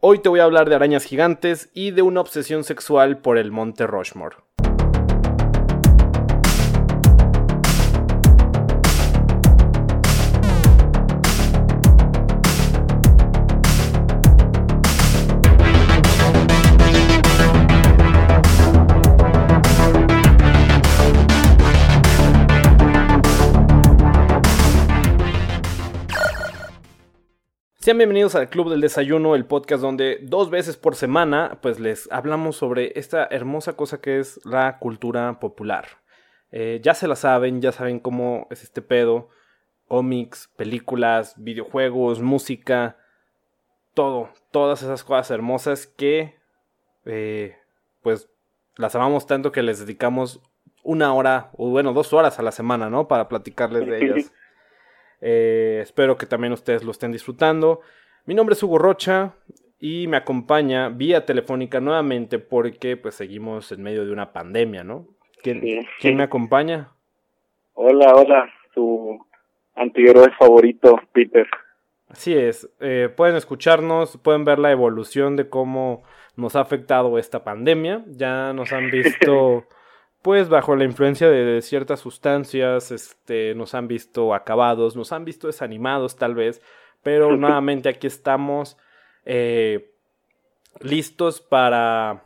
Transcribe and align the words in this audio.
Hoy 0.00 0.20
te 0.20 0.28
voy 0.28 0.38
a 0.38 0.44
hablar 0.44 0.68
de 0.68 0.76
arañas 0.76 1.02
gigantes 1.02 1.70
y 1.74 1.90
de 1.90 2.02
una 2.02 2.20
obsesión 2.20 2.62
sexual 2.62 3.18
por 3.18 3.36
el 3.36 3.50
monte 3.50 3.84
Rushmore. 3.84 4.36
Sean 27.88 27.96
bienvenidos 27.96 28.34
al 28.34 28.50
Club 28.50 28.68
del 28.68 28.82
Desayuno, 28.82 29.34
el 29.34 29.46
podcast 29.46 29.80
donde 29.80 30.18
dos 30.20 30.50
veces 30.50 30.76
por 30.76 30.94
semana 30.94 31.56
pues 31.62 31.80
les 31.80 32.06
hablamos 32.12 32.54
sobre 32.54 32.92
esta 32.96 33.26
hermosa 33.30 33.76
cosa 33.76 34.02
que 34.02 34.18
es 34.18 34.44
la 34.44 34.78
cultura 34.78 35.40
popular. 35.40 35.86
Eh, 36.52 36.80
ya 36.82 36.92
se 36.92 37.08
la 37.08 37.16
saben, 37.16 37.62
ya 37.62 37.72
saben 37.72 37.98
cómo 37.98 38.46
es 38.50 38.62
este 38.62 38.82
pedo. 38.82 39.30
Cómics, 39.86 40.50
películas, 40.54 41.32
videojuegos, 41.38 42.20
música, 42.20 42.98
todo, 43.94 44.28
todas 44.50 44.82
esas 44.82 45.02
cosas 45.02 45.30
hermosas 45.30 45.86
que 45.86 46.34
eh, 47.06 47.56
pues 48.02 48.28
las 48.76 48.94
amamos 48.96 49.26
tanto 49.26 49.50
que 49.50 49.62
les 49.62 49.78
dedicamos 49.78 50.42
una 50.82 51.14
hora, 51.14 51.52
o 51.56 51.70
bueno, 51.70 51.94
dos 51.94 52.12
horas 52.12 52.38
a 52.38 52.42
la 52.42 52.52
semana, 52.52 52.90
¿no? 52.90 53.08
Para 53.08 53.30
platicarles 53.30 53.86
de 53.86 53.98
ellas. 54.04 54.32
Eh, 55.20 55.80
espero 55.82 56.16
que 56.16 56.26
también 56.26 56.52
ustedes 56.52 56.84
lo 56.84 56.92
estén 56.92 57.12
disfrutando. 57.12 57.80
Mi 58.26 58.34
nombre 58.34 58.54
es 58.54 58.62
Hugo 58.62 58.78
Rocha 58.78 59.34
y 59.78 60.06
me 60.06 60.16
acompaña 60.16 60.88
vía 60.88 61.24
telefónica 61.24 61.80
nuevamente 61.80 62.38
porque 62.38 62.96
pues 62.96 63.14
seguimos 63.14 63.72
en 63.72 63.82
medio 63.82 64.04
de 64.04 64.12
una 64.12 64.32
pandemia, 64.32 64.84
¿no? 64.84 65.06
¿Quién, 65.42 65.62
¿quién 66.00 66.16
me 66.16 66.24
acompaña? 66.24 66.92
Hola, 67.74 68.12
hola, 68.14 68.52
su 68.74 69.18
antihéroe 69.74 70.30
favorito, 70.38 71.00
Peter. 71.12 71.46
Así 72.08 72.34
es, 72.34 72.68
eh, 72.80 73.08
pueden 73.14 73.36
escucharnos, 73.36 74.16
pueden 74.18 74.44
ver 74.44 74.58
la 74.58 74.72
evolución 74.72 75.36
de 75.36 75.48
cómo 75.48 76.02
nos 76.36 76.56
ha 76.56 76.60
afectado 76.60 77.18
esta 77.18 77.44
pandemia. 77.44 78.04
Ya 78.08 78.52
nos 78.52 78.72
han 78.72 78.90
visto 78.90 79.64
pues 80.28 80.50
bajo 80.50 80.76
la 80.76 80.84
influencia 80.84 81.30
de 81.30 81.62
ciertas 81.62 82.00
sustancias, 82.00 82.90
este, 82.90 83.54
nos 83.54 83.74
han 83.74 83.88
visto 83.88 84.34
acabados, 84.34 84.94
nos 84.94 85.10
han 85.12 85.24
visto 85.24 85.46
desanimados 85.46 86.16
tal 86.16 86.34
vez, 86.34 86.60
pero 87.02 87.34
nuevamente 87.38 87.88
aquí 87.88 88.06
estamos 88.06 88.76
eh, 89.24 89.90
listos 90.82 91.40
para 91.40 92.24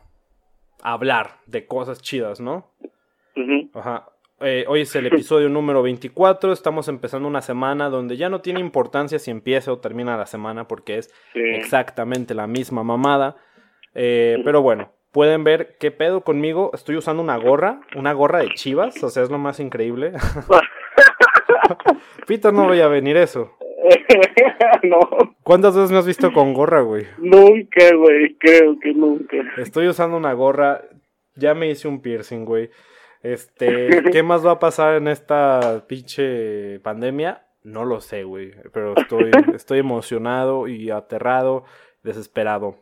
hablar 0.81 1.37
de 1.45 1.65
cosas 1.65 2.01
chidas, 2.01 2.41
¿no? 2.41 2.73
Ajá. 3.73 4.09
Eh, 4.41 4.65
hoy 4.67 4.81
es 4.81 4.93
el 4.97 5.05
episodio 5.05 5.47
número 5.47 5.81
24, 5.81 6.51
estamos 6.51 6.89
empezando 6.89 7.29
una 7.29 7.41
semana 7.41 7.87
donde 7.87 8.17
ya 8.17 8.27
no 8.27 8.41
tiene 8.41 8.59
importancia 8.59 9.17
si 9.17 9.31
empieza 9.31 9.71
o 9.71 9.79
termina 9.79 10.17
la 10.17 10.25
semana 10.25 10.67
porque 10.67 10.97
es 10.97 11.09
exactamente 11.33 12.33
la 12.33 12.47
misma 12.47 12.83
mamada. 12.83 13.37
Eh, 13.95 14.41
pero 14.43 14.61
bueno, 14.61 14.91
pueden 15.13 15.45
ver 15.45 15.77
qué 15.79 15.91
pedo 15.91 16.21
conmigo. 16.21 16.71
Estoy 16.73 16.97
usando 16.97 17.23
una 17.23 17.37
gorra, 17.37 17.79
una 17.95 18.11
gorra 18.11 18.39
de 18.39 18.49
chivas, 18.55 19.01
o 19.01 19.09
sea, 19.09 19.23
es 19.23 19.29
lo 19.29 19.37
más 19.37 19.61
increíble. 19.61 20.11
Peter, 22.27 22.51
no 22.51 22.65
voy 22.65 22.81
a 22.81 22.89
venir 22.89 23.15
eso. 23.15 23.55
no. 24.83 24.99
¿Cuántas 25.43 25.75
veces 25.75 25.91
me 25.91 25.99
has 25.99 26.07
visto 26.07 26.33
con 26.33 26.53
gorra, 26.53 26.81
güey? 26.81 27.05
Nunca, 27.17 27.95
güey, 27.95 28.35
creo 28.37 28.77
que 28.79 28.93
nunca. 28.93 29.37
Estoy 29.57 29.87
usando 29.87 30.17
una 30.17 30.33
gorra, 30.33 30.81
ya 31.35 31.53
me 31.53 31.69
hice 31.69 31.87
un 31.87 32.01
piercing, 32.01 32.43
güey. 32.43 32.69
Este, 33.21 34.03
¿qué 34.11 34.23
más 34.23 34.45
va 34.45 34.53
a 34.53 34.59
pasar 34.59 34.95
en 34.95 35.07
esta 35.07 35.85
pinche 35.87 36.79
pandemia? 36.79 37.45
No 37.63 37.85
lo 37.85 38.01
sé, 38.01 38.23
güey, 38.23 38.51
pero 38.73 38.95
estoy, 38.97 39.31
estoy 39.53 39.79
emocionado 39.79 40.67
y 40.67 40.89
aterrado, 40.89 41.63
desesperado. 42.03 42.77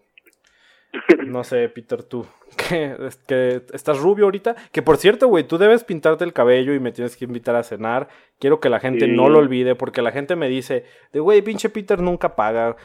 No 1.26 1.44
sé, 1.44 1.70
Peter, 1.70 2.04
tú. 2.04 2.26
¿Qué? 2.58 2.96
que 3.28 3.62
estás 3.74 4.00
rubio 4.00 4.26
ahorita. 4.26 4.56
Que 4.72 4.82
por 4.82 4.98
cierto, 4.98 5.28
güey, 5.28 5.46
tú 5.46 5.58
debes 5.58 5.84
pintarte 5.84 6.24
el 6.24 6.34
cabello 6.34 6.74
y 6.74 6.80
me 6.80 6.92
tienes 6.92 7.16
que 7.16 7.26
invitar 7.26 7.56
a 7.56 7.64
cenar. 7.64 8.10
Quiero 8.40 8.60
que 8.60 8.70
la 8.70 8.80
gente 8.80 9.08
no 9.08 9.30
lo 9.30 9.40
olvide 9.40 9.76
porque 9.76 10.02
la 10.02 10.12
gente 10.12 10.36
me 10.36 10.50
dice, 10.50 10.86
de 11.14 11.20
güey, 11.20 11.42
pinche 11.42 11.70
Peter 11.70 12.02
nunca 12.02 12.36
paga. 12.36 12.76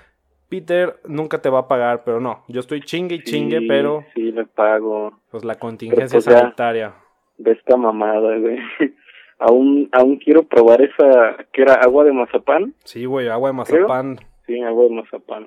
Peter 0.48 1.00
nunca 1.06 1.42
te 1.42 1.50
va 1.50 1.60
a 1.60 1.68
pagar, 1.68 2.04
pero 2.04 2.20
no. 2.20 2.44
Yo 2.48 2.60
estoy 2.60 2.80
chingue 2.80 3.16
y 3.16 3.22
chingue, 3.22 3.62
pero. 3.66 4.04
Sí, 4.14 4.30
le 4.30 4.44
pago. 4.46 5.20
Pues 5.30 5.44
la 5.44 5.56
contingencia 5.56 6.20
pues 6.20 6.24
sanitaria. 6.24 6.94
De 7.38 7.52
esta 7.52 7.76
mamada, 7.76 8.38
güey. 8.38 8.58
aún, 9.38 9.88
aún 9.92 10.16
quiero 10.18 10.44
probar 10.44 10.82
esa. 10.82 11.36
que 11.52 11.62
era 11.62 11.74
agua 11.74 12.04
de 12.04 12.12
mazapán? 12.12 12.74
Sí, 12.84 13.04
güey, 13.04 13.28
agua 13.28 13.50
de 13.50 13.56
mazapán. 13.56 14.18
Sí, 14.46 14.60
agua 14.62 14.84
de 14.84 14.90
mazapán. 14.90 15.46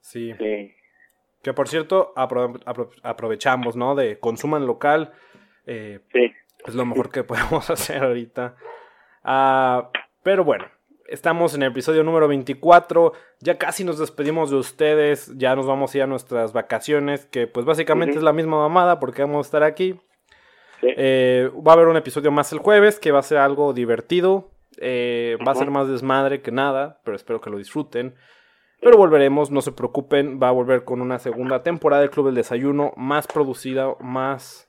Sí. 0.00 0.34
Sí. 0.38 0.72
Que 1.42 1.52
por 1.52 1.68
cierto, 1.68 2.12
aprovechamos, 2.16 3.76
¿no? 3.76 3.94
De 3.94 4.18
consuman 4.18 4.66
local. 4.66 5.12
Eh, 5.66 6.00
sí. 6.12 6.32
Es 6.66 6.74
lo 6.74 6.84
mejor 6.84 7.10
que 7.10 7.24
podemos 7.24 7.70
hacer 7.70 8.02
ahorita. 8.02 8.56
Ah, 9.22 9.90
pero 10.22 10.44
bueno, 10.44 10.66
estamos 11.06 11.54
en 11.54 11.62
el 11.62 11.70
episodio 11.70 12.04
número 12.04 12.28
24. 12.28 13.12
Ya 13.40 13.58
casi 13.58 13.84
nos 13.84 13.98
despedimos 13.98 14.50
de 14.50 14.56
ustedes. 14.56 15.32
Ya 15.36 15.54
nos 15.54 15.66
vamos 15.66 15.94
a 15.94 15.98
ir 15.98 16.02
a 16.02 16.06
nuestras 16.06 16.52
vacaciones. 16.52 17.26
Que 17.26 17.46
pues 17.46 17.64
básicamente 17.66 18.16
es 18.16 18.22
la 18.22 18.32
misma 18.32 18.58
mamada 18.58 18.98
porque 19.00 19.22
vamos 19.22 19.46
a 19.46 19.48
estar 19.48 19.62
aquí. 19.62 20.00
Eh, 20.82 21.50
va 21.66 21.72
a 21.72 21.74
haber 21.74 21.88
un 21.88 21.96
episodio 21.96 22.30
más 22.30 22.52
el 22.52 22.58
jueves 22.58 23.00
que 23.00 23.12
va 23.12 23.20
a 23.20 23.22
ser 23.22 23.38
algo 23.38 23.72
divertido. 23.72 24.50
Eh, 24.80 25.36
va 25.46 25.52
a 25.52 25.56
ser 25.56 25.70
más 25.70 25.88
desmadre 25.88 26.40
que 26.40 26.52
nada, 26.52 27.00
pero 27.04 27.16
espero 27.16 27.40
que 27.40 27.50
lo 27.50 27.58
disfruten. 27.58 28.14
Pero 28.80 28.96
volveremos, 28.96 29.50
no 29.50 29.60
se 29.60 29.72
preocupen, 29.72 30.38
va 30.40 30.48
a 30.48 30.52
volver 30.52 30.84
con 30.84 31.00
una 31.00 31.18
segunda 31.18 31.62
temporada 31.62 32.02
del 32.02 32.10
Club 32.10 32.26
del 32.26 32.36
Desayuno, 32.36 32.92
más 32.96 33.26
producida, 33.26 33.94
más... 34.00 34.66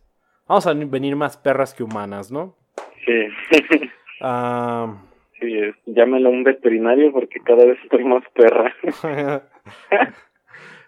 Vamos 0.48 0.66
a 0.66 0.74
venir 0.74 1.16
más 1.16 1.38
perras 1.38 1.74
que 1.74 1.84
humanas, 1.84 2.32
¿no? 2.32 2.56
Sí. 3.06 3.90
Ah... 4.22 5.06
Sí, 5.40 5.48
llámelo 5.86 6.30
un 6.30 6.44
veterinario 6.44 7.14
porque 7.14 7.40
cada 7.40 7.64
vez 7.64 7.78
estoy 7.84 8.04
más 8.04 8.24
perra. 8.34 8.76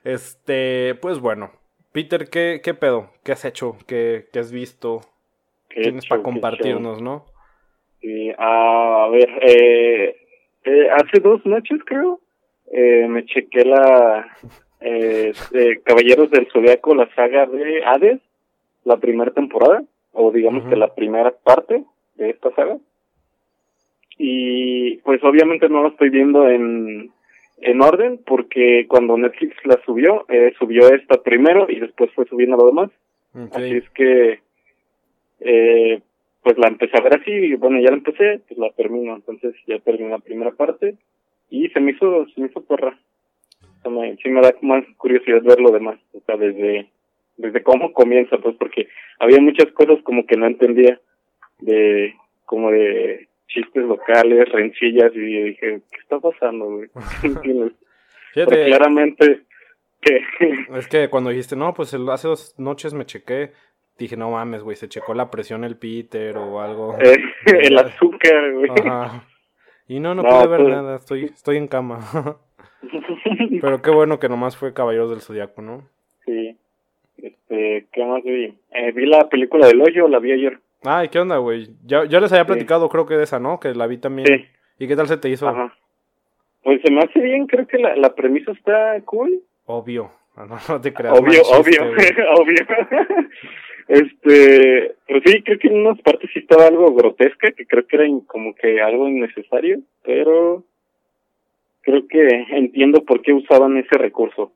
este, 0.04 0.96
pues 1.02 1.20
bueno. 1.20 1.52
Peter, 1.94 2.28
¿qué, 2.30 2.60
qué 2.62 2.74
pedo? 2.74 3.12
¿Qué 3.24 3.32
has 3.32 3.46
hecho? 3.46 3.78
¿Qué, 3.88 4.26
qué 4.34 4.40
has 4.40 4.52
visto? 4.52 5.00
Tienes 5.70 6.06
para 6.08 6.22
compartirnos, 6.22 7.02
¿no? 7.02 7.26
Sí, 8.02 8.32
a 8.38 9.08
ver, 9.12 9.30
eh, 9.42 10.16
eh, 10.64 10.90
hace 10.92 11.22
dos 11.22 11.46
noches 11.46 11.80
creo, 11.86 12.20
eh, 12.72 13.06
me 13.08 13.26
chequé 13.26 13.66
la 13.66 14.36
eh, 14.80 15.34
Caballeros 15.84 16.32
del 16.32 16.48
Zodiaco, 16.52 16.96
la 16.96 17.14
saga 17.14 17.46
de 17.46 17.84
Hades, 17.84 18.20
la 18.84 18.98
primera 18.98 19.32
temporada, 19.32 19.84
o 20.14 20.32
digamos 20.32 20.68
que 20.70 20.76
la 20.76 20.94
primera 20.94 21.32
parte 21.32 21.84
de 22.16 22.30
esta 22.30 22.52
saga. 22.56 22.78
Y 24.18 24.98
pues 24.98 25.24
obviamente 25.24 25.68
no 25.70 25.84
la 25.84 25.90
estoy 25.90 26.10
viendo 26.10 26.48
en, 26.48 27.12
en 27.58 27.82
orden, 27.82 28.20
porque 28.26 28.86
cuando 28.88 29.18
Netflix 29.18 29.56
la 29.66 29.80
subió, 29.86 30.26
eh, 30.30 30.54
subió 30.58 30.94
esta 30.94 31.22
primero 31.22 31.68
y 31.70 31.80
después 31.80 32.12
fue 32.14 32.26
subiendo 32.26 32.58
lo 32.58 32.68
demás. 32.68 32.90
Así 33.54 33.78
es 33.78 33.90
que, 33.92 34.40
eh, 35.40 36.02
pues 36.44 36.58
la 36.58 36.68
empecé 36.68 36.98
a 36.98 37.02
ver 37.02 37.16
así, 37.16 37.32
y 37.32 37.56
bueno, 37.56 37.80
ya 37.80 37.92
la 37.92 37.98
empecé, 37.98 38.42
pues 38.48 38.58
la 38.58 38.72
termino, 38.72 39.16
entonces 39.16 39.56
ya 39.68 39.80
terminé 39.80 40.10
la 40.10 40.20
primera 40.20 40.52
parte 40.52 40.96
y 41.52 41.68
se 41.70 41.80
me 41.80 41.92
hizo, 41.92 42.26
se 42.34 42.42
me 42.42 42.48
hizo 42.48 42.64
porra. 42.64 42.98
sí 44.24 44.30
me 44.30 44.42
da 44.42 44.56
más 44.62 44.84
curiosidad 44.98 45.44
ver 45.44 45.60
lo 45.60 45.70
demás, 45.70 46.00
o 46.14 46.22
sea, 46.22 46.38
desde, 46.38 46.90
desde 47.38 47.62
cómo 47.62 47.94
comienza, 47.94 48.38
pues, 48.38 48.56
porque 48.58 48.88
había 49.20 49.40
muchas 49.40 49.72
cosas 49.74 50.02
como 50.04 50.26
que 50.26 50.38
no 50.38 50.48
entendía, 50.48 51.00
de, 51.60 52.16
como 52.46 52.72
de 52.72 53.28
chistes 53.48 53.84
locales, 53.84 54.50
rencillas, 54.50 55.12
y 55.14 55.20
dije, 55.20 55.82
¿qué 55.92 55.98
está 56.02 56.20
pasando, 56.20 56.66
güey? 56.66 56.90
claramente, 58.34 59.42
que... 60.02 60.22
Es 60.78 60.88
que 60.88 61.10
cuando 61.10 61.32
dijiste, 61.32 61.58
no, 61.58 61.74
pues 61.74 61.94
hace 61.94 62.28
dos 62.30 62.56
noches 62.58 62.94
me 62.94 63.06
chequé, 63.06 63.52
dije, 64.00 64.16
no 64.16 64.32
mames, 64.32 64.64
güey, 64.64 64.78
se 64.78 64.88
checó 64.88 65.14
la 65.14 65.30
presión 65.30 65.66
el 65.66 65.78
Peter 65.78 66.38
o 66.38 66.62
algo. 66.62 66.96
el 67.46 67.78
azúcar, 67.78 68.54
güey. 68.54 68.72
Ajá. 68.86 69.28
Y 69.92 70.00
no, 70.00 70.16
no, 70.16 70.24
pude 70.24 70.48
ver 70.48 70.62
pues, 70.62 70.74
nada, 70.74 70.96
estoy, 70.96 71.26
estoy 71.26 71.58
en 71.58 71.68
cama. 71.68 72.00
Pero 73.62 73.82
qué 73.82 73.92
bueno 73.92 74.20
que 74.20 74.30
nomás 74.30 74.56
fue 74.56 74.74
Caballeros 74.74 75.10
del 75.10 75.20
Zodiaco, 75.20 75.62
¿no? 75.62 75.84
Sí. 76.26 76.56
Este, 77.18 77.88
¿qué 77.92 78.06
más 78.06 78.24
vi? 78.24 78.58
Eh, 78.72 78.94
vi 78.94 79.06
la 79.06 79.28
película 79.28 79.68
del 79.68 79.82
hoyo, 79.82 80.08
la 80.08 80.20
vi 80.20 80.32
ayer. 80.32 80.60
Ay, 80.86 81.10
¿qué 81.10 81.20
onda, 81.20 81.40
güey? 81.40 81.72
Ya, 81.84 82.06
ya 82.06 82.22
les 82.22 82.32
había 82.32 82.46
platicado, 82.46 82.88
creo 82.88 83.06
que 83.06 83.16
de 83.16 83.26
esa, 83.26 83.40
¿no? 83.40 83.60
Que 83.60 83.76
la 83.76 83.86
vi 83.86 83.98
también. 83.98 84.28
Sí. 84.28 84.46
¿Y 84.80 84.88
qué 84.88 84.96
tal 84.96 85.08
se 85.08 85.18
te 85.18 85.28
hizo? 85.28 85.50
Ajá. 85.50 85.76
Pues 86.64 86.80
se 86.86 86.90
me 86.90 87.02
hace 87.02 87.20
bien, 87.20 87.46
creo 87.46 87.68
que 87.68 87.78
la, 87.78 87.94
la 87.98 88.16
premisa 88.16 88.54
está 88.54 88.98
cool. 89.04 89.42
Obvio. 89.66 90.10
No, 90.70 90.80
te 90.80 90.94
creas. 90.94 91.20
Obvio, 91.20 91.42
obvio, 91.44 91.84
obvio. 92.38 92.66
Este, 93.92 94.96
pues 95.06 95.22
sí, 95.26 95.44
creo 95.44 95.60
que 95.60 95.68
en 95.68 95.86
unas 95.86 96.00
partes 96.02 96.30
sí 96.34 96.40
estaba 96.40 96.66
algo 96.66 96.94
grotesca, 96.96 97.52
que 97.52 97.66
creo 97.66 97.86
que 97.86 97.98
era 97.98 98.06
como 98.26 98.56
que 98.56 98.80
algo 98.82 99.10
innecesario, 99.10 99.80
pero 100.06 100.64
creo 101.82 102.08
que 102.08 102.26
entiendo 102.52 103.04
por 103.04 103.22
qué 103.22 103.34
usaban 103.34 103.76
ese 103.76 103.98
recurso. 103.98 104.54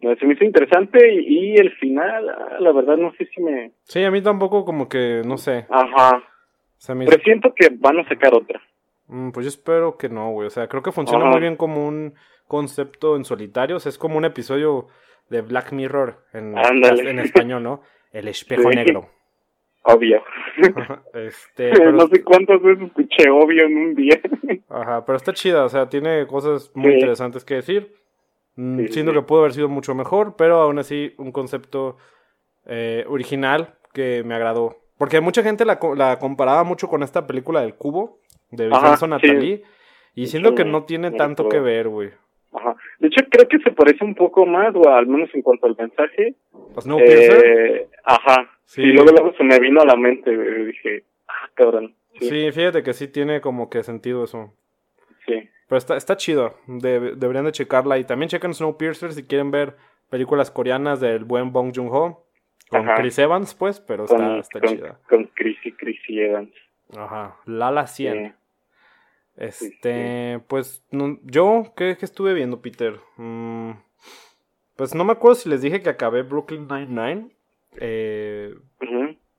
Se 0.00 0.26
me 0.26 0.34
hizo 0.34 0.44
interesante 0.44 1.14
y, 1.14 1.54
el 1.54 1.70
final, 1.76 2.28
ah, 2.28 2.56
la 2.58 2.72
verdad, 2.72 2.96
no 2.96 3.12
sé 3.12 3.26
si 3.26 3.40
me... 3.40 3.70
Sí, 3.84 4.02
a 4.02 4.10
mí 4.10 4.20
tampoco 4.20 4.64
como 4.64 4.88
que, 4.88 5.22
no 5.24 5.36
sé. 5.38 5.64
Ajá. 5.70 6.20
Pero 6.84 7.22
siento 7.22 7.54
que 7.54 7.68
van 7.78 8.00
a 8.00 8.08
sacar 8.08 8.34
otra. 8.34 8.60
Mm, 9.06 9.30
pues 9.30 9.46
yo 9.46 9.48
espero 9.48 9.96
que 9.96 10.08
no, 10.08 10.32
güey. 10.32 10.48
O 10.48 10.50
sea, 10.50 10.66
creo 10.66 10.82
que 10.82 10.90
funciona 10.90 11.26
muy 11.26 11.38
bien 11.38 11.54
como 11.54 11.86
un 11.86 12.14
concepto 12.48 13.14
en 13.14 13.24
solitario. 13.24 13.76
O 13.76 13.78
sea, 13.78 13.90
es 13.90 13.98
como 13.98 14.18
un 14.18 14.24
episodio 14.24 14.88
de 15.30 15.42
Black 15.42 15.70
Mirror 15.70 16.24
en, 16.32 16.56
en 16.58 17.18
español, 17.20 17.62
¿no? 17.62 17.82
El 18.12 18.28
espejo 18.28 18.70
negro. 18.70 19.08
Obvio. 19.84 20.22
este, 21.14 21.72
no 21.92 22.06
sé 22.06 22.22
cuántas 22.22 22.62
veces 22.62 22.84
escuché 22.84 23.30
obvio 23.30 23.66
en 23.66 23.76
un 23.76 23.94
día. 23.94 24.20
Ajá, 24.68 25.04
pero 25.04 25.16
está 25.16 25.32
chida, 25.32 25.64
o 25.64 25.68
sea, 25.68 25.88
tiene 25.88 26.26
cosas 26.26 26.70
muy 26.74 26.94
interesantes 26.94 27.44
que 27.44 27.54
decir. 27.54 27.94
Mm, 28.54 28.86
siento 28.86 29.12
que 29.12 29.22
pudo 29.22 29.40
haber 29.40 29.52
sido 29.52 29.68
mucho 29.68 29.94
mejor, 29.94 30.36
pero 30.36 30.60
aún 30.60 30.78
así 30.78 31.14
un 31.16 31.32
concepto 31.32 31.96
eh, 32.66 33.04
original 33.08 33.74
que 33.92 34.22
me 34.24 34.34
agradó. 34.34 34.76
Porque 34.98 35.20
mucha 35.20 35.42
gente 35.42 35.64
la, 35.64 35.80
la, 35.96 36.18
comparaba 36.18 36.62
mucho 36.64 36.88
con 36.88 37.02
esta 37.02 37.26
película 37.26 37.62
del 37.62 37.74
cubo 37.74 38.20
de 38.50 38.68
Vincenzo 38.68 39.06
Nathalie. 39.08 39.64
Y 40.14 40.26
siento 40.26 40.54
que 40.54 40.64
no 40.64 40.84
tiene 40.84 41.10
tanto 41.10 41.48
que 41.48 41.58
ver, 41.58 41.88
güey. 41.88 42.10
Ajá. 42.52 42.76
De 43.02 43.08
hecho, 43.08 43.20
creo 43.28 43.48
que 43.48 43.58
se 43.58 43.72
parece 43.72 44.04
un 44.04 44.14
poco 44.14 44.46
más, 44.46 44.72
o 44.76 44.88
al 44.88 45.08
menos 45.08 45.28
en 45.34 45.42
cuanto 45.42 45.66
al 45.66 45.74
mensaje. 45.76 46.36
Pues 46.72 46.86
no, 46.86 47.00
eh, 47.00 47.88
Ajá. 48.04 48.48
Sí. 48.64 48.82
Y 48.82 48.92
luego, 48.92 49.10
luego 49.10 49.34
se 49.36 49.42
me 49.42 49.58
vino 49.58 49.80
a 49.80 49.84
la 49.84 49.96
mente, 49.96 50.30
dije, 50.30 51.02
ah, 51.26 51.50
cabrón. 51.54 51.96
Sí. 52.20 52.52
fíjate 52.52 52.84
que 52.84 52.92
sí 52.92 53.08
tiene 53.08 53.40
como 53.40 53.68
que 53.68 53.82
sentido 53.82 54.22
eso. 54.22 54.54
Sí. 55.26 55.48
Pero 55.66 55.78
está, 55.78 55.96
está 55.96 56.16
chido. 56.16 56.54
deberían 56.68 57.44
de 57.44 57.50
checarla. 57.50 57.98
Y 57.98 58.04
también 58.04 58.28
chequen 58.28 58.54
Snowpiercer 58.54 59.12
si 59.12 59.24
quieren 59.24 59.50
ver 59.50 59.74
películas 60.08 60.52
coreanas 60.52 61.00
del 61.00 61.24
buen 61.24 61.50
Bong 61.52 61.72
Joon-ho. 61.74 62.24
Con 62.70 62.86
Chris 62.86 63.18
Evans, 63.18 63.56
pues, 63.56 63.80
pero 63.80 64.04
está, 64.04 64.38
está 64.38 64.60
chida. 64.60 65.00
Con 65.08 65.24
Chris 65.34 65.58
y 65.64 65.72
Chris 65.72 65.98
Evans. 66.08 66.54
Ajá. 66.96 67.36
Lala 67.46 67.88
100. 67.88 68.36
Este, 69.36 70.40
pues, 70.48 70.84
yo, 71.24 71.72
¿qué, 71.76 71.96
estuve 72.00 72.34
viendo, 72.34 72.60
Peter? 72.60 73.00
Mm, 73.16 73.72
pues 74.76 74.94
no 74.94 75.04
me 75.04 75.12
acuerdo 75.12 75.36
si 75.36 75.48
les 75.48 75.62
dije 75.62 75.82
que 75.82 75.90
acabé 75.90 76.22
Brooklyn 76.22 76.68
Nine-Nine. 76.68 77.30
Eh, 77.76 78.54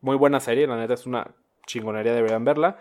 muy 0.01 0.17
buena 0.17 0.39
serie, 0.39 0.67
la 0.67 0.77
neta 0.77 0.95
es 0.95 1.05
una 1.05 1.31
chingonería, 1.65 2.13
deberían 2.13 2.43
verla. 2.43 2.77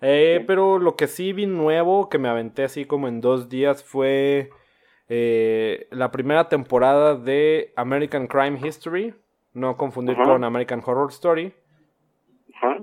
Eh, 0.00 0.44
pero 0.46 0.78
lo 0.78 0.96
que 0.96 1.06
sí 1.06 1.32
vi 1.32 1.46
nuevo, 1.46 2.08
que 2.08 2.18
me 2.18 2.28
aventé 2.28 2.64
así 2.64 2.84
como 2.84 3.08
en 3.08 3.20
dos 3.20 3.48
días, 3.48 3.82
fue 3.82 4.50
eh, 5.08 5.86
la 5.90 6.10
primera 6.10 6.48
temporada 6.48 7.14
de 7.16 7.72
American 7.76 8.26
Crime 8.26 8.58
History. 8.62 9.14
No 9.54 9.76
confundir 9.76 10.16
con 10.16 10.44
American 10.44 10.82
Horror 10.84 11.10
Story. 11.10 11.54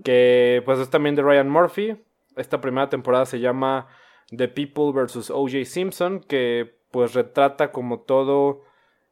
Que 0.04 0.64
pues 0.66 0.80
es 0.80 0.90
también 0.90 1.16
de 1.16 1.22
Ryan 1.22 1.50
Murphy. 1.50 1.96
Esta 2.36 2.62
primera 2.62 2.90
temporada 2.90 3.26
se 3.26 3.40
llama 3.40 3.88
The 4.36 4.48
People 4.48 4.92
vs. 4.92 5.30
O.J. 5.30 5.66
Simpson, 5.66 6.22
que 6.22 6.76
pues 6.92 7.14
retrata 7.14 7.72
como 7.72 8.02
todo 8.02 8.64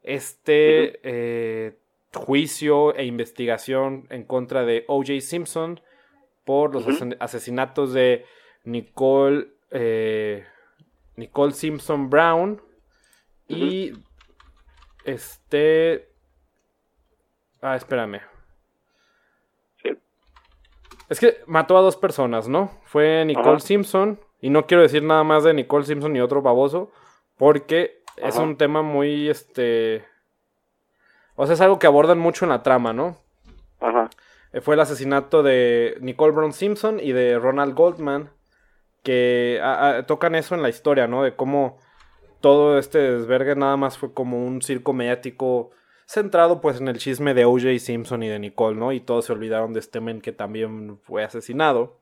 este 0.04 1.00
eh, 1.04 1.78
juicio 2.14 2.96
e 2.96 3.06
investigación 3.06 4.08
en 4.10 4.24
contra 4.24 4.66
de 4.66 4.86
O.J. 4.88 5.22
Simpson 5.22 5.82
por 6.46 6.74
los 6.74 6.86
asesinatos 7.20 7.94
de 7.94 8.26
Nicole, 8.64 9.48
eh, 9.70 10.46
Nicole 11.16 11.54
Simpson 11.54 12.10
Brown 12.10 12.62
y 13.48 13.94
este... 15.06 16.10
Ah, 17.62 17.76
espérame. 17.76 18.31
Es 21.12 21.20
que 21.20 21.40
mató 21.46 21.78
a 21.78 21.82
dos 21.82 21.98
personas, 21.98 22.48
¿no? 22.48 22.72
Fue 22.86 23.26
Nicole 23.26 23.60
Simpson. 23.60 24.18
Y 24.40 24.50
no 24.50 24.66
quiero 24.66 24.82
decir 24.82 25.04
nada 25.04 25.26
más 25.26 25.44
de 25.44 25.54
Nicole 25.54 25.84
Simpson 25.84 26.16
y 26.16 26.22
otro 26.22 26.42
baboso. 26.42 26.90
Porque 27.38 28.02
es 28.16 28.38
un 28.38 28.56
tema 28.56 28.82
muy, 28.82 29.28
este... 29.30 30.06
O 31.36 31.46
sea, 31.46 31.56
es 31.56 31.60
algo 31.60 31.80
que 31.80 31.88
abordan 31.88 32.18
mucho 32.18 32.46
en 32.46 32.50
la 32.50 32.64
trama, 32.64 32.94
¿no? 32.94 33.18
Ajá. 33.82 34.10
Eh, 34.54 34.62
fue 34.62 34.76
el 34.76 34.80
asesinato 34.80 35.44
de 35.44 35.98
Nicole 36.00 36.32
Brown 36.32 36.54
Simpson 36.54 36.98
y 37.02 37.12
de 37.12 37.38
Ronald 37.38 37.76
Goldman. 37.76 38.30
Que 39.04 39.60
tocan 40.08 40.36
eso 40.36 40.56
en 40.56 40.62
la 40.62 40.70
historia, 40.70 41.08
¿no? 41.08 41.24
De 41.24 41.36
cómo 41.36 41.78
todo 42.40 42.78
este 42.80 43.00
desvergue 43.00 43.58
nada 43.58 43.76
más 43.76 43.98
fue 43.98 44.14
como 44.14 44.48
un 44.48 44.62
circo 44.62 44.94
mediático 44.94 45.72
centrado 46.12 46.60
pues 46.60 46.82
en 46.82 46.90
el 46.90 46.98
chisme 46.98 47.34
de 47.34 47.46
OJ 47.46 47.80
Simpson 47.80 48.22
y 48.24 48.28
de 48.28 48.38
Nicole, 48.38 48.78
¿no? 48.78 48.92
Y 48.92 49.00
todos 49.00 49.26
se 49.26 49.32
olvidaron 49.32 49.72
de 49.72 49.80
este 49.80 50.02
men 50.02 50.20
que 50.20 50.34
también 50.34 51.00
fue 51.00 51.24
asesinado. 51.24 52.00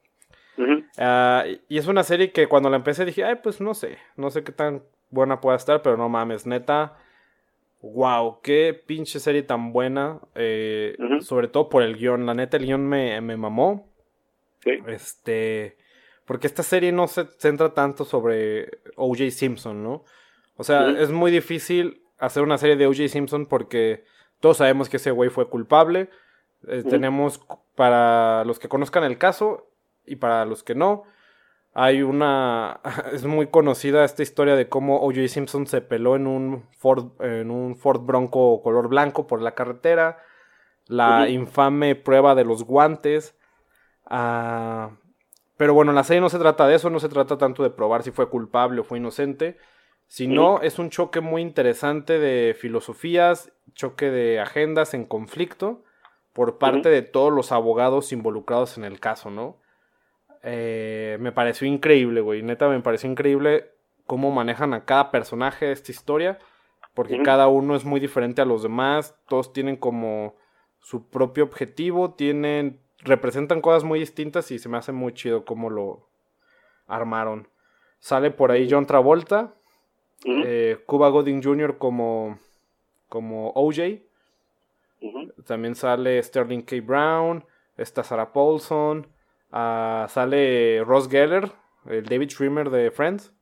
Ah, 0.97 1.45
y 1.69 1.77
es 1.77 1.87
una 1.87 2.03
serie 2.03 2.31
que 2.31 2.47
cuando 2.47 2.69
la 2.69 2.75
empecé 2.75 3.05
dije, 3.05 3.23
ay, 3.23 3.35
pues 3.41 3.61
no 3.61 3.73
sé, 3.73 3.97
no 4.17 4.29
sé 4.29 4.43
qué 4.43 4.51
tan 4.51 4.83
buena 5.09 5.39
pueda 5.39 5.55
estar, 5.55 5.81
pero 5.81 5.95
no 5.95 6.09
mames, 6.09 6.45
neta, 6.45 6.97
wow, 7.81 8.41
qué 8.41 8.73
pinche 8.85 9.19
serie 9.19 9.43
tan 9.43 9.71
buena, 9.71 10.19
eh, 10.35 10.97
sobre 11.21 11.47
todo 11.47 11.69
por 11.69 11.83
el 11.83 11.95
guion, 11.95 12.25
la 12.25 12.33
neta 12.33 12.57
el 12.57 12.65
guion 12.65 12.85
me, 12.85 13.21
me 13.21 13.37
mamó. 13.37 13.87
Sí. 14.61 14.71
Este, 14.87 15.77
porque 16.25 16.47
esta 16.47 16.63
serie 16.63 16.91
no 16.91 17.07
se 17.07 17.25
centra 17.37 17.73
tanto 17.73 18.03
sobre 18.03 18.81
OJ 18.97 19.29
Simpson, 19.29 19.81
¿no? 19.81 20.03
O 20.57 20.65
sea, 20.65 20.89
es 20.89 21.09
muy 21.09 21.31
difícil 21.31 22.01
hacer 22.19 22.43
una 22.43 22.57
serie 22.57 22.75
de 22.75 22.87
O.J. 22.87 23.07
Simpson 23.07 23.45
porque 23.45 24.03
todos 24.39 24.57
sabemos 24.57 24.89
que 24.89 24.97
ese 24.97 25.11
güey 25.11 25.29
fue 25.29 25.49
culpable. 25.49 26.09
Eh, 26.67 26.83
tenemos, 26.87 27.41
para 27.75 28.43
los 28.45 28.59
que 28.59 28.69
conozcan 28.69 29.03
el 29.03 29.17
caso 29.17 29.69
y 30.05 30.17
para 30.17 30.45
los 30.45 30.63
que 30.63 30.75
no, 30.75 31.03
hay 31.73 32.01
una. 32.01 32.81
Es 33.13 33.25
muy 33.25 33.47
conocida 33.47 34.03
esta 34.03 34.23
historia 34.23 34.55
de 34.55 34.69
cómo 34.69 34.97
O.J. 35.01 35.27
Simpson 35.27 35.67
se 35.67 35.81
peló 35.81 36.15
en 36.15 36.27
un 36.27 36.65
Ford, 36.77 37.11
en 37.21 37.51
un 37.51 37.75
Ford 37.75 38.01
Bronco 38.01 38.61
color 38.61 38.89
blanco 38.89 39.27
por 39.27 39.41
la 39.41 39.55
carretera. 39.55 40.17
La 40.87 41.29
infame 41.29 41.95
prueba 41.95 42.33
de 42.33 42.43
los 42.43 42.63
guantes. 42.63 43.35
Ah, 44.05 44.89
pero 45.55 45.73
bueno, 45.73 45.91
la 45.91 46.03
serie 46.03 46.21
no 46.21 46.29
se 46.29 46.39
trata 46.39 46.67
de 46.67 46.75
eso, 46.75 46.89
no 46.89 46.99
se 46.99 47.09
trata 47.09 47.37
tanto 47.37 47.63
de 47.63 47.69
probar 47.69 48.01
si 48.01 48.11
fue 48.11 48.29
culpable 48.29 48.79
o 48.79 48.83
fue 48.85 48.97
inocente, 48.97 49.57
si 50.09 50.27
no, 50.27 50.59
es 50.61 50.79
un 50.79 50.89
choque 50.89 51.21
muy 51.21 51.43
interesante 51.43 52.17
de 52.17 52.55
filosofías, 52.55 53.51
choque 53.75 54.09
de 54.09 54.39
agendas 54.39 54.95
en 54.95 55.05
conflicto 55.05 55.83
por 56.33 56.57
parte 56.57 56.89
de 56.89 57.03
todos 57.03 57.31
los 57.31 57.51
abogados 57.51 58.11
involucrados 58.11 58.79
en 58.79 58.85
el 58.85 58.99
caso, 58.99 59.29
¿no? 59.29 59.57
Eh, 60.41 61.17
me 61.19 61.31
pareció 61.31 61.67
increíble, 61.67 62.21
güey. 62.21 62.41
Neta, 62.41 62.67
me 62.69 62.79
pareció 62.79 63.07
increíble 63.07 63.69
cómo 64.07 64.31
manejan 64.31 64.73
a 64.73 64.83
cada 64.83 65.11
personaje 65.11 65.67
de 65.67 65.73
esta 65.73 65.91
historia, 65.91 66.39
porque 66.95 67.21
cada 67.21 67.47
uno 67.47 67.75
es 67.75 67.85
muy 67.85 67.99
diferente 67.99 68.41
a 68.41 68.45
los 68.45 68.63
demás, 68.63 69.15
todos 69.27 69.53
tienen 69.53 69.77
como 69.77 70.35
su 70.79 71.07
propio 71.07 71.43
objetivo, 71.43 72.15
tienen, 72.15 72.81
representan 72.97 73.61
cosas 73.61 73.83
muy 73.83 73.99
distintas 73.99 74.49
y 74.49 74.57
se 74.57 74.69
me 74.69 74.77
hace 74.79 74.91
muy 74.91 75.13
chido 75.13 75.45
cómo 75.45 75.69
lo 75.69 76.09
armaron. 76.87 77.47
Sale 77.99 78.31
por 78.31 78.49
ahí 78.49 78.67
John 78.71 78.87
Travolta, 78.87 79.53
eh, 80.25 80.77
Cuba 80.85 81.09
Gooding 81.09 81.41
Jr. 81.43 81.77
como, 81.77 82.39
como 83.07 83.51
OJ. 83.51 84.01
También 85.45 85.75
sale 85.75 86.21
Sterling 86.21 86.61
K. 86.61 86.77
Brown, 86.81 87.45
está 87.77 88.03
Sarah 88.03 88.33
Paulson, 88.33 89.07
ah, 89.51 90.05
sale 90.09 90.83
Ross 90.83 91.09
Geller, 91.09 91.51
el 91.85 92.05
David 92.05 92.29
Schwimmer 92.29 92.69
de 92.69 92.91
Friends. 92.91 93.33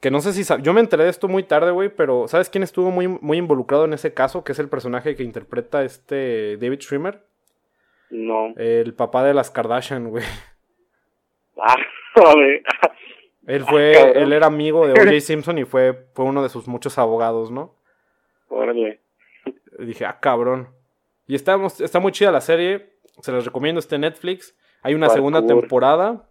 Que 0.00 0.10
no 0.10 0.20
sé 0.20 0.32
si 0.32 0.44
yo 0.62 0.72
me 0.72 0.80
enteré 0.80 1.04
de 1.04 1.10
esto 1.10 1.26
muy 1.26 1.42
tarde, 1.42 1.70
güey, 1.72 1.88
pero 1.88 2.28
¿sabes 2.28 2.50
quién 2.50 2.62
estuvo 2.62 2.90
muy, 2.90 3.08
muy 3.08 3.38
involucrado 3.38 3.86
en 3.86 3.94
ese 3.94 4.12
caso? 4.14 4.44
Que 4.44 4.52
es 4.52 4.58
el 4.58 4.68
personaje 4.68 5.16
que 5.16 5.24
interpreta 5.24 5.82
este 5.82 6.58
David 6.58 6.80
Schwimmer. 6.80 7.24
No. 8.10 8.54
El 8.56 8.94
papá 8.94 9.24
de 9.24 9.34
las 9.34 9.50
Kardashian, 9.50 10.10
güey. 10.10 10.24
Ah. 11.60 11.74
Él 13.46 13.62
ah, 13.66 13.70
fue, 13.70 14.22
él 14.22 14.32
era 14.32 14.46
amigo 14.46 14.86
de 14.86 14.92
O.J. 14.92 15.20
Simpson 15.20 15.58
y 15.58 15.64
fue, 15.64 16.08
fue 16.14 16.24
uno 16.24 16.42
de 16.42 16.48
sus 16.48 16.66
muchos 16.66 16.98
abogados, 16.98 17.50
¿no? 17.50 17.74
Órale. 18.48 19.00
Dije, 19.78 20.04
ah, 20.04 20.18
cabrón. 20.20 20.68
Y 21.26 21.34
está, 21.34 21.56
está 21.80 22.00
muy 22.00 22.12
chida 22.12 22.30
la 22.30 22.40
serie. 22.40 22.94
Se 23.20 23.32
les 23.32 23.44
recomiendo 23.44 23.78
este 23.78 23.98
Netflix. 23.98 24.56
Hay 24.82 24.94
una 24.94 25.08
segunda 25.08 25.44
temporada 25.44 26.28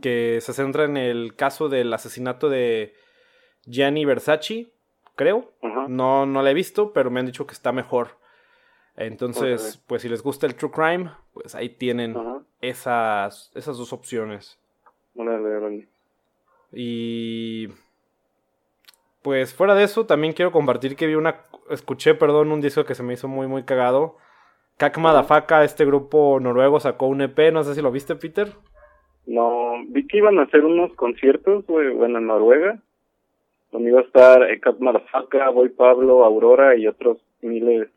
que 0.00 0.40
se 0.40 0.52
centra 0.52 0.84
en 0.84 0.96
el 0.96 1.34
caso 1.34 1.68
del 1.68 1.92
asesinato 1.92 2.48
de 2.48 2.94
Gianni 3.64 4.04
Versace, 4.04 4.72
creo. 5.14 5.52
No, 5.88 6.26
no 6.26 6.42
la 6.42 6.50
he 6.50 6.54
visto, 6.54 6.92
pero 6.92 7.10
me 7.10 7.20
han 7.20 7.26
dicho 7.26 7.46
que 7.46 7.54
está 7.54 7.72
mejor. 7.72 8.18
Entonces, 8.96 9.82
pues 9.86 10.02
si 10.02 10.08
les 10.08 10.22
gusta 10.22 10.46
el 10.46 10.56
True 10.56 10.72
Crime, 10.72 11.10
pues 11.32 11.54
ahí 11.54 11.68
tienen 11.68 12.16
esas, 12.60 13.52
esas 13.54 13.78
dos 13.78 13.92
opciones. 13.92 14.58
Y 16.72 17.68
pues 19.22 19.54
fuera 19.54 19.74
de 19.74 19.84
eso, 19.84 20.06
también 20.06 20.32
quiero 20.32 20.52
compartir 20.52 20.96
que 20.96 21.06
vi 21.06 21.14
una, 21.14 21.42
escuché, 21.70 22.14
perdón, 22.14 22.52
un 22.52 22.60
disco 22.60 22.84
que 22.84 22.94
se 22.94 23.02
me 23.02 23.14
hizo 23.14 23.28
muy, 23.28 23.46
muy 23.46 23.64
cagado. 23.64 24.16
Kak 24.76 24.96
Madafaka, 24.98 25.64
este 25.64 25.84
grupo 25.84 26.38
noruego 26.40 26.78
sacó 26.78 27.08
un 27.08 27.20
EP, 27.20 27.52
no 27.52 27.64
sé 27.64 27.74
si 27.74 27.82
lo 27.82 27.90
viste, 27.90 28.14
Peter. 28.14 28.48
No, 29.26 29.72
vi 29.88 30.06
que 30.06 30.18
iban 30.18 30.38
a 30.38 30.44
hacer 30.44 30.64
unos 30.64 30.94
conciertos, 30.94 31.66
güey, 31.66 31.90
bueno, 31.90 32.18
en 32.18 32.26
Noruega, 32.26 32.78
donde 33.72 33.90
iba 33.90 34.00
a 34.00 34.04
estar 34.04 34.60
Kak 34.60 34.78
Madafaka, 34.78 35.50
Boy 35.50 35.70
Pablo, 35.70 36.24
Aurora 36.24 36.76
y 36.76 36.86
otros 36.86 37.18
miles 37.42 37.88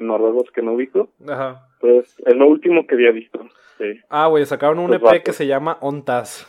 noruegos 0.00 0.50
que 0.52 0.62
no 0.62 0.74
ubico. 0.74 1.08
Ajá. 1.28 1.66
Pues 1.80 2.14
es 2.24 2.36
lo 2.36 2.46
último 2.46 2.86
que 2.86 2.94
había 2.94 3.10
visto. 3.10 3.40
Sí. 3.78 4.00
Ah, 4.08 4.26
güey, 4.26 4.44
sacaron 4.44 4.78
un 4.78 4.94
EP 4.94 5.22
que 5.24 5.32
se 5.32 5.46
llama 5.46 5.78
Ontas. 5.80 6.46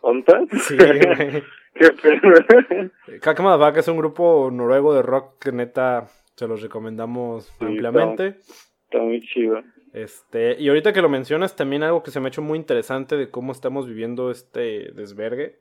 ¿Ontas? 0.00 0.44
Sí, 0.62 0.76
güey. 0.76 1.42
Qué 1.74 1.92
feo. 1.92 3.70
es 3.76 3.88
un 3.88 3.96
grupo 3.96 4.50
noruego 4.52 4.94
de 4.94 5.02
rock 5.02 5.38
que 5.38 5.52
neta 5.52 6.08
se 6.34 6.46
los 6.46 6.62
recomendamos 6.62 7.52
ampliamente. 7.60 8.38
Está, 8.84 8.98
muy 8.98 9.20
chido. 9.20 9.62
Este, 9.92 10.56
y 10.60 10.68
ahorita 10.68 10.92
que 10.92 11.02
lo 11.02 11.08
mencionas, 11.08 11.56
también 11.56 11.82
algo 11.82 12.02
que 12.02 12.10
se 12.10 12.20
me 12.20 12.26
ha 12.26 12.28
hecho 12.28 12.42
muy 12.42 12.58
interesante 12.58 13.16
de 13.16 13.30
cómo 13.30 13.52
estamos 13.52 13.86
viviendo 13.88 14.30
este 14.30 14.92
desvergue. 14.92 15.58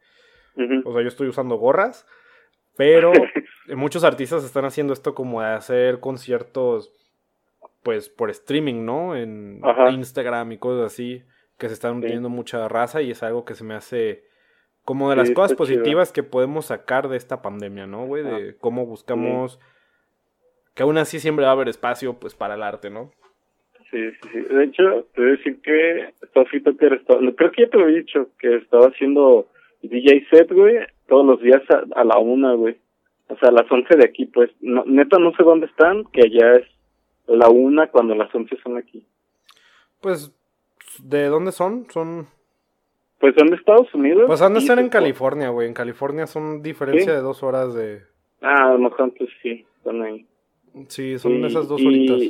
O 0.86 0.94
sea, 0.94 1.04
yo 1.04 1.08
estoy 1.08 1.28
usando 1.28 1.56
gorras, 1.58 2.08
pero 2.76 3.12
muchos 3.76 4.04
artistas 4.04 4.44
están 4.44 4.66
haciendo 4.66 4.94
esto 4.94 5.14
como 5.14 5.42
de 5.42 5.50
hacer 5.50 6.00
conciertos, 6.00 6.92
pues 7.84 8.10
por 8.10 8.32
streaming, 8.32 8.84
¿no? 8.84 9.16
En 9.16 9.62
Instagram 9.92 10.54
y 10.54 10.58
cosas 10.58 10.94
así, 10.94 11.24
que 11.58 11.68
se 11.68 11.74
están 11.74 12.02
viendo 12.02 12.30
mucha 12.30 12.68
raza 12.68 13.02
y 13.02 13.12
es 13.12 13.24
algo 13.24 13.46
que 13.46 13.56
se 13.56 13.64
me 13.64 13.74
hace 13.74 14.26
como 14.84 15.10
de 15.10 15.18
las 15.18 15.32
cosas 15.32 15.58
positivas 15.58 16.14
que 16.14 16.24
podemos 16.24 16.68
sacar 16.68 17.10
de 17.10 17.18
esta 17.18 17.42
pandemia, 17.42 17.88
¿no, 17.88 18.06
güey? 18.06 18.24
De 18.24 18.56
cómo 18.58 18.86
buscamos 18.86 19.60
que 20.78 20.84
aún 20.84 20.98
así 21.00 21.20
siempre 21.20 21.44
va 21.44 21.50
a 21.50 21.54
haber 21.54 21.70
espacio, 21.70 22.20
pues, 22.20 22.36
para 22.36 22.54
el 22.54 22.62
arte, 22.62 22.92
¿no? 22.92 23.12
Sí, 23.90 24.12
sí, 24.12 24.30
sí. 24.32 24.40
De 24.42 24.64
hecho, 24.64 25.08
te 25.16 25.22
voy 25.22 25.30
a 25.32 25.36
decir 25.38 25.60
que 25.62 26.14
Sophie 26.36 26.62
Tucker 26.62 26.94
estaba, 26.94 27.20
creo 27.36 27.52
que 27.52 27.64
ya 27.64 27.70
te 27.70 27.78
lo 27.80 27.90
he 27.90 27.96
dicho, 27.96 28.30
que 28.38 28.58
estaba 28.58 28.86
haciendo 28.86 29.48
DJ 29.82 30.28
set, 30.30 30.52
güey, 30.52 30.78
todos 31.08 31.26
los 31.26 31.42
días 31.42 31.64
a, 31.96 32.04
la 32.04 32.20
una, 32.20 32.54
güey. 32.54 32.78
O 33.28 33.38
sea, 33.38 33.50
a 33.50 33.54
las 33.54 33.72
once 33.72 33.98
de 33.98 34.06
aquí, 34.06 34.28
pues. 34.28 34.52
No, 34.62 34.84
neta, 34.86 35.18
no 35.18 35.36
sé 35.36 35.42
dónde 35.42 35.66
están, 35.66 36.04
que 36.14 36.22
allá 36.22 36.58
es 36.58 36.68
la 37.26 37.50
una 37.50 37.88
cuando 37.88 38.14
las 38.14 38.34
once 38.36 38.56
son 38.62 38.78
aquí. 38.78 39.04
Pues, 40.00 40.32
¿de 41.04 41.28
dónde 41.28 41.52
son? 41.52 41.88
Son 41.90 42.28
pues 43.20 43.34
son 43.36 43.48
de 43.48 43.56
Estados 43.56 43.94
Unidos. 43.94 44.26
Pues 44.28 44.42
han 44.42 44.54
de 44.54 44.60
estar 44.60 44.78
en 44.78 44.90
California, 44.90 45.50
güey. 45.50 45.68
En 45.68 45.74
California 45.74 46.28
son 46.28 46.62
diferencia 46.62 47.14
de 47.14 47.22
dos 47.22 47.42
horas 47.42 47.74
de. 47.74 48.04
Ah, 48.42 48.74
lo 48.74 48.80
mejor 48.80 49.12
pues 49.18 49.30
sí, 49.42 49.66
son 49.84 50.04
ahí. 50.04 50.26
Sí, 50.88 51.18
son 51.18 51.44
esas 51.44 51.68
dos 51.68 51.84
horitas. 51.84 52.22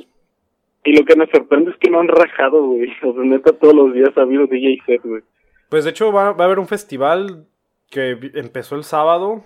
Y 0.86 0.98
lo 0.98 1.04
que 1.04 1.18
me 1.18 1.28
sorprende 1.28 1.72
es 1.72 1.78
que 1.78 1.90
no 1.90 2.00
han 2.00 2.08
rajado, 2.08 2.66
güey. 2.66 2.90
O 3.04 3.14
sea, 3.14 3.24
neta, 3.24 3.52
todos 3.52 3.74
los 3.74 3.94
días 3.94 4.12
ha 4.16 4.22
habido 4.22 4.48
DJ 4.48 4.78
set, 4.86 5.02
güey. 5.04 5.24
Pues 5.70 5.84
de 5.84 5.90
hecho 5.90 6.14
va, 6.14 6.32
va, 6.32 6.46
a 6.46 6.48
haber 6.48 6.60
un 6.60 6.68
festival 6.68 7.46
que 7.90 8.18
empezó 8.36 8.76
el 8.76 8.86
sábado. 8.86 9.44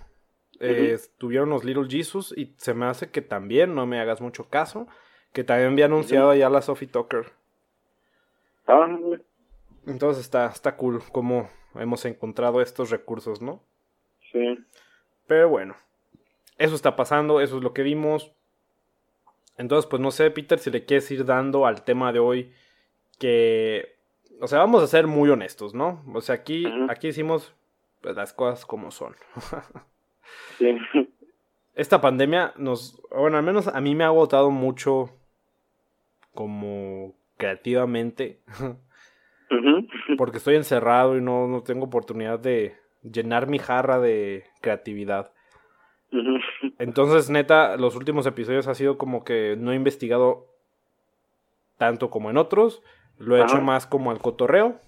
Eh, 0.59 0.91
estuvieron 0.93 1.49
los 1.49 1.63
Little 1.63 1.87
Jesus 1.89 2.35
y 2.37 2.53
se 2.57 2.75
me 2.75 2.85
hace 2.85 3.09
que 3.09 3.23
también, 3.23 3.73
no 3.73 3.87
me 3.87 3.99
hagas 3.99 4.21
mucho 4.21 4.47
caso, 4.47 4.85
que 5.33 5.43
también 5.43 5.71
había 5.71 5.85
anunciado 5.85 6.35
ya 6.35 6.51
la 6.51 6.61
Sophie 6.61 6.87
Tucker. 6.87 7.31
Güey. 8.73 9.21
Entonces 9.87 10.23
está, 10.23 10.47
está 10.47 10.75
cool 10.75 11.01
cómo 11.11 11.49
hemos 11.75 12.05
encontrado 12.05 12.61
estos 12.61 12.89
recursos, 12.89 13.41
¿no? 13.41 13.63
Sí. 14.31 14.59
Pero 15.27 15.49
bueno, 15.49 15.75
eso 16.57 16.75
está 16.75 16.95
pasando, 16.95 17.41
eso 17.41 17.57
es 17.57 17.63
lo 17.63 17.73
que 17.73 17.83
vimos. 17.83 18.31
Entonces, 19.57 19.89
pues 19.89 20.01
no 20.01 20.11
sé, 20.11 20.29
Peter, 20.31 20.59
si 20.59 20.71
le 20.71 20.85
quieres 20.85 21.09
ir 21.11 21.25
dando 21.25 21.65
al 21.65 21.83
tema 21.83 22.11
de 22.11 22.19
hoy 22.19 22.53
que... 23.19 23.95
O 24.39 24.47
sea, 24.47 24.59
vamos 24.59 24.81
a 24.81 24.87
ser 24.87 25.05
muy 25.05 25.29
honestos, 25.29 25.75
¿no? 25.75 26.03
O 26.13 26.21
sea, 26.21 26.35
aquí, 26.35 26.65
aquí 26.89 27.09
hicimos 27.09 27.53
pues, 28.01 28.15
las 28.15 28.33
cosas 28.33 28.65
como 28.65 28.89
son. 28.91 29.15
sí. 30.57 30.77
Esta 31.75 32.01
pandemia 32.01 32.53
nos... 32.57 33.01
Bueno, 33.09 33.37
al 33.37 33.43
menos 33.43 33.67
a 33.67 33.79
mí 33.81 33.95
me 33.95 34.03
ha 34.03 34.07
agotado 34.07 34.49
mucho 34.49 35.11
como 36.33 37.13
creativamente. 37.41 38.39
Porque 40.15 40.37
estoy 40.37 40.55
encerrado 40.55 41.17
y 41.17 41.21
no, 41.21 41.47
no, 41.47 41.63
tengo 41.63 41.85
oportunidad 41.85 42.39
de 42.39 42.75
llenar 43.01 43.47
mi 43.47 43.57
jarra 43.57 43.99
de 43.99 44.43
creatividad. 44.61 45.33
Entonces, 46.77 47.31
neta, 47.31 47.77
los 47.77 47.95
últimos 47.95 48.27
episodios 48.27 48.67
ha 48.67 48.75
sido 48.75 48.99
como 48.99 49.23
que 49.23 49.55
no 49.57 49.71
he 49.71 49.75
investigado 49.75 50.45
tanto 51.77 52.11
como 52.11 52.29
en 52.29 52.37
otros. 52.37 52.83
Lo 53.17 53.35
he 53.35 53.41
hecho 53.41 53.59
más 53.59 53.87
como 53.87 54.11
al 54.11 54.19
cotorreo. 54.19 54.79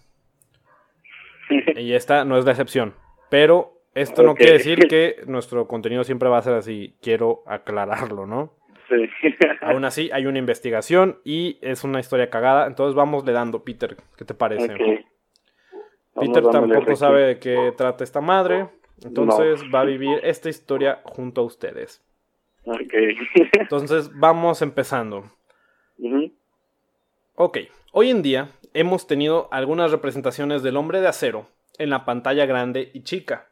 y 1.76 1.94
esta 1.94 2.24
no 2.24 2.38
es 2.38 2.46
la 2.46 2.52
excepción. 2.52 2.94
Pero 3.32 3.82
esto 3.96 4.22
no 4.22 4.36
quiere 4.36 4.54
decir 4.54 4.88
que 4.88 5.24
nuestro 5.26 5.68
contenido 5.68 6.04
siempre 6.04 6.30
va 6.30 6.38
a 6.38 6.44
ser 6.44 6.54
así. 6.54 6.96
Quiero 7.02 7.42
aclararlo, 7.48 8.28
¿no? 8.28 8.54
Aún 9.62 9.86
así, 9.86 10.10
hay 10.14 10.26
una 10.26 10.40
investigación 10.40 11.20
y 11.24 11.58
es 11.62 11.84
una 11.84 12.00
historia 12.00 12.30
cagada. 12.30 12.68
Entonces 12.68 12.96
vamos 12.96 13.26
le 13.26 13.32
dando, 13.32 13.64
Peter. 13.64 13.98
¿Qué 14.18 14.26
te 14.26 14.34
parece? 14.34 14.76
Peter 16.16 16.44
tampoco 16.52 16.96
sabe 16.96 17.24
de 17.24 17.40
qué 17.40 17.74
trata 17.76 18.04
esta 18.04 18.22
madre. 18.22 18.70
Entonces 19.04 19.64
va 19.74 19.82
a 19.82 19.86
vivir 19.86 20.20
esta 20.24 20.50
historia 20.50 21.02
junto 21.04 21.42
a 21.42 21.44
ustedes. 21.46 22.04
entonces 23.54 24.12
vamos 24.18 24.62
empezando. 24.62 25.26
Ok, 27.36 27.58
hoy 27.92 28.10
en 28.10 28.22
día 28.22 28.50
hemos 28.74 29.08
tenido 29.08 29.50
algunas 29.52 29.92
representaciones 29.92 30.64
del 30.64 30.78
hombre 30.78 31.02
de 31.02 31.08
acero 31.08 31.48
en 31.78 31.90
la 31.90 32.06
pantalla 32.06 32.46
grande 32.46 32.92
y 32.94 33.04
chica. 33.04 33.50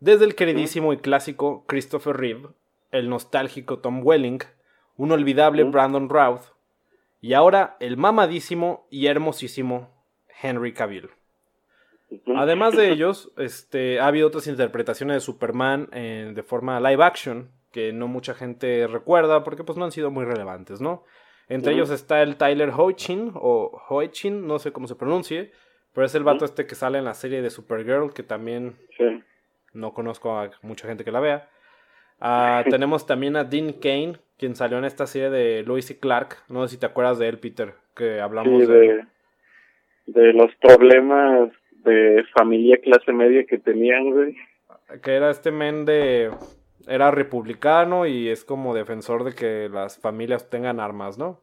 Desde 0.00 0.24
el 0.24 0.34
queridísimo 0.34 0.92
y 0.92 0.96
clásico 0.96 1.64
Christopher 1.66 2.16
Reeve, 2.16 2.48
el 2.90 3.08
nostálgico 3.08 3.78
Tom 3.78 4.00
Welling, 4.02 4.40
un 5.00 5.12
olvidable 5.12 5.64
Brandon 5.64 6.10
Routh 6.10 6.42
y 7.22 7.32
ahora 7.32 7.78
el 7.80 7.96
mamadísimo 7.96 8.86
y 8.90 9.06
hermosísimo 9.06 9.88
Henry 10.42 10.74
Cavill. 10.74 11.08
Además 12.36 12.76
de 12.76 12.90
ellos, 12.92 13.32
este, 13.38 13.98
ha 13.98 14.08
habido 14.08 14.28
otras 14.28 14.46
interpretaciones 14.46 15.16
de 15.16 15.20
Superman 15.20 15.88
eh, 15.92 16.32
de 16.34 16.42
forma 16.42 16.78
live 16.80 17.02
action 17.02 17.50
que 17.72 17.94
no 17.94 18.08
mucha 18.08 18.34
gente 18.34 18.86
recuerda 18.88 19.42
porque 19.42 19.64
pues 19.64 19.78
no 19.78 19.86
han 19.86 19.92
sido 19.92 20.10
muy 20.10 20.26
relevantes, 20.26 20.82
¿no? 20.82 21.04
Entre 21.48 21.72
ellos 21.72 21.88
está 21.88 22.20
el 22.20 22.36
Tyler 22.36 22.70
Hoechlin 22.76 23.32
o 23.36 23.80
Hoechlin, 23.88 24.46
no 24.46 24.58
sé 24.58 24.70
cómo 24.70 24.86
se 24.86 24.96
pronuncie, 24.96 25.50
pero 25.94 26.04
es 26.04 26.14
el 26.14 26.24
vato 26.24 26.44
este 26.44 26.66
que 26.66 26.74
sale 26.74 26.98
en 26.98 27.06
la 27.06 27.14
serie 27.14 27.40
de 27.40 27.48
Supergirl 27.48 28.12
que 28.12 28.22
también 28.22 28.76
no 29.72 29.94
conozco 29.94 30.38
a 30.38 30.50
mucha 30.60 30.86
gente 30.86 31.04
que 31.04 31.10
la 31.10 31.20
vea. 31.20 31.48
Ah, 32.20 32.64
tenemos 32.68 33.06
también 33.06 33.36
a 33.36 33.44
Dean 33.44 33.72
Kane, 33.72 34.20
quien 34.40 34.56
salió 34.56 34.78
en 34.78 34.86
esta 34.86 35.06
serie 35.06 35.28
de 35.28 35.62
Lois 35.64 35.90
y 35.90 36.00
Clark. 36.00 36.38
No 36.48 36.66
sé 36.66 36.74
si 36.74 36.80
te 36.80 36.86
acuerdas 36.86 37.18
de 37.18 37.28
él, 37.28 37.38
Peter, 37.38 37.74
que 37.94 38.20
hablamos 38.20 38.66
de, 38.66 39.04
de, 40.06 40.32
los 40.32 40.50
problemas 40.56 41.52
de 41.84 42.24
familia 42.34 42.78
clase 42.78 43.12
media 43.12 43.44
que 43.44 43.58
tenían, 43.58 44.10
güey. 44.10 44.36
Que 45.02 45.12
era 45.14 45.30
este 45.30 45.52
men 45.52 45.84
de... 45.84 46.30
Era 46.88 47.10
republicano 47.10 48.06
y 48.06 48.30
es 48.30 48.42
como 48.46 48.74
defensor 48.74 49.24
de 49.24 49.34
que 49.34 49.68
las 49.68 49.98
familias 49.98 50.48
tengan 50.48 50.80
armas, 50.80 51.18
¿no? 51.18 51.38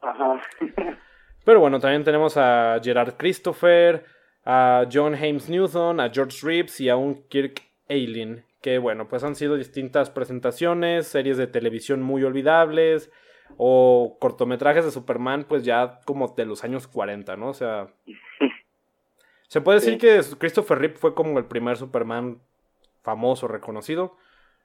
Ajá. 0.00 0.42
Pero 1.44 1.60
bueno, 1.60 1.78
también 1.78 2.02
tenemos 2.02 2.36
a 2.36 2.80
Gerard 2.82 3.14
Christopher, 3.16 4.04
a 4.44 4.84
John 4.92 5.14
James 5.14 5.48
Newton, 5.48 6.00
a 6.00 6.10
George 6.10 6.44
Reeves 6.44 6.80
y 6.80 6.88
a 6.88 6.96
un 6.96 7.22
Kirk 7.28 7.62
Eileen, 7.88 8.44
que 8.62 8.78
bueno, 8.78 9.08
pues 9.08 9.24
han 9.24 9.34
sido 9.34 9.56
distintas 9.56 10.08
presentaciones, 10.08 11.08
series 11.08 11.36
de 11.36 11.48
televisión 11.48 12.00
muy 12.00 12.22
olvidables 12.22 13.10
o 13.58 14.16
cortometrajes 14.20 14.84
de 14.84 14.92
Superman 14.92 15.44
pues 15.46 15.64
ya 15.64 16.00
como 16.06 16.28
de 16.28 16.46
los 16.46 16.64
años 16.64 16.86
40, 16.86 17.36
¿no? 17.36 17.48
O 17.48 17.54
sea, 17.54 17.92
se 19.48 19.60
puede 19.60 19.80
decir 19.80 19.98
que 19.98 20.20
Christopher 20.38 20.78
Reeve 20.78 20.94
fue 20.94 21.14
como 21.14 21.38
el 21.38 21.46
primer 21.46 21.76
Superman 21.76 22.40
famoso, 23.02 23.48
reconocido, 23.48 24.16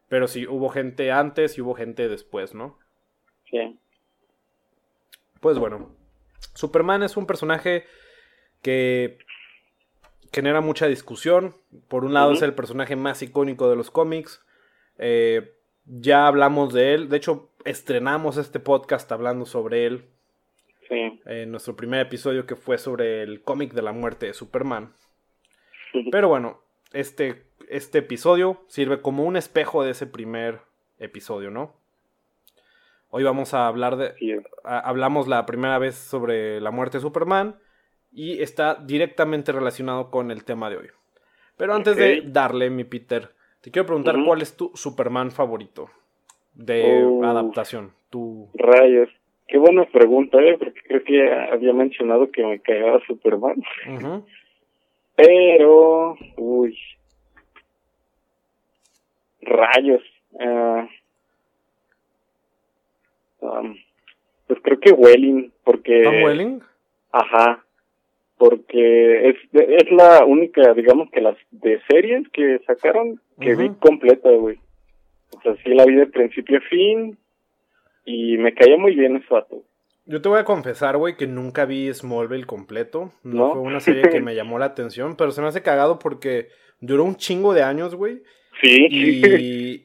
pero 0.08 0.27
sí 0.27 0.46
hubo 0.48 0.70
gente 0.70 1.12
antes 1.12 1.58
y 1.58 1.62
hubo 1.62 1.74
gente 1.74 2.08
después, 2.08 2.54
¿no? 2.54 2.77
Sí. 3.50 3.80
Pues 5.42 5.58
bueno, 5.58 5.96
Superman 6.54 7.01
es 7.01 7.18
un 7.18 7.25
personaje 7.25 7.86
que 8.62 9.18
genera 10.38 10.62
mucha 10.62 10.86
discusión. 10.86 11.56
Por 11.88 12.06
un 12.06 12.13
lado 12.13 12.32
es 12.32 12.44
el 12.44 12.53
personaje 12.53 12.96
más 12.96 13.24
icónico 13.24 13.72
de 13.72 13.75
los 13.75 13.89
cómics. 13.89 14.46
Eh, 15.00 15.51
ya 15.86 16.27
hablamos 16.27 16.75
de 16.75 16.94
él. 16.94 17.10
De 17.10 17.17
hecho, 17.17 17.50
estrenamos 17.65 18.38
este 18.38 18.60
podcast 18.60 19.12
hablando 19.12 19.48
sobre 19.48 19.88
él. 19.88 20.06
Sí. 20.88 21.20
En 21.25 21.50
nuestro 21.50 21.75
primer 21.75 22.01
episodio 22.01 22.46
que 22.46 22.56
fue 22.56 22.77
sobre 22.77 23.24
el 23.24 23.41
cómic 23.41 23.74
de 23.74 23.82
la 23.82 23.94
muerte 23.94 24.27
de 24.27 24.36
Superman. 24.36 24.94
Pero 26.12 26.27
bueno, 26.27 26.62
este, 26.94 27.41
este 27.67 27.98
episodio 27.98 28.62
sirve 28.67 29.01
como 29.01 29.24
un 29.24 29.38
espejo 29.38 29.84
de 29.84 29.89
ese 29.89 30.06
primer 30.06 30.60
episodio, 31.00 31.50
¿no? 31.50 31.74
Hoy 33.10 33.24
vamos 33.24 33.56
a 33.56 33.65
hablar 33.65 33.96
de... 33.96 34.13
hablamos 34.63 35.27
la 35.27 35.48
primera 35.48 35.79
vez 35.79 35.96
sobre 35.96 36.62
la 36.62 36.70
muerte 36.70 36.98
de 36.98 37.01
Superman 37.01 37.56
y 38.17 38.41
está 38.41 38.74
directamente 38.74 39.51
relacionado 39.51 40.09
con 40.09 40.31
el 40.31 40.43
tema 40.43 40.71
de 40.71 40.77
hoy. 40.77 40.88
Pero 41.55 41.75
antes 41.75 41.95
de 41.95 42.24
darle, 42.25 42.71
mi 42.71 42.83
Peter, 42.83 43.29
te 43.62 43.69
quiero 43.69 43.86
preguntar 43.86 44.15
cuál 44.25 44.41
es 44.41 44.57
tu 44.57 44.71
Superman 44.74 45.29
favorito 45.29 45.91
de 46.55 47.05
adaptación. 47.24 47.91
Tu... 48.09 48.50
Rayos. 48.55 49.09
Qué 49.47 49.59
buena 49.59 49.86
pregunta, 49.86 50.39
¿eh? 50.41 50.57
porque 50.57 50.81
creo 50.88 51.03
que 51.03 51.31
había 51.31 51.74
mencionado 51.74 52.31
que 52.31 52.43
me 52.43 52.59
cagaba 52.59 53.00
Superman. 53.05 53.62
Pero, 55.15 56.17
uy, 56.38 56.75
rayos. 59.41 60.01
Uh, 60.31 60.88
pues 64.47 64.59
creo 64.63 64.79
que 64.79 64.91
Welling, 64.91 65.51
porque... 65.63 66.01
¿Tom 66.01 66.24
Welling? 66.24 66.62
Ajá, 67.12 67.63
porque 68.38 69.29
es, 69.29 69.36
es 69.53 69.91
la 69.91 70.24
única, 70.25 70.74
digamos 70.74 71.10
que 71.12 71.22
las 71.22 71.38
de 71.51 71.82
series 71.89 72.27
que 72.29 72.60
sacaron 72.65 73.20
que 73.39 73.56
vi 73.56 73.70
completa, 73.79 74.29
güey. 74.29 74.58
O 75.36 75.41
sea, 75.41 75.56
sí 75.63 75.74
la 75.74 75.86
vi 75.86 75.96
de 75.96 76.08
principio 76.08 76.60
a 76.60 76.62
fin 76.62 77.17
y 78.06 78.38
me 78.38 78.53
caía 78.53 78.77
muy 78.77 78.96
bien 78.96 79.17
ese 79.17 79.27
vato. 79.29 79.63
Yo 80.06 80.22
te 80.22 80.29
voy 80.29 80.39
a 80.39 80.46
confesar, 80.46 80.98
güey, 80.98 81.17
que 81.17 81.27
nunca 81.27 81.65
vi 81.65 81.94
Smallville 81.94 82.46
completo. 82.46 83.12
No, 83.24 83.53
fue 83.53 83.62
una 83.62 83.82
serie 83.82 84.03
que 84.03 84.22
me 84.22 84.36
llamó 84.36 84.58
la 84.60 84.65
atención, 84.65 85.15
pero 85.17 85.32
se 85.32 85.41
me 85.41 85.48
hace 85.48 85.63
cagado 85.63 86.00
porque 86.00 86.48
duró 86.79 87.03
un 87.03 87.17
chingo 87.17 87.53
de 87.53 87.63
años, 87.63 87.96
güey. 87.96 88.22
Sí. 88.62 88.88
Y, 88.89 89.84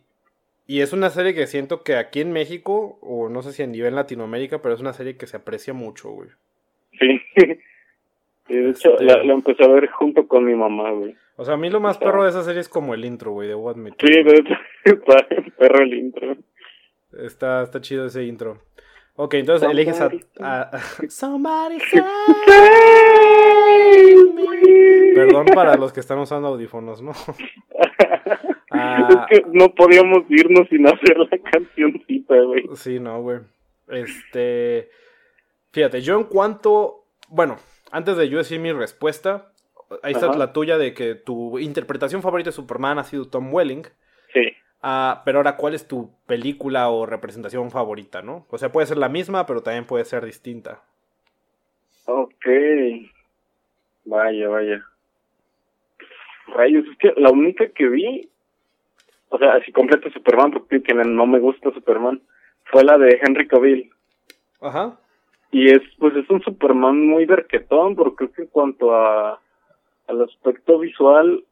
y 0.66 0.80
es 0.80 0.92
una 0.92 1.10
serie 1.10 1.34
que 1.34 1.46
siento 1.46 1.82
que 1.82 1.96
aquí 1.96 2.20
en 2.20 2.32
México, 2.32 2.98
o 3.00 3.28
no 3.28 3.42
sé 3.42 3.52
si 3.52 3.62
a 3.62 3.66
nivel 3.66 3.96
Latinoamérica, 3.96 4.62
pero 4.62 4.74
es 4.74 4.80
una 4.80 4.92
serie 4.92 5.16
que 5.16 5.26
se 5.26 5.38
aprecia 5.38 5.72
mucho, 5.72 6.10
güey. 6.10 6.28
Sí. 6.98 7.20
de 8.56 8.70
hecho, 8.70 8.92
este 8.92 9.04
la, 9.04 9.32
empecé 9.32 9.64
a 9.64 9.68
ver 9.68 9.88
junto 9.90 10.26
con 10.26 10.44
mi 10.44 10.54
mamá, 10.54 10.90
güey. 10.90 11.14
O 11.36 11.44
sea, 11.44 11.54
a 11.54 11.56
mí 11.56 11.70
lo 11.70 11.80
más 11.80 11.98
perro 11.98 12.24
de 12.24 12.30
esa 12.30 12.42
serie 12.42 12.60
es 12.60 12.68
como 12.68 12.94
el 12.94 13.04
intro, 13.04 13.32
güey, 13.32 13.48
de 13.48 13.54
What 13.54 13.76
Me 13.76 13.90
Sí, 13.90 14.22
de 14.22 14.34
hecho, 14.36 14.54
está 14.84 15.26
perro 15.58 15.82
el 15.82 15.94
intro. 15.94 16.36
Está, 17.12 17.62
está 17.62 17.80
chido 17.80 18.06
ese 18.06 18.24
intro. 18.24 18.58
Ok, 19.14 19.34
entonces 19.34 19.68
eliges 19.68 20.00
a, 20.00 20.70
Somebody 21.08 21.78
Perdón 25.14 25.46
para 25.54 25.76
los 25.76 25.92
que 25.92 26.00
están 26.00 26.18
usando 26.18 26.48
audífonos, 26.48 27.02
¿no? 27.02 27.12
Ah. 28.74 29.26
es 29.30 29.38
que 29.38 29.46
no 29.52 29.74
podíamos 29.74 30.24
irnos 30.30 30.66
sin 30.70 30.86
hacer 30.86 31.18
la 31.18 31.38
cancioncita, 31.50 32.34
güey. 32.40 32.64
Sí, 32.74 32.98
no, 32.98 33.20
güey. 33.20 33.40
Este. 33.88 34.88
Fíjate, 35.72 36.00
yo 36.00 36.16
en 36.18 36.24
cuanto. 36.24 37.04
Bueno, 37.28 37.58
antes 37.92 38.16
de 38.16 38.28
yo 38.28 38.38
decir 38.38 38.58
mi 38.58 38.72
respuesta, 38.72 39.52
ahí 40.02 40.12
está 40.12 40.34
la 40.36 40.52
tuya 40.52 40.78
de 40.78 40.94
que 40.94 41.14
tu 41.14 41.58
interpretación 41.58 42.22
favorita 42.22 42.48
de 42.48 42.56
Superman 42.56 42.98
ha 42.98 43.04
sido 43.04 43.28
Tom 43.28 43.52
Welling. 43.52 43.84
Sí. 44.32 44.52
Ah, 44.82 45.22
pero 45.24 45.38
ahora, 45.38 45.56
¿cuál 45.56 45.74
es 45.74 45.86
tu 45.86 46.10
película 46.26 46.88
o 46.88 47.06
representación 47.06 47.70
favorita, 47.70 48.22
no? 48.22 48.46
O 48.50 48.58
sea, 48.58 48.72
puede 48.72 48.86
ser 48.86 48.98
la 48.98 49.08
misma, 49.08 49.46
pero 49.46 49.62
también 49.62 49.86
puede 49.86 50.04
ser 50.04 50.24
distinta. 50.24 50.82
Ok. 52.06 52.46
Vaya, 54.04 54.48
vaya. 54.48 54.84
Rayos, 56.48 56.84
es 56.90 56.98
que 56.98 57.12
la 57.16 57.30
única 57.30 57.68
que 57.68 57.88
vi, 57.88 58.28
o 59.28 59.38
sea, 59.38 59.54
así 59.54 59.70
completo 59.70 60.10
Superman, 60.10 60.50
porque 60.50 60.94
no 60.94 61.26
me 61.26 61.38
gusta 61.38 61.72
Superman, 61.72 62.20
fue 62.64 62.82
la 62.82 62.98
de 62.98 63.20
Henry 63.22 63.46
Cavill. 63.46 63.90
Ajá. 64.60 64.98
Y 65.52 65.70
es, 65.70 65.82
pues 65.98 66.16
es 66.16 66.28
un 66.30 66.42
Superman 66.42 67.06
muy 67.06 67.26
verquetón, 67.26 67.94
porque 67.94 68.16
creo 68.16 68.32
que 68.32 68.42
en 68.42 68.48
cuanto 68.48 68.94
a 68.94 69.40
al 70.08 70.22
aspecto 70.22 70.78
visual, 70.78 71.44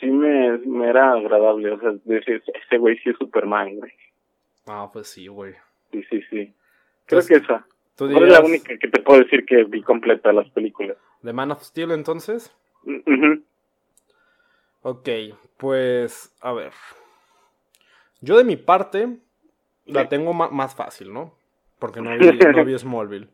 sí 0.00 0.06
me, 0.06 0.58
me 0.58 0.88
era 0.88 1.12
agradable, 1.12 1.72
o 1.72 1.80
sea, 1.80 1.90
decir, 2.04 2.42
ese 2.46 2.78
güey 2.78 2.96
sí 2.98 3.10
es 3.10 3.16
Superman, 3.18 3.76
güey. 3.76 3.92
Ah, 4.66 4.88
pues 4.92 5.08
sí, 5.08 5.26
güey. 5.26 5.54
Sí, 5.92 6.02
sí, 6.08 6.22
sí. 6.30 6.54
Creo 7.06 7.22
que 7.26 7.34
esa. 7.34 7.66
¿tú 7.96 8.06
es 8.06 8.32
la 8.32 8.40
única 8.40 8.76
que 8.78 8.88
te 8.88 9.00
puedo 9.00 9.20
decir 9.20 9.44
que 9.44 9.64
vi 9.64 9.82
completa 9.82 10.32
las 10.32 10.48
películas. 10.50 10.96
¿De 11.22 11.32
Man 11.32 11.50
of 11.50 11.62
Steel 11.62 11.90
entonces? 11.90 12.54
Uh 12.84 13.42
Ok, 14.82 15.08
pues, 15.56 16.34
a 16.40 16.52
ver. 16.52 16.72
Yo 18.20 18.38
de 18.38 18.44
mi 18.44 18.56
parte 18.56 19.18
la 19.86 20.08
tengo 20.08 20.32
más 20.32 20.74
fácil, 20.76 21.12
¿no? 21.12 21.34
Porque 21.78 22.00
no 22.00 22.16
vi, 22.16 22.18
no 22.56 22.64
vi 22.64 22.78
Smallville. 22.78 23.28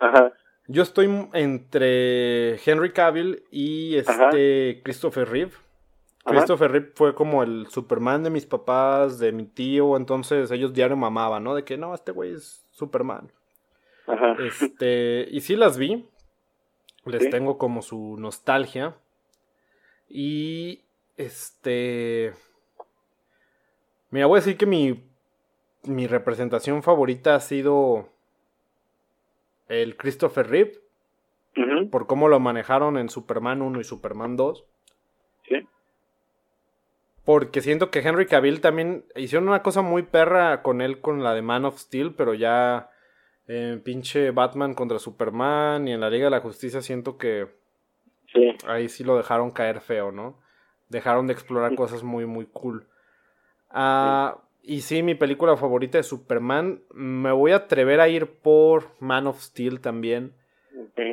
Ajá. 0.00 0.32
Yo 0.66 0.82
estoy 0.82 1.28
entre 1.32 2.60
Henry 2.64 2.92
Cavill 2.92 3.44
y 3.50 3.96
este 3.96 4.80
Christopher 4.84 5.28
Reeve. 5.28 5.52
Christopher 6.24 6.70
Reeve 6.70 6.92
fue 6.94 7.14
como 7.14 7.42
el 7.42 7.66
Superman 7.68 8.22
de 8.22 8.30
mis 8.30 8.46
papás, 8.46 9.18
de 9.18 9.32
mi 9.32 9.46
tío, 9.46 9.96
entonces 9.96 10.50
ellos 10.50 10.72
diario 10.72 10.96
mamaban, 10.96 11.42
¿no? 11.42 11.54
De 11.54 11.64
que 11.64 11.76
no, 11.76 11.94
este 11.94 12.12
güey 12.12 12.34
es 12.34 12.64
Superman. 12.70 13.32
Ajá. 14.06 14.36
Este, 14.38 15.26
y 15.30 15.40
sí 15.40 15.56
las 15.56 15.76
vi. 15.76 16.06
Les 17.04 17.30
tengo 17.30 17.58
como 17.58 17.82
su 17.82 18.16
nostalgia. 18.18 18.94
Y 20.08 20.82
este. 21.16 22.32
Mira, 24.10 24.26
voy 24.26 24.38
a 24.38 24.40
decir 24.40 24.56
que 24.56 24.66
mi, 24.66 25.04
mi 25.84 26.06
representación 26.06 26.82
favorita 26.82 27.34
ha 27.34 27.40
sido 27.40 28.08
el 29.70 29.96
Christopher 29.96 30.48
Reeve. 30.48 30.72
Por 31.90 32.06
cómo 32.06 32.28
lo 32.28 32.40
manejaron 32.40 32.98
en 32.98 33.08
Superman 33.08 33.62
1 33.62 33.80
y 33.80 33.84
Superman 33.84 34.36
2. 34.36 34.64
Sí. 35.48 35.66
Porque 37.24 37.60
siento 37.60 37.90
que 37.90 38.00
Henry 38.00 38.26
Cavill 38.26 38.60
también 38.60 39.04
hicieron 39.16 39.48
una 39.48 39.62
cosa 39.62 39.82
muy 39.82 40.02
perra 40.02 40.62
con 40.62 40.80
él 40.80 41.00
con 41.00 41.22
la 41.22 41.34
de 41.34 41.42
Man 41.42 41.64
of 41.64 41.78
Steel, 41.78 42.14
pero 42.14 42.34
ya 42.34 42.90
en 43.46 43.82
pinche 43.82 44.30
Batman 44.30 44.74
contra 44.74 44.98
Superman 44.98 45.88
y 45.88 45.92
en 45.92 46.00
la 46.00 46.10
Liga 46.10 46.24
de 46.24 46.30
la 46.30 46.40
Justicia 46.40 46.82
siento 46.82 47.18
que 47.18 47.48
sí. 48.32 48.56
ahí 48.66 48.88
sí 48.88 49.04
lo 49.04 49.16
dejaron 49.16 49.50
caer 49.50 49.80
feo, 49.80 50.12
¿no? 50.12 50.38
Dejaron 50.88 51.26
de 51.26 51.32
explorar 51.32 51.74
cosas 51.74 52.02
muy, 52.02 52.26
muy 52.26 52.46
cool. 52.46 52.86
Ah, 53.70 54.38
y 54.62 54.82
sí, 54.82 55.02
mi 55.02 55.14
película 55.14 55.56
favorita 55.56 55.98
de 55.98 56.04
Superman, 56.04 56.82
me 56.92 57.32
voy 57.32 57.52
a 57.52 57.56
atrever 57.56 58.00
a 58.00 58.08
ir 58.08 58.26
por 58.26 58.90
Man 59.00 59.26
of 59.26 59.40
Steel 59.40 59.80
también. 59.80 60.34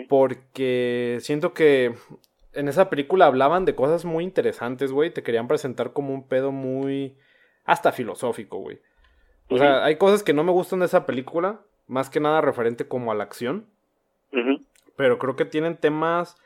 Porque 0.10 1.18
siento 1.22 1.54
que 1.54 1.94
en 2.54 2.68
esa 2.68 2.90
película 2.90 3.26
hablaban 3.26 3.66
de 3.66 3.76
cosas 3.76 4.06
muy 4.06 4.24
interesantes, 4.24 4.92
güey. 4.92 5.12
Te 5.12 5.24
querían 5.24 5.48
presentar 5.48 5.94
como 5.94 6.14
un 6.14 6.28
pedo 6.28 6.52
muy. 6.52 7.16
hasta 7.64 7.92
filosófico, 7.92 8.58
güey. 8.58 8.80
O 9.50 9.58
sea, 9.58 9.86
hay 9.86 9.96
cosas 9.96 10.24
que 10.24 10.34
no 10.34 10.44
me 10.44 10.52
gustan 10.52 10.80
de 10.80 10.88
esa 10.88 11.06
película, 11.06 11.62
más 11.88 12.10
que 12.10 12.20
nada 12.20 12.42
referente 12.42 12.88
como 12.88 13.12
a 13.12 13.16
la 13.16 13.24
acción. 13.24 13.66
Pero 14.96 15.20
creo 15.20 15.36
que 15.36 15.46
tienen 15.46 15.78
temas 15.78 16.38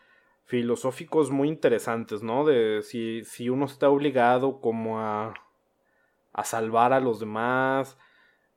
filosóficos 0.45 1.31
muy 1.31 1.47
interesantes, 1.47 2.21
¿no? 2.21 2.45
De 2.45 2.81
si, 2.83 3.23
si 3.23 3.49
uno 3.49 3.65
está 3.65 3.89
obligado 3.89 4.59
como 4.59 4.99
a, 4.99 5.33
a 6.33 6.43
salvar 6.43 6.93
a 6.93 6.99
los 6.99 7.19
demás. 7.19 7.97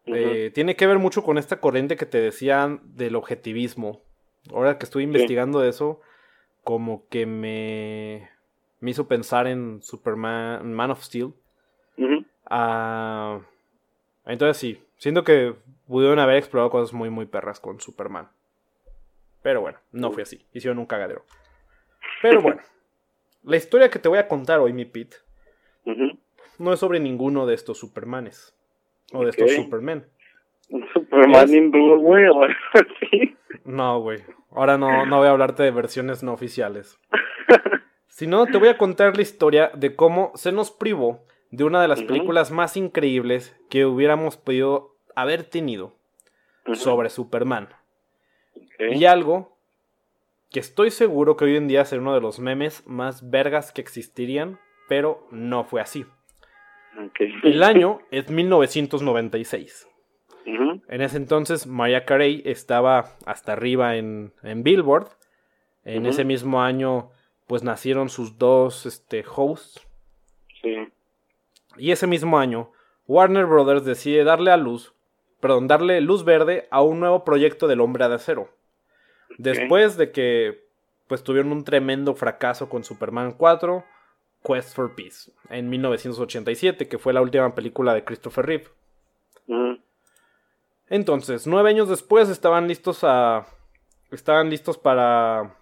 Eh, 0.07 0.51
tiene 0.55 0.77
que 0.77 0.87
ver 0.87 0.99
mucho 0.99 1.23
con 1.23 1.39
esta 1.39 1.61
corriente 1.61 1.97
que 1.97 2.07
te 2.07 2.21
decían 2.21 2.81
del 2.85 3.17
objetivismo. 3.17 4.03
Ahora 4.53 4.79
que 4.79 4.85
estoy 4.85 5.05
investigando 5.05 5.65
eso, 5.65 6.01
como 6.63 7.09
que 7.09 7.25
me, 7.25 8.29
me 8.81 8.91
hizo 8.91 9.09
pensar 9.09 9.47
en 9.47 9.83
Superman, 9.83 10.73
Man 10.73 10.91
of 10.91 11.03
Steel. 11.03 11.33
Ah, 12.47 13.41
entonces 14.27 14.59
sí, 14.59 14.83
siento 14.99 15.25
que 15.25 15.55
pudieron 15.87 16.19
haber 16.19 16.37
explorado 16.37 16.71
cosas 16.71 16.93
muy, 16.93 17.09
muy 17.09 17.27
perras 17.27 17.61
con 17.61 17.81
Superman. 17.81 18.29
Pero 19.43 19.61
bueno, 19.61 19.79
no 19.93 20.11
fue 20.11 20.23
así. 20.23 20.45
Hicieron 20.53 20.79
un 20.79 20.87
cagadero. 20.87 21.25
Pero 22.23 22.41
bueno, 22.43 22.63
la 23.43 23.57
historia 23.57 23.91
que 23.91 23.99
te 23.99 24.09
voy 24.09 24.19
a 24.19 24.29
contar 24.29 24.61
hoy, 24.61 24.73
mi 24.73 24.85
Pete, 24.85 25.17
no 26.59 26.73
es 26.73 26.81
sobre 26.81 27.01
ninguno 27.01 27.47
de 27.47 27.55
estos 27.55 27.79
Supermanes. 27.79 28.55
O 29.13 29.25
de 29.25 29.31
estos 29.31 29.53
Supermen. 29.53 30.07
Superman 30.93 31.55
in 31.55 31.71
Blue, 31.71 31.99
güey, 31.99 32.25
No, 33.65 34.01
güey. 34.01 34.23
Ahora 34.51 34.79
no, 34.79 35.07
no 35.07 35.19
voy 35.19 35.29
a 35.29 35.31
hablarte 35.31 35.63
de 35.63 35.71
versiones 35.71 36.23
no 36.23 36.33
oficiales. 36.33 36.99
Sino 38.09 38.47
te 38.47 38.59
voy 38.59 38.69
a 38.69 38.79
contar 38.79 39.17
la 39.17 39.23
historia 39.23 39.71
de 39.75 39.97
cómo 39.97 40.33
se 40.35 40.53
nos 40.53 40.71
privó 40.71 41.25
de 41.51 41.65
una 41.65 41.83
de 41.83 41.89
las 41.89 42.03
películas 42.03 42.51
más 42.51 42.77
increíbles 42.77 43.57
que 43.69 43.87
hubiéramos 43.87 44.37
podido 44.37 44.97
haber 45.15 45.45
tenido 45.45 45.97
sobre 46.75 47.11
Superman. 47.11 47.69
Y 48.79 49.05
algo 49.05 49.57
que 50.51 50.61
estoy 50.61 50.91
seguro 50.91 51.37
que 51.37 51.45
hoy 51.45 51.57
en 51.57 51.69
día 51.69 51.85
será 51.85 52.01
uno 52.01 52.15
de 52.15 52.21
los 52.21 52.39
memes 52.39 52.87
más 52.87 53.31
vergas 53.31 53.73
que 53.73 53.81
existirían, 53.81 54.61
pero 54.89 55.27
no 55.31 55.65
fue 55.65 55.81
así. 55.81 56.07
El 57.43 57.63
año 57.63 58.01
es 58.11 58.31
1996. 58.31 59.89
En 60.47 61.01
ese 61.01 61.17
entonces, 61.17 61.67
Mariah 61.67 62.05
Carey 62.05 62.43
estaba 62.45 63.17
hasta 63.25 63.53
arriba 63.53 63.97
en, 63.97 64.33
Billboard. 64.43 65.09
En 65.85 66.07
ese 66.07 66.25
mismo 66.25 66.63
año, 66.63 67.11
pues 67.47 67.63
nacieron 67.63 68.09
sus 68.09 68.39
dos 68.39 68.87
este, 68.87 69.25
hosts. 69.35 69.87
Y 71.77 71.91
ese 71.91 72.07
mismo 72.07 72.39
año, 72.39 72.71
Warner 73.07 73.47
Brothers 73.47 73.85
decide 73.85 74.25
darle 74.25 74.51
a 74.51 74.57
luz, 74.57 74.95
perdón, 75.41 75.67
darle 75.67 76.01
luz 76.01 76.25
verde 76.25 76.69
a 76.71 76.83
un 76.83 77.01
nuevo 77.01 77.25
proyecto 77.25 77.67
del 77.67 77.81
Hombre 77.81 78.09
de 78.09 78.15
Acero. 78.15 78.49
Después 79.39 79.97
de 79.97 80.13
que 80.13 80.65
pues 81.07 81.23
tuvieron 81.23 81.53
un 81.53 81.65
tremendo 81.65 82.15
fracaso 82.15 82.69
con 82.69 82.85
Superman 82.85 83.33
4, 83.33 83.85
Quest 84.45 84.75
for 84.75 84.95
Peace, 84.95 85.31
en 85.49 85.71
1987, 85.71 86.87
que 86.87 86.99
fue 86.99 87.13
la 87.13 87.23
última 87.23 87.55
película 87.55 87.95
de 87.95 88.05
Christopher 88.05 88.47
Reeve. 88.47 88.69
Entonces, 90.89 91.47
nueve 91.47 91.71
años 91.71 91.89
después 91.89 92.29
estaban 92.29 92.69
listos 92.69 93.01
a. 93.03 93.47
Estaban 94.11 94.51
listos 94.51 94.79
para 94.79 95.57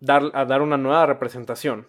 dar, 0.00 0.30
a 0.32 0.44
dar 0.44 0.62
una 0.62 0.76
nueva 0.76 1.06
representación. 1.06 1.86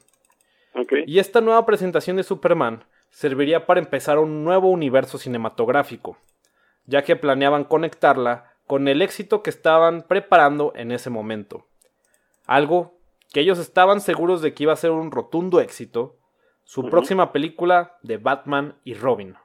Y 1.06 1.20
esta 1.20 1.40
nueva 1.40 1.66
presentación 1.66 2.18
de 2.18 2.24
Superman 2.24 2.84
serviría 3.10 3.66
para 3.66 3.80
empezar 3.80 4.20
un 4.20 4.44
nuevo 4.44 4.70
universo 4.70 5.18
cinematográfico, 5.18 6.18
ya 6.86 7.04
que 7.04 7.16
planeaban 7.16 7.64
conectarla 7.64 8.52
con 8.68 8.88
el 8.90 9.02
éxito 9.02 9.42
que 9.42 9.52
estaban 9.52 10.02
preparando 10.02 10.74
en 10.76 10.92
ese 10.92 11.10
momento. 11.10 11.66
Algo 12.46 12.95
que 13.34 13.40
ellos 13.40 13.60
estaban 13.60 14.02
seguros 14.02 14.42
de 14.42 14.54
que 14.54 14.64
iba 14.64 14.74
a 14.74 14.78
ser 14.78 14.92
un 14.92 15.12
rotundo 15.12 15.60
éxito, 15.60 16.18
su 16.64 16.90
próxima 16.90 17.32
película 17.32 17.98
de 18.02 18.18
Batman 18.18 18.76
y 18.84 18.94
Robin. 18.96 19.36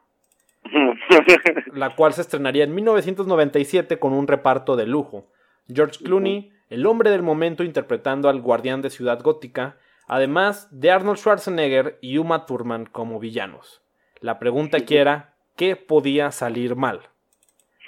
la 1.73 1.95
cual 1.95 2.13
se 2.13 2.23
estrenaría 2.23 2.65
en 2.65 2.75
1997 2.75 3.99
con 3.99 4.13
un 4.13 4.27
reparto 4.27 4.77
de 4.77 4.87
lujo. 4.87 5.27
George 5.69 6.05
Clooney, 6.05 6.53
el 6.69 6.87
hombre 6.87 7.11
del 7.11 7.23
momento 7.23 7.65
interpretando 7.65 8.29
al 8.29 8.41
guardián 8.41 8.83
de 8.83 8.91
Ciudad 8.91 9.21
Gótica, 9.23 9.77
además 10.07 10.69
de 10.71 10.91
Arnold 10.91 11.19
Schwarzenegger 11.19 11.99
y 12.01 12.19
Uma 12.19 12.47
Thurman 12.47 12.87
como 12.87 13.21
villanos. 13.21 13.83
La 14.21 14.39
pregunta 14.39 14.79
aquí 14.79 14.97
era, 14.97 15.35
¿qué 15.57 15.77
podía 15.77 16.31
salir 16.31 16.77
mal? 16.77 17.01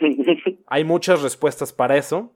Hay 0.66 0.84
muchas 0.84 1.22
respuestas 1.22 1.72
para 1.72 1.96
eso. 1.96 2.32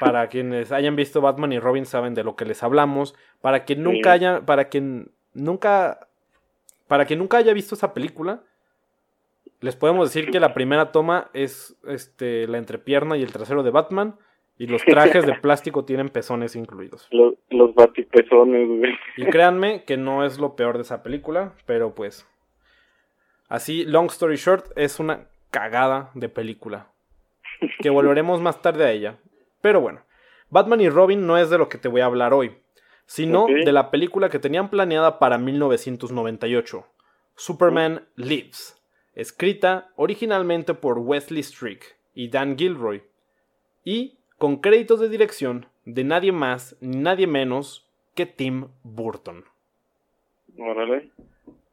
Para 0.00 0.28
quienes 0.28 0.72
hayan 0.72 0.96
visto 0.96 1.20
Batman 1.20 1.52
y 1.52 1.58
Robin 1.58 1.84
saben 1.84 2.14
de 2.14 2.24
lo 2.24 2.34
que 2.34 2.46
les 2.46 2.62
hablamos. 2.62 3.14
Para 3.40 3.64
quien 3.64 3.82
nunca 3.82 4.12
haya, 4.12 4.40
para 4.46 4.70
quien 4.70 5.12
nunca, 5.34 6.08
para 6.88 7.04
quien 7.04 7.18
nunca 7.18 7.36
haya 7.36 7.52
visto 7.52 7.74
esa 7.74 7.92
película, 7.92 8.40
les 9.60 9.76
podemos 9.76 10.12
decir 10.12 10.30
que 10.30 10.40
la 10.40 10.54
primera 10.54 10.90
toma 10.90 11.30
es 11.34 11.78
este, 11.86 12.48
la 12.48 12.56
entrepierna 12.56 13.18
y 13.18 13.22
el 13.22 13.32
trasero 13.32 13.62
de 13.62 13.70
Batman. 13.70 14.16
Y 14.56 14.66
los 14.66 14.84
trajes 14.84 15.24
de 15.24 15.34
plástico 15.34 15.86
tienen 15.86 16.10
pezones 16.10 16.54
incluidos. 16.54 17.08
Los, 17.10 17.34
los 17.48 17.74
batipezones, 17.74 18.68
güey. 18.68 18.92
Y 19.16 19.24
créanme 19.24 19.84
que 19.84 19.96
no 19.96 20.22
es 20.22 20.38
lo 20.38 20.54
peor 20.54 20.76
de 20.76 20.82
esa 20.82 21.02
película, 21.02 21.54
pero 21.64 21.94
pues. 21.94 22.26
Así, 23.48 23.84
long 23.84 24.06
story 24.08 24.36
short, 24.36 24.66
es 24.76 25.00
una 25.00 25.28
cagada 25.50 26.10
de 26.14 26.28
película. 26.28 26.88
Que 27.80 27.88
volveremos 27.88 28.42
más 28.42 28.60
tarde 28.60 28.84
a 28.84 28.92
ella. 28.92 29.16
Pero 29.60 29.80
bueno, 29.80 30.02
Batman 30.48 30.80
y 30.80 30.88
Robin 30.88 31.26
no 31.26 31.38
es 31.38 31.50
de 31.50 31.58
lo 31.58 31.68
que 31.68 31.78
te 31.78 31.88
voy 31.88 32.00
a 32.00 32.06
hablar 32.06 32.32
hoy, 32.34 32.56
sino 33.06 33.46
de 33.46 33.72
la 33.72 33.90
película 33.90 34.28
que 34.28 34.38
tenían 34.38 34.70
planeada 34.70 35.18
para 35.18 35.38
1998, 35.38 36.86
Superman 37.34 38.06
Lives 38.16 38.80
escrita 39.14 39.90
originalmente 39.96 40.74
por 40.74 40.98
Wesley 40.98 41.42
Strick 41.42 41.96
y 42.14 42.28
Dan 42.28 42.56
Gilroy, 42.56 43.02
y 43.84 44.18
con 44.38 44.58
créditos 44.58 45.00
de 45.00 45.08
dirección 45.08 45.66
de 45.84 46.04
nadie 46.04 46.32
más 46.32 46.76
ni 46.80 46.96
nadie 46.96 47.26
menos 47.26 47.86
que 48.14 48.26
Tim 48.26 48.68
Burton. 48.82 49.44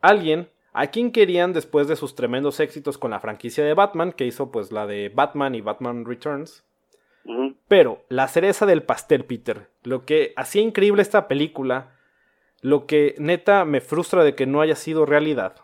Alguien 0.01 0.49
a 0.73 0.87
quien 0.87 1.11
querían 1.11 1.53
después 1.53 1.87
de 1.87 1.95
sus 1.95 2.15
tremendos 2.15 2.59
éxitos 2.59 2.97
con 2.97 3.11
la 3.11 3.19
franquicia 3.19 3.63
de 3.63 3.73
Batman, 3.73 4.11
que 4.11 4.25
hizo 4.25 4.51
pues 4.51 4.71
la 4.71 4.85
de 4.85 5.09
Batman 5.09 5.55
y 5.55 5.61
Batman 5.61 6.05
Returns. 6.05 6.66
Pero 7.67 8.05
la 8.09 8.27
cereza 8.27 8.65
del 8.65 8.83
pastel, 8.83 9.25
Peter, 9.25 9.67
lo 9.83 10.05
que 10.05 10.33
hacía 10.35 10.61
increíble 10.61 11.01
esta 11.01 11.27
película, 11.27 11.95
lo 12.61 12.85
que 12.85 13.15
neta 13.17 13.65
me 13.65 13.81
frustra 13.81 14.23
de 14.23 14.35
que 14.35 14.45
no 14.45 14.61
haya 14.61 14.75
sido 14.75 15.05
realidad, 15.05 15.55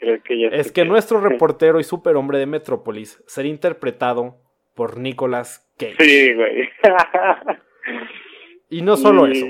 es 0.00 0.72
que 0.72 0.84
nuestro 0.84 1.20
reportero 1.28 1.80
y 1.80 1.84
superhombre 1.84 2.38
de 2.38 2.46
Metrópolis 2.46 3.22
sería 3.26 3.50
interpretado 3.50 4.38
por 4.74 4.98
Nicolas 4.98 5.70
Cage. 5.78 5.96
Sí, 5.98 6.34
güey. 6.34 6.68
y 8.70 8.82
no 8.82 8.96
solo 8.96 9.26
eso. 9.26 9.46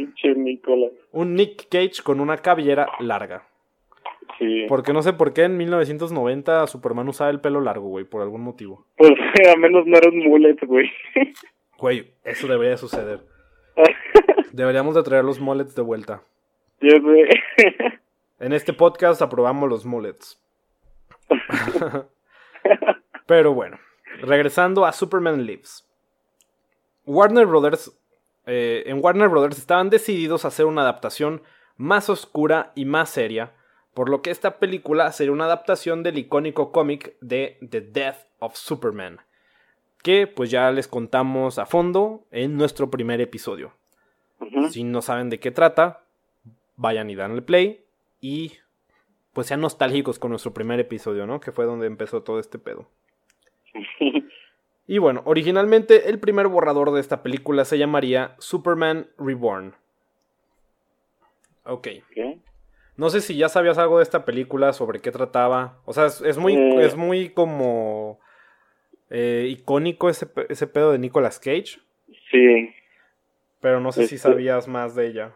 Un 1.12 1.34
Nick 1.34 1.68
Cage 1.68 2.02
con 2.02 2.20
una 2.20 2.38
cabellera 2.38 2.88
larga. 3.00 3.46
Sí. 4.38 4.66
Porque 4.68 4.92
no 4.92 5.02
sé 5.02 5.12
por 5.12 5.32
qué 5.32 5.44
en 5.44 5.56
1990 5.56 6.66
Superman 6.66 7.08
usaba 7.08 7.30
el 7.30 7.40
pelo 7.40 7.60
largo, 7.60 7.88
güey, 7.88 8.04
por 8.04 8.22
algún 8.22 8.42
motivo. 8.42 8.86
Pues 8.96 9.10
a 9.54 9.56
menos 9.58 9.86
no 9.86 9.96
era 9.96 10.08
un 10.08 10.18
mullet, 10.18 10.56
güey. 10.66 10.90
Güey, 11.78 12.12
eso 12.24 12.46
debería 12.46 12.76
suceder. 12.76 13.20
Deberíamos 14.52 14.94
de 14.94 15.02
traer 15.02 15.24
los 15.24 15.40
mullets 15.40 15.74
de 15.74 15.82
vuelta. 15.82 16.22
Sí, 16.80 16.88
güey. 16.98 17.24
En 18.38 18.52
este 18.52 18.72
podcast 18.72 19.20
aprobamos 19.22 19.68
los 19.68 19.84
mullets. 19.84 20.40
Pero 23.26 23.54
bueno, 23.54 23.78
regresando 24.22 24.84
a 24.84 24.92
Superman 24.92 25.44
Lives. 25.44 25.86
Warner 27.04 27.46
Brothers. 27.46 27.96
Eh, 28.46 28.84
en 28.86 29.04
Warner 29.04 29.28
Brothers 29.28 29.58
estaban 29.58 29.90
decididos 29.90 30.44
a 30.44 30.48
hacer 30.48 30.66
una 30.66 30.82
adaptación 30.82 31.42
más 31.76 32.08
oscura 32.08 32.72
y 32.74 32.84
más 32.84 33.10
seria, 33.10 33.52
por 33.94 34.08
lo 34.08 34.22
que 34.22 34.30
esta 34.30 34.58
película 34.58 35.10
sería 35.12 35.32
una 35.32 35.44
adaptación 35.44 36.02
del 36.02 36.18
icónico 36.18 36.72
cómic 36.72 37.16
de 37.20 37.58
The 37.68 37.80
Death 37.80 38.26
of 38.38 38.56
Superman, 38.56 39.20
que 40.02 40.26
pues 40.26 40.50
ya 40.50 40.70
les 40.70 40.88
contamos 40.88 41.58
a 41.58 41.66
fondo 41.66 42.24
en 42.30 42.56
nuestro 42.56 42.90
primer 42.90 43.20
episodio. 43.20 43.72
Si 44.70 44.84
no 44.84 45.02
saben 45.02 45.28
de 45.28 45.38
qué 45.38 45.50
trata, 45.50 46.04
vayan 46.76 47.10
y 47.10 47.14
danle 47.14 47.42
play 47.42 47.84
y 48.20 48.52
pues 49.32 49.48
sean 49.48 49.60
nostálgicos 49.60 50.18
con 50.18 50.30
nuestro 50.30 50.54
primer 50.54 50.80
episodio, 50.80 51.26
¿no? 51.26 51.40
Que 51.40 51.52
fue 51.52 51.66
donde 51.66 51.86
empezó 51.86 52.22
todo 52.22 52.38
este 52.38 52.58
pedo. 52.58 52.88
y 54.86 54.98
bueno, 54.98 55.22
originalmente 55.26 56.08
el 56.08 56.18
primer 56.18 56.48
borrador 56.48 56.90
de 56.92 57.00
esta 57.00 57.22
película 57.22 57.64
se 57.64 57.78
llamaría 57.78 58.34
Superman 58.38 59.08
Reborn. 59.18 59.74
Ok. 61.64 61.88
No 62.96 63.10
sé 63.10 63.20
si 63.20 63.36
ya 63.36 63.48
sabías 63.48 63.78
algo 63.78 63.98
de 63.98 64.02
esta 64.02 64.24
película, 64.24 64.72
sobre 64.72 65.00
qué 65.00 65.10
trataba. 65.10 65.78
O 65.84 65.92
sea, 65.92 66.06
es, 66.06 66.38
muy, 66.38 66.54
eh. 66.54 66.84
es 66.84 66.96
muy 66.96 67.30
como 67.30 68.20
eh, 69.08 69.46
icónico 69.48 70.08
ese, 70.08 70.28
ese 70.48 70.66
pedo 70.66 70.92
de 70.92 70.98
Nicolas 70.98 71.38
Cage. 71.38 71.80
Sí. 72.30 72.70
Pero 73.60 73.80
no 73.80 73.92
sé 73.92 74.06
si 74.06 74.16
este 74.16 74.28
sabías 74.28 74.68
más 74.68 74.94
de 74.94 75.06
ella. 75.06 75.32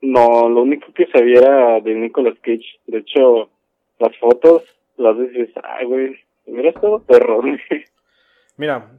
No, 0.00 0.48
lo 0.48 0.62
único 0.62 0.92
que 0.92 1.06
sabía 1.06 1.38
era 1.38 1.80
de 1.80 1.94
Nicolas 1.94 2.34
Cage. 2.40 2.80
De 2.86 2.98
hecho, 2.98 3.50
las 3.98 4.16
fotos 4.18 4.64
las 4.96 5.18
dices, 5.18 5.50
ay, 5.62 5.86
güey, 5.86 6.18
mira 6.46 6.72
todo 6.72 7.02
perro. 7.02 7.42
Mira, 8.56 8.90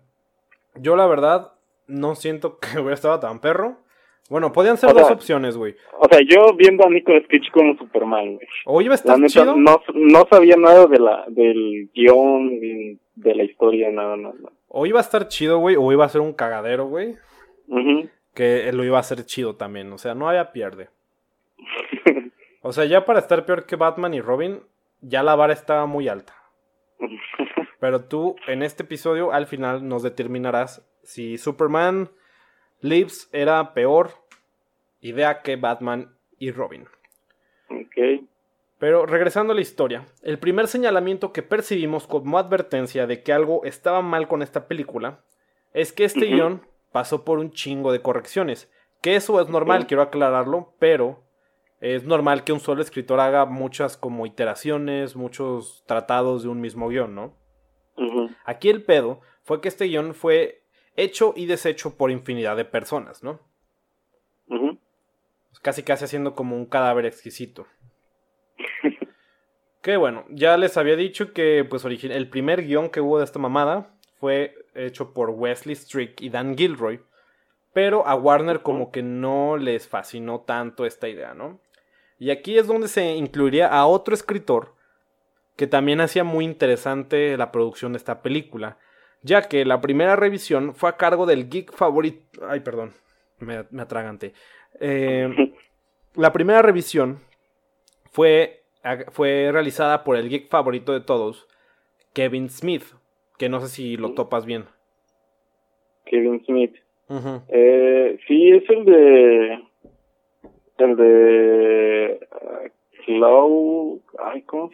yo 0.75 0.95
la 0.95 1.05
verdad 1.05 1.53
no 1.87 2.15
siento 2.15 2.57
que 2.59 2.67
hubiera 2.79 2.95
estado 2.95 3.19
tan 3.19 3.39
perro. 3.39 3.77
Bueno, 4.29 4.51
podían 4.51 4.77
ser 4.77 4.93
dos 4.93 5.11
opciones, 5.11 5.57
güey. 5.57 5.75
O 5.99 6.07
sea, 6.09 6.19
yo 6.27 6.55
viendo 6.55 6.85
a 6.85 6.89
Nicolas 6.89 7.23
Cage 7.29 7.51
como 7.51 7.77
Superman, 7.77 8.35
güey. 8.35 8.47
O 8.65 8.81
iba 8.81 8.93
a 8.93 8.95
estar 8.95 9.19
chido. 9.25 9.55
No, 9.57 9.81
no 9.93 10.27
sabía 10.29 10.55
nada 10.55 10.87
de 10.87 10.99
la, 10.99 11.25
del 11.27 11.89
guion, 11.93 12.59
de 13.15 13.35
la 13.35 13.43
historia, 13.43 13.91
nada, 13.91 14.15
nada. 14.15 14.35
O 14.69 14.85
iba 14.85 14.99
a 14.99 15.03
estar 15.03 15.27
chido, 15.27 15.59
güey, 15.59 15.75
o 15.75 15.91
iba 15.91 16.05
a 16.05 16.09
ser 16.09 16.21
un 16.21 16.33
cagadero, 16.33 16.87
güey. 16.87 17.15
Que 18.33 18.71
lo 18.71 18.83
iba 18.83 18.97
a 18.97 19.01
hacer 19.01 19.25
chido 19.25 19.55
también. 19.55 19.91
O 19.91 19.97
sea, 19.97 20.15
no 20.15 20.27
había 20.27 20.51
pierde. 20.51 20.89
O 22.65 22.71
sea, 22.71 22.85
ya 22.85 23.03
para 23.03 23.19
estar 23.19 23.45
peor 23.45 23.65
que 23.65 23.75
Batman 23.75 24.13
y 24.13 24.21
Robin, 24.21 24.61
ya 25.01 25.21
la 25.21 25.35
vara 25.35 25.51
estaba 25.51 25.85
muy 25.85 26.07
alta. 26.07 26.33
Pero 27.81 28.05
tú, 28.05 28.37
en 28.47 28.63
este 28.63 28.83
episodio, 28.83 29.33
al 29.33 29.47
final 29.47 29.85
nos 29.85 30.01
determinarás 30.01 30.81
si 31.03 31.37
Superman 31.37 32.09
Lives 32.83 33.29
era 33.31 33.73
peor 33.73 34.11
idea 34.99 35.41
que 35.41 35.55
Batman 35.55 36.17
y 36.37 36.51
Robin. 36.51 36.85
Ok. 37.69 38.27
Pero 38.77 39.05
regresando 39.05 39.53
a 39.53 39.55
la 39.55 39.61
historia, 39.61 40.05
el 40.21 40.37
primer 40.37 40.67
señalamiento 40.67 41.31
que 41.31 41.43
percibimos 41.43 42.07
como 42.07 42.37
advertencia 42.37 43.07
de 43.07 43.23
que 43.23 43.31
algo 43.31 43.63
estaba 43.63 44.01
mal 44.01 44.27
con 44.27 44.41
esta 44.41 44.67
película 44.67 45.23
es 45.73 45.93
que 45.93 46.03
este 46.03 46.25
guion 46.25 46.67
pasó 46.91 47.23
por 47.23 47.39
un 47.39 47.51
chingo 47.51 47.93
de 47.93 48.01
correcciones. 48.01 48.69
Que 49.01 49.15
eso 49.15 49.39
es 49.39 49.47
normal, 49.47 49.87
quiero 49.87 50.03
aclararlo, 50.03 50.73
pero 50.77 51.23
es 51.79 52.03
normal 52.03 52.43
que 52.43 52.51
un 52.51 52.59
solo 52.59 52.81
escritor 52.81 53.21
haga 53.21 53.45
muchas 53.45 53.95
como 53.95 54.25
iteraciones, 54.25 55.15
muchos 55.15 55.85
tratados 55.87 56.43
de 56.43 56.49
un 56.49 56.59
mismo 56.59 56.89
guion, 56.89 57.15
¿no? 57.15 57.33
Aquí 58.43 58.69
el 58.69 58.83
pedo 58.83 59.21
fue 59.43 59.61
que 59.61 59.69
este 59.69 59.85
guion 59.85 60.13
fue 60.13 60.62
hecho 60.95 61.33
y 61.35 61.45
deshecho 61.45 61.97
por 61.97 62.11
infinidad 62.11 62.57
de 62.57 62.65
personas, 62.65 63.23
¿no? 63.23 63.39
Casi 65.61 65.81
casi 65.81 66.03
haciendo 66.03 66.35
como 66.35 66.57
un 66.57 66.65
cadáver 66.65 67.05
exquisito. 67.05 67.65
que 69.81 69.95
bueno, 69.95 70.25
ya 70.29 70.57
les 70.57 70.75
había 70.75 70.97
dicho 70.97 71.31
que 71.31 71.65
pues 71.69 71.85
el 71.85 72.29
primer 72.29 72.63
guion 72.65 72.89
que 72.89 72.99
hubo 72.99 73.19
de 73.19 73.23
esta 73.23 73.39
mamada 73.39 73.95
fue 74.19 74.55
hecho 74.75 75.13
por 75.13 75.29
Wesley 75.29 75.75
Strick 75.75 76.21
y 76.21 76.29
Dan 76.29 76.57
Gilroy. 76.57 77.01
Pero 77.71 78.05
a 78.05 78.15
Warner 78.15 78.61
como 78.61 78.91
que 78.91 79.03
no 79.03 79.57
les 79.57 79.87
fascinó 79.87 80.41
tanto 80.41 80.85
esta 80.85 81.07
idea, 81.07 81.33
¿no? 81.33 81.61
Y 82.19 82.29
aquí 82.29 82.57
es 82.57 82.67
donde 82.67 82.87
se 82.87 83.15
incluiría 83.15 83.67
a 83.67 83.85
otro 83.85 84.13
escritor 84.13 84.75
que 85.55 85.67
también 85.67 86.01
hacía 86.01 86.23
muy 86.23 86.45
interesante 86.45 87.37
la 87.37 87.51
producción 87.51 87.93
de 87.93 87.97
esta 87.97 88.21
película, 88.21 88.77
ya 89.23 89.43
que 89.43 89.65
la 89.65 89.81
primera 89.81 90.15
revisión 90.15 90.75
fue 90.75 90.89
a 90.89 90.97
cargo 90.97 91.25
del 91.25 91.49
geek 91.49 91.73
favorito... 91.73 92.45
Ay, 92.47 92.59
perdón, 92.59 92.93
me, 93.39 93.65
me 93.71 93.81
atragante. 93.81 94.33
Eh, 94.79 95.53
la 96.15 96.31
primera 96.33 96.61
revisión 96.61 97.19
fue, 98.11 98.63
fue 99.11 99.49
realizada 99.51 100.03
por 100.03 100.15
el 100.17 100.29
geek 100.29 100.49
favorito 100.49 100.93
de 100.93 101.01
todos, 101.01 101.47
Kevin 102.13 102.49
Smith, 102.49 102.83
que 103.37 103.49
no 103.49 103.59
sé 103.61 103.67
si 103.67 103.97
lo 103.97 104.13
topas 104.13 104.45
bien. 104.45 104.65
Kevin 106.05 106.43
Smith. 106.45 106.75
eh, 107.49 108.19
sí, 108.27 108.51
es 108.51 108.69
el 108.69 108.85
de. 108.85 109.63
El 110.77 110.95
de. 110.95 112.27
Uh, 112.31 112.69
Cloud. 113.05 113.99
Ay, 114.19 114.41
¿cómo? 114.43 114.71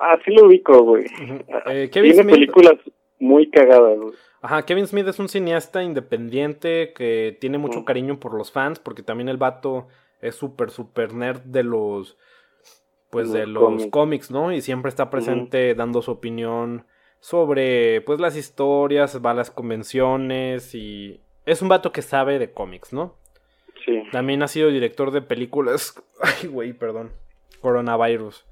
Ah, 0.00 0.18
sí 0.24 0.32
lo 0.32 0.46
ubico, 0.46 0.82
güey. 0.82 1.06
eh, 1.66 1.90
Kevin 1.92 2.12
Tiene 2.12 2.32
películas 2.32 2.74
muy 3.18 3.50
cagadas, 3.50 3.98
güey. 3.98 4.14
Ajá, 4.40 4.62
Kevin 4.64 4.86
Smith 4.86 5.08
es 5.08 5.18
un 5.18 5.28
cineasta 5.28 5.82
independiente 5.82 6.92
que 6.92 7.36
tiene 7.40 7.58
mucho 7.58 7.84
cariño 7.84 8.20
por 8.20 8.34
los 8.34 8.52
fans, 8.52 8.78
porque 8.78 9.02
también 9.02 9.28
el 9.28 9.36
vato 9.36 9.88
es 10.20 10.36
súper, 10.36 10.70
súper 10.70 11.12
nerd 11.12 11.40
de 11.40 11.64
los. 11.64 12.16
Pues 13.10 13.32
de 13.32 13.46
los 13.46 13.86
cómics. 13.86 14.30
¿no? 14.30 14.52
Y 14.52 14.60
siempre 14.60 14.90
está 14.90 15.10
presente 15.10 15.74
dando 15.74 16.02
su 16.02 16.10
opinión 16.10 16.84
sobre 17.20 18.02
pues 18.02 18.20
las 18.20 18.36
historias, 18.36 19.24
va 19.24 19.30
a 19.32 19.34
las 19.34 19.50
convenciones 19.50 20.74
y 20.74 21.20
es 21.46 21.62
un 21.62 21.68
vato 21.68 21.90
que 21.90 22.02
sabe 22.02 22.38
de 22.38 22.52
cómics, 22.52 22.92
¿no? 22.92 23.16
Sí. 23.84 24.02
También 24.12 24.42
ha 24.42 24.48
sido 24.48 24.68
director 24.68 25.10
de 25.10 25.22
películas. 25.22 25.94
Ay, 26.20 26.48
güey, 26.48 26.72
perdón. 26.74 27.12
Coronavirus. 27.60 28.44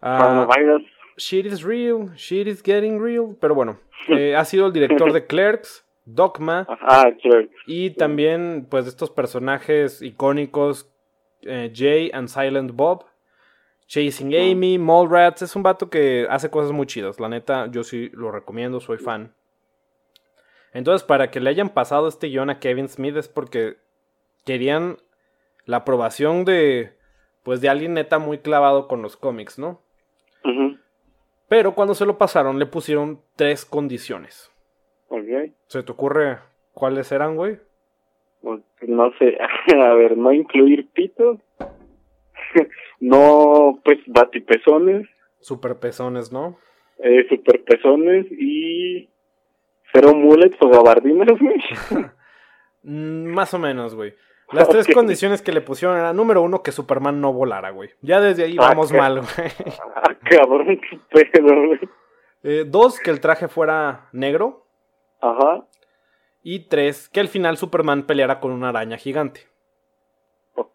Uh, 0.00 0.18
Coronavirus. 0.18 0.82
Shit 1.16 1.46
is 1.46 1.64
real, 1.64 2.10
shit 2.16 2.46
is 2.46 2.62
getting 2.62 3.00
real. 3.00 3.36
Pero 3.40 3.54
bueno, 3.54 3.78
eh, 4.08 4.34
ha 4.36 4.44
sido 4.44 4.66
el 4.66 4.72
director 4.72 5.12
de 5.12 5.26
Clerks, 5.28 5.84
Dogma. 6.04 6.66
Ah, 6.68 7.10
Clerks. 7.20 7.54
Y 7.66 7.90
también, 7.90 8.66
pues, 8.68 8.84
de 8.84 8.90
estos 8.90 9.10
personajes 9.10 10.02
icónicos, 10.02 10.90
eh, 11.42 11.72
Jay 11.74 12.10
and 12.12 12.28
Silent 12.28 12.72
Bob. 12.72 13.06
Chasing 13.86 14.34
Amy, 14.34 14.78
Mallrats, 14.78 15.42
es 15.42 15.54
un 15.54 15.62
vato 15.62 15.90
que 15.90 16.26
hace 16.30 16.50
cosas 16.50 16.72
muy 16.72 16.86
chidas. 16.86 17.20
La 17.20 17.28
neta, 17.28 17.66
yo 17.70 17.84
sí 17.84 18.10
lo 18.14 18.30
recomiendo, 18.30 18.80
soy 18.80 18.96
fan. 18.98 19.34
Entonces, 20.72 21.06
para 21.06 21.30
que 21.30 21.38
le 21.38 21.50
hayan 21.50 21.68
pasado 21.68 22.08
este 22.08 22.28
guion 22.28 22.50
a 22.50 22.58
Kevin 22.58 22.88
Smith 22.88 23.16
es 23.16 23.28
porque 23.28 23.76
querían 24.44 24.96
la 25.66 25.78
aprobación 25.78 26.44
de, 26.44 26.96
pues, 27.42 27.60
de 27.60 27.68
alguien 27.68 27.94
neta 27.94 28.18
muy 28.18 28.38
clavado 28.38 28.88
con 28.88 29.02
los 29.02 29.16
cómics, 29.16 29.58
¿no? 29.58 29.80
Pero 31.48 31.74
cuando 31.74 31.94
se 31.94 32.06
lo 32.06 32.18
pasaron, 32.18 32.58
le 32.58 32.66
pusieron 32.66 33.20
tres 33.36 33.64
condiciones. 33.64 34.50
Ok. 35.08 35.52
¿Se 35.66 35.82
te 35.82 35.92
ocurre 35.92 36.38
cuáles 36.72 37.12
eran, 37.12 37.36
güey? 37.36 37.58
Pues, 38.42 38.60
no 38.86 39.12
sé, 39.18 39.38
a 39.74 39.94
ver, 39.94 40.16
no 40.16 40.32
incluir 40.32 40.88
pitos. 40.92 41.38
no, 43.00 43.80
pues, 43.84 43.98
batipezones. 44.06 45.08
Superpezones, 45.40 46.32
¿no? 46.32 46.58
Eh, 46.98 47.26
superpezones 47.28 48.26
y 48.30 49.08
cero 49.92 50.14
mullets 50.14 50.56
o 50.60 50.68
gabardinas, 50.68 51.38
güey. 51.38 51.62
Mm, 52.86 53.28
más 53.32 53.54
o 53.54 53.58
menos, 53.58 53.94
güey. 53.94 54.12
Las 54.52 54.68
tres 54.68 54.86
condiciones 54.92 55.42
que 55.42 55.52
le 55.52 55.60
pusieron 55.60 55.96
eran, 55.96 56.16
número 56.16 56.42
uno, 56.42 56.62
que 56.62 56.72
Superman 56.72 57.20
no 57.20 57.32
volara, 57.32 57.70
güey. 57.70 57.90
Ya 58.02 58.20
desde 58.20 58.44
ahí 58.44 58.56
ah, 58.58 58.68
vamos 58.68 58.92
mal, 58.92 59.20
güey. 59.20 59.50
Ah, 59.94 60.14
cabrón, 60.30 60.80
qué 61.10 61.24
pedo, 61.26 61.66
güey. 61.66 61.80
Eh, 62.42 62.64
dos, 62.66 63.00
que 63.00 63.10
el 63.10 63.20
traje 63.20 63.48
fuera 63.48 64.08
negro. 64.12 64.66
Ajá. 65.20 65.66
Y 66.42 66.68
tres, 66.68 67.08
que 67.08 67.20
al 67.20 67.28
final 67.28 67.56
Superman 67.56 68.04
peleara 68.04 68.38
con 68.38 68.52
una 68.52 68.68
araña 68.68 68.98
gigante. 68.98 69.48
Ok. 70.54 70.74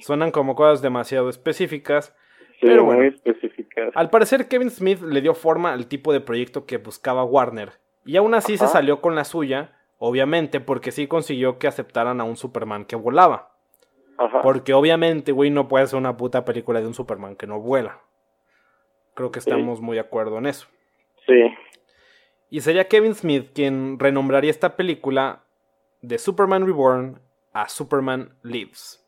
Suenan 0.00 0.30
como 0.30 0.54
cosas 0.54 0.80
demasiado 0.80 1.28
específicas. 1.28 2.14
pero 2.60 2.84
bueno, 2.84 3.00
muy 3.00 3.08
específicas. 3.08 3.90
Al 3.94 4.10
parecer 4.10 4.46
Kevin 4.46 4.70
Smith 4.70 5.00
le 5.02 5.20
dio 5.20 5.34
forma 5.34 5.72
al 5.72 5.88
tipo 5.88 6.12
de 6.12 6.20
proyecto 6.20 6.66
que 6.66 6.78
buscaba 6.78 7.24
Warner. 7.24 7.72
Y 8.04 8.16
aún 8.16 8.34
así 8.34 8.56
se 8.56 8.68
salió 8.68 9.00
con 9.00 9.14
la 9.14 9.24
suya, 9.24 9.76
obviamente, 10.04 10.58
porque 10.58 10.90
sí 10.90 11.06
consiguió 11.06 11.60
que 11.60 11.68
aceptaran 11.68 12.20
a 12.20 12.24
un 12.24 12.36
Superman 12.36 12.84
que 12.86 12.96
volaba. 12.96 13.52
Ajá. 14.18 14.40
Porque 14.42 14.74
obviamente, 14.74 15.30
güey, 15.30 15.50
no 15.50 15.68
puede 15.68 15.86
ser 15.86 15.96
una 15.96 16.16
puta 16.16 16.44
película 16.44 16.80
de 16.80 16.88
un 16.88 16.94
Superman 16.94 17.36
que 17.36 17.46
no 17.46 17.60
vuela. 17.60 18.00
Creo 19.14 19.30
que 19.30 19.38
estamos 19.38 19.80
muy 19.80 19.94
de 19.94 20.00
acuerdo 20.00 20.38
en 20.38 20.46
eso. 20.46 20.66
Sí. 21.24 21.54
Y 22.50 22.62
sería 22.62 22.88
Kevin 22.88 23.14
Smith 23.14 23.50
quien 23.54 24.00
renombraría 24.00 24.50
esta 24.50 24.74
película 24.74 25.44
de 26.00 26.18
Superman 26.18 26.66
Reborn 26.66 27.20
a 27.52 27.68
Superman 27.68 28.36
Lives. 28.42 29.06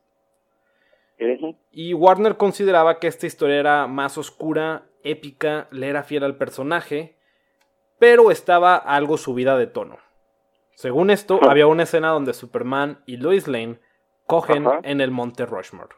Y 1.73 1.93
Warner 1.95 2.37
consideraba 2.37 3.01
que 3.01 3.09
esta 3.09 3.27
historia 3.27 3.59
era 3.59 3.89
más 3.89 4.17
oscura, 4.17 4.87
épica, 5.03 5.67
le 5.73 5.89
era 5.89 6.05
fiel 6.05 6.23
al 6.23 6.37
personaje, 6.37 7.17
pero 7.99 8.31
estaba 8.31 8.77
algo 8.77 9.17
subida 9.17 9.59
de 9.59 9.67
tono. 9.67 9.99
Según 10.75 11.11
esto, 11.11 11.41
había 11.49 11.67
una 11.67 11.85
escena 11.85 12.09
donde 12.09 12.33
Superman 12.33 13.03
y 13.07 13.17
Lois 13.17 13.47
Lane 13.49 13.79
cogen 14.27 14.67
en 14.83 15.01
el 15.01 15.11
monte 15.11 15.47
Rushmore. 15.47 15.95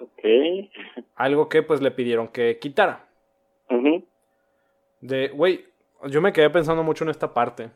Ok. 0.00 0.70
Algo 1.14 1.48
que 1.48 1.62
pues 1.62 1.80
le 1.80 1.90
pidieron 1.90 2.28
que 2.28 2.58
quitara. 2.58 3.08
De, 5.00 5.28
güey, 5.28 5.66
yo 6.08 6.20
me 6.20 6.32
quedé 6.32 6.50
pensando 6.50 6.82
mucho 6.82 7.04
en 7.04 7.10
esta 7.10 7.32
parte. 7.32 7.70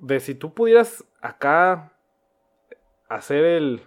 De 0.00 0.20
si 0.20 0.34
tú 0.34 0.52
pudieras 0.54 1.04
acá 1.20 1.92
hacer 3.08 3.44
el 3.44 3.82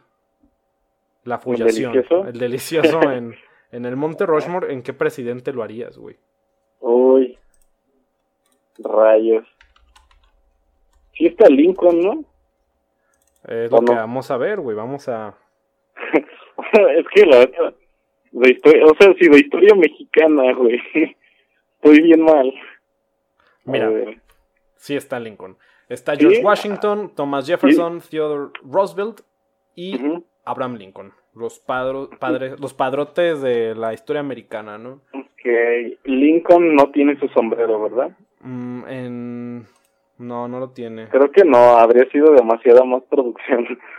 la 1.23 1.39
fullación, 1.39 1.93
el 2.27 2.39
delicioso, 2.39 3.01
en, 3.11 3.35
en, 3.71 3.85
el 3.85 3.95
Monte 3.95 4.25
Rushmore, 4.25 4.73
¿en 4.73 4.81
qué 4.81 4.93
presidente 4.93 5.53
lo 5.53 5.63
harías, 5.63 5.97
güey? 5.97 6.17
Uy, 6.79 7.37
rayos. 8.79 9.45
Sí 11.19 11.25
está 11.25 11.49
Lincoln, 11.49 11.99
¿no? 11.99 12.23
Es 13.45 13.69
lo 13.69 13.81
que 13.81 13.93
vamos 13.93 14.31
a 14.31 14.37
ver, 14.37 14.61
güey, 14.61 14.73
vamos 14.73 15.09
a... 15.09 15.35
es 16.15 17.05
que 17.13 17.25
la 17.25 17.39
de 18.31 18.49
historia, 18.49 18.85
o 18.85 18.95
sea, 18.97 19.13
si 19.19 19.27
de 19.27 19.39
historia 19.39 19.75
mexicana, 19.75 20.53
güey, 20.53 20.79
estoy 21.75 22.01
bien 22.03 22.21
mal. 22.21 22.53
Mira, 23.65 23.91
sí 24.77 24.95
está 24.95 25.19
Lincoln. 25.19 25.57
Está 25.89 26.15
George 26.15 26.41
Washington, 26.41 27.11
Thomas 27.13 27.45
Jefferson, 27.45 27.99
Theodore 27.99 28.51
Roosevelt 28.63 29.19
y 29.75 29.99
Abraham 30.45 30.75
Lincoln. 30.75 31.11
Los, 31.35 31.59
padres, 31.59 32.57
los 32.61 32.73
padrotes 32.73 33.41
de 33.41 33.75
la 33.75 33.93
historia 33.93 34.21
americana, 34.21 34.77
¿no? 34.77 35.01
Ok. 35.13 35.97
Lincoln 36.05 36.75
no 36.75 36.91
tiene 36.91 37.19
su 37.19 37.27
sombrero, 37.29 37.81
¿verdad? 37.81 38.15
Mm, 38.39 38.87
en... 38.87 39.65
No, 40.19 40.47
no 40.47 40.59
lo 40.59 40.69
tiene. 40.71 41.07
Creo 41.09 41.31
que 41.31 41.43
no, 41.43 41.57
habría 41.57 42.05
sido 42.11 42.33
demasiada 42.33 42.83
más 42.83 43.03
producción. 43.09 43.65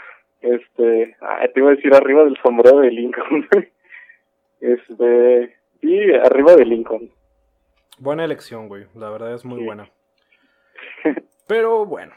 Este, 0.43 1.15
te 1.53 1.61
iba 1.61 1.69
a 1.69 1.75
decir 1.75 1.95
arriba 1.95 2.25
del 2.25 2.35
sombrero 2.43 2.79
de 2.79 2.91
Lincoln. 2.91 3.47
este, 4.63 5.55
sí, 5.83 5.99
arriba 6.15 6.57
de 6.57 6.65
Lincoln. 6.65 7.11
Buena 7.99 8.25
elección, 8.25 8.67
güey. 8.67 8.87
La 8.95 9.11
verdad 9.11 9.35
es 9.35 9.45
muy 9.45 9.63
buena. 9.63 9.91
Pero 11.47 11.85
bueno, 11.85 12.15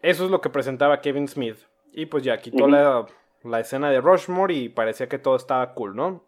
eso 0.00 0.24
es 0.24 0.30
lo 0.30 0.40
que 0.40 0.48
presentaba 0.48 1.02
Kevin 1.02 1.28
Smith. 1.28 1.58
Y 1.92 2.06
pues 2.06 2.24
ya 2.24 2.38
quitó 2.38 2.66
la 2.66 3.04
la 3.42 3.60
escena 3.60 3.90
de 3.90 4.00
Rushmore 4.00 4.54
y 4.54 4.68
parecía 4.68 5.08
que 5.08 5.18
todo 5.18 5.36
estaba 5.36 5.74
cool, 5.74 5.94
¿no? 5.94 6.24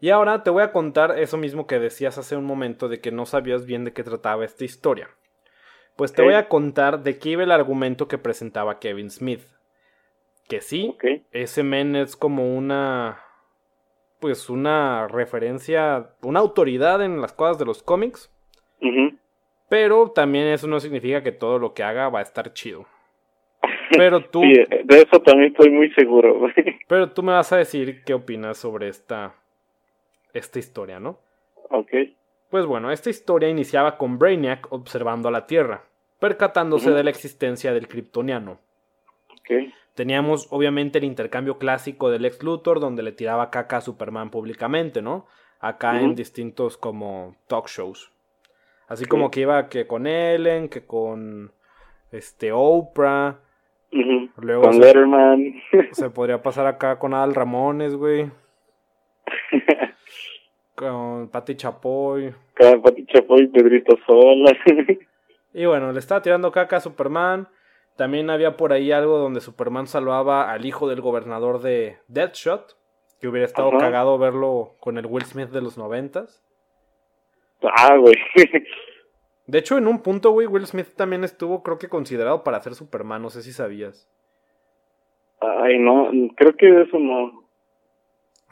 Y 0.00 0.10
ahora 0.10 0.42
te 0.42 0.50
voy 0.50 0.62
a 0.62 0.72
contar 0.72 1.18
eso 1.18 1.36
mismo 1.36 1.66
que 1.66 1.78
decías 1.78 2.18
hace 2.18 2.36
un 2.36 2.44
momento 2.44 2.88
de 2.88 3.00
que 3.00 3.10
no 3.10 3.26
sabías 3.26 3.66
bien 3.66 3.84
de 3.84 3.92
qué 3.92 4.04
trataba 4.04 4.44
esta 4.44 4.64
historia. 4.64 5.10
Pues 5.98 6.12
te 6.12 6.22
voy 6.22 6.34
a 6.34 6.48
contar 6.48 7.02
de 7.02 7.18
qué 7.18 7.30
iba 7.30 7.42
el 7.42 7.50
argumento 7.50 8.06
que 8.06 8.18
presentaba 8.18 8.78
Kevin 8.78 9.10
Smith. 9.10 9.40
Que 10.48 10.60
sí, 10.60 10.96
ese 11.32 11.64
men 11.64 11.96
es 11.96 12.14
como 12.14 12.56
una. 12.56 13.18
Pues 14.20 14.48
una 14.48 15.08
referencia, 15.08 16.10
una 16.22 16.38
autoridad 16.38 17.04
en 17.04 17.20
las 17.20 17.32
cosas 17.32 17.58
de 17.58 17.64
los 17.64 17.82
cómics. 17.82 18.32
Pero 19.68 20.12
también 20.12 20.46
eso 20.46 20.68
no 20.68 20.78
significa 20.78 21.24
que 21.24 21.32
todo 21.32 21.58
lo 21.58 21.74
que 21.74 21.82
haga 21.82 22.08
va 22.08 22.20
a 22.20 22.22
estar 22.22 22.52
chido. 22.52 22.86
Pero 23.90 24.20
tú. 24.20 24.42
Sí, 24.42 24.52
de 24.84 24.98
eso 24.98 25.20
también 25.20 25.50
estoy 25.50 25.70
muy 25.70 25.90
seguro. 25.94 26.48
pero 26.86 27.10
tú 27.10 27.24
me 27.24 27.32
vas 27.32 27.52
a 27.52 27.56
decir 27.56 28.04
qué 28.04 28.14
opinas 28.14 28.56
sobre 28.56 28.86
esta. 28.86 29.34
Esta 30.32 30.60
historia, 30.60 31.00
¿no? 31.00 31.18
Ok. 31.70 31.90
Pues 32.50 32.64
bueno, 32.64 32.90
esta 32.90 33.10
historia 33.10 33.48
iniciaba 33.48 33.98
con 33.98 34.18
Brainiac 34.18 34.72
observando 34.72 35.28
a 35.28 35.32
la 35.32 35.46
Tierra, 35.46 35.87
percatándose 36.18 36.90
de 36.90 37.04
la 37.04 37.10
existencia 37.10 37.72
del 37.72 37.88
kryptoniano. 37.88 38.58
Teníamos 39.94 40.46
obviamente 40.50 40.98
el 40.98 41.04
intercambio 41.04 41.58
clásico 41.58 42.10
del 42.10 42.24
ex 42.24 42.42
Luthor 42.42 42.80
donde 42.80 43.02
le 43.02 43.12
tiraba 43.12 43.50
caca 43.50 43.78
a 43.78 43.80
Superman 43.80 44.30
públicamente, 44.30 45.02
¿no? 45.02 45.26
Acá 45.60 46.00
en 46.00 46.14
distintos 46.14 46.76
como 46.76 47.34
talk 47.48 47.66
shows. 47.68 48.12
Así 48.86 49.06
como 49.06 49.30
que 49.30 49.40
iba 49.40 49.68
que 49.68 49.86
con 49.86 50.06
Ellen, 50.06 50.68
que 50.68 50.86
con 50.86 51.50
este 52.12 52.52
Oprah. 52.52 53.40
Luego 54.36 54.62
con 54.62 54.78
Letterman. 54.78 55.54
Se 55.92 56.10
podría 56.10 56.42
pasar 56.42 56.66
acá 56.66 56.98
con 56.98 57.12
Al 57.12 57.34
Ramones, 57.34 57.96
güey. 57.96 58.30
con 60.76 61.28
Pati 61.28 61.56
Chapoy. 61.56 62.32
Con 62.56 62.82
Pati 62.82 63.04
Chapoy 63.06 63.42
y 63.42 63.46
Pedrito 63.48 63.98
Sola. 64.06 64.56
y 65.52 65.66
bueno, 65.66 65.92
le 65.92 65.98
estaba 65.98 66.22
tirando 66.22 66.52
caca 66.52 66.76
a 66.76 66.80
Superman. 66.80 67.48
También 67.96 68.30
había 68.30 68.56
por 68.56 68.72
ahí 68.72 68.92
algo 68.92 69.18
donde 69.18 69.40
Superman 69.40 69.86
salvaba 69.86 70.52
al 70.52 70.64
hijo 70.66 70.88
del 70.88 71.00
gobernador 71.00 71.60
de 71.60 71.98
Deathshot. 72.08 72.76
Que 73.20 73.26
hubiera 73.26 73.46
estado 73.46 73.76
cagado 73.76 74.16
verlo 74.16 74.76
con 74.78 74.96
el 74.96 75.06
Will 75.06 75.24
Smith 75.24 75.48
de 75.48 75.60
los 75.60 75.76
noventas. 75.76 76.44
Ah, 77.62 77.96
güey. 77.96 78.14
De 79.46 79.58
hecho, 79.58 79.76
en 79.76 79.88
un 79.88 80.02
punto, 80.02 80.30
güey, 80.30 80.46
Will 80.46 80.66
Smith 80.66 80.94
también 80.94 81.24
estuvo, 81.24 81.64
creo 81.64 81.78
que 81.78 81.88
considerado 81.88 82.44
para 82.44 82.60
ser 82.60 82.74
Superman. 82.74 83.22
No 83.22 83.30
sé 83.30 83.42
si 83.42 83.52
sabías. 83.52 84.08
Ay, 85.40 85.78
no, 85.80 86.10
creo 86.36 86.54
que 86.54 86.82
eso 86.82 86.98
no. 86.98 87.48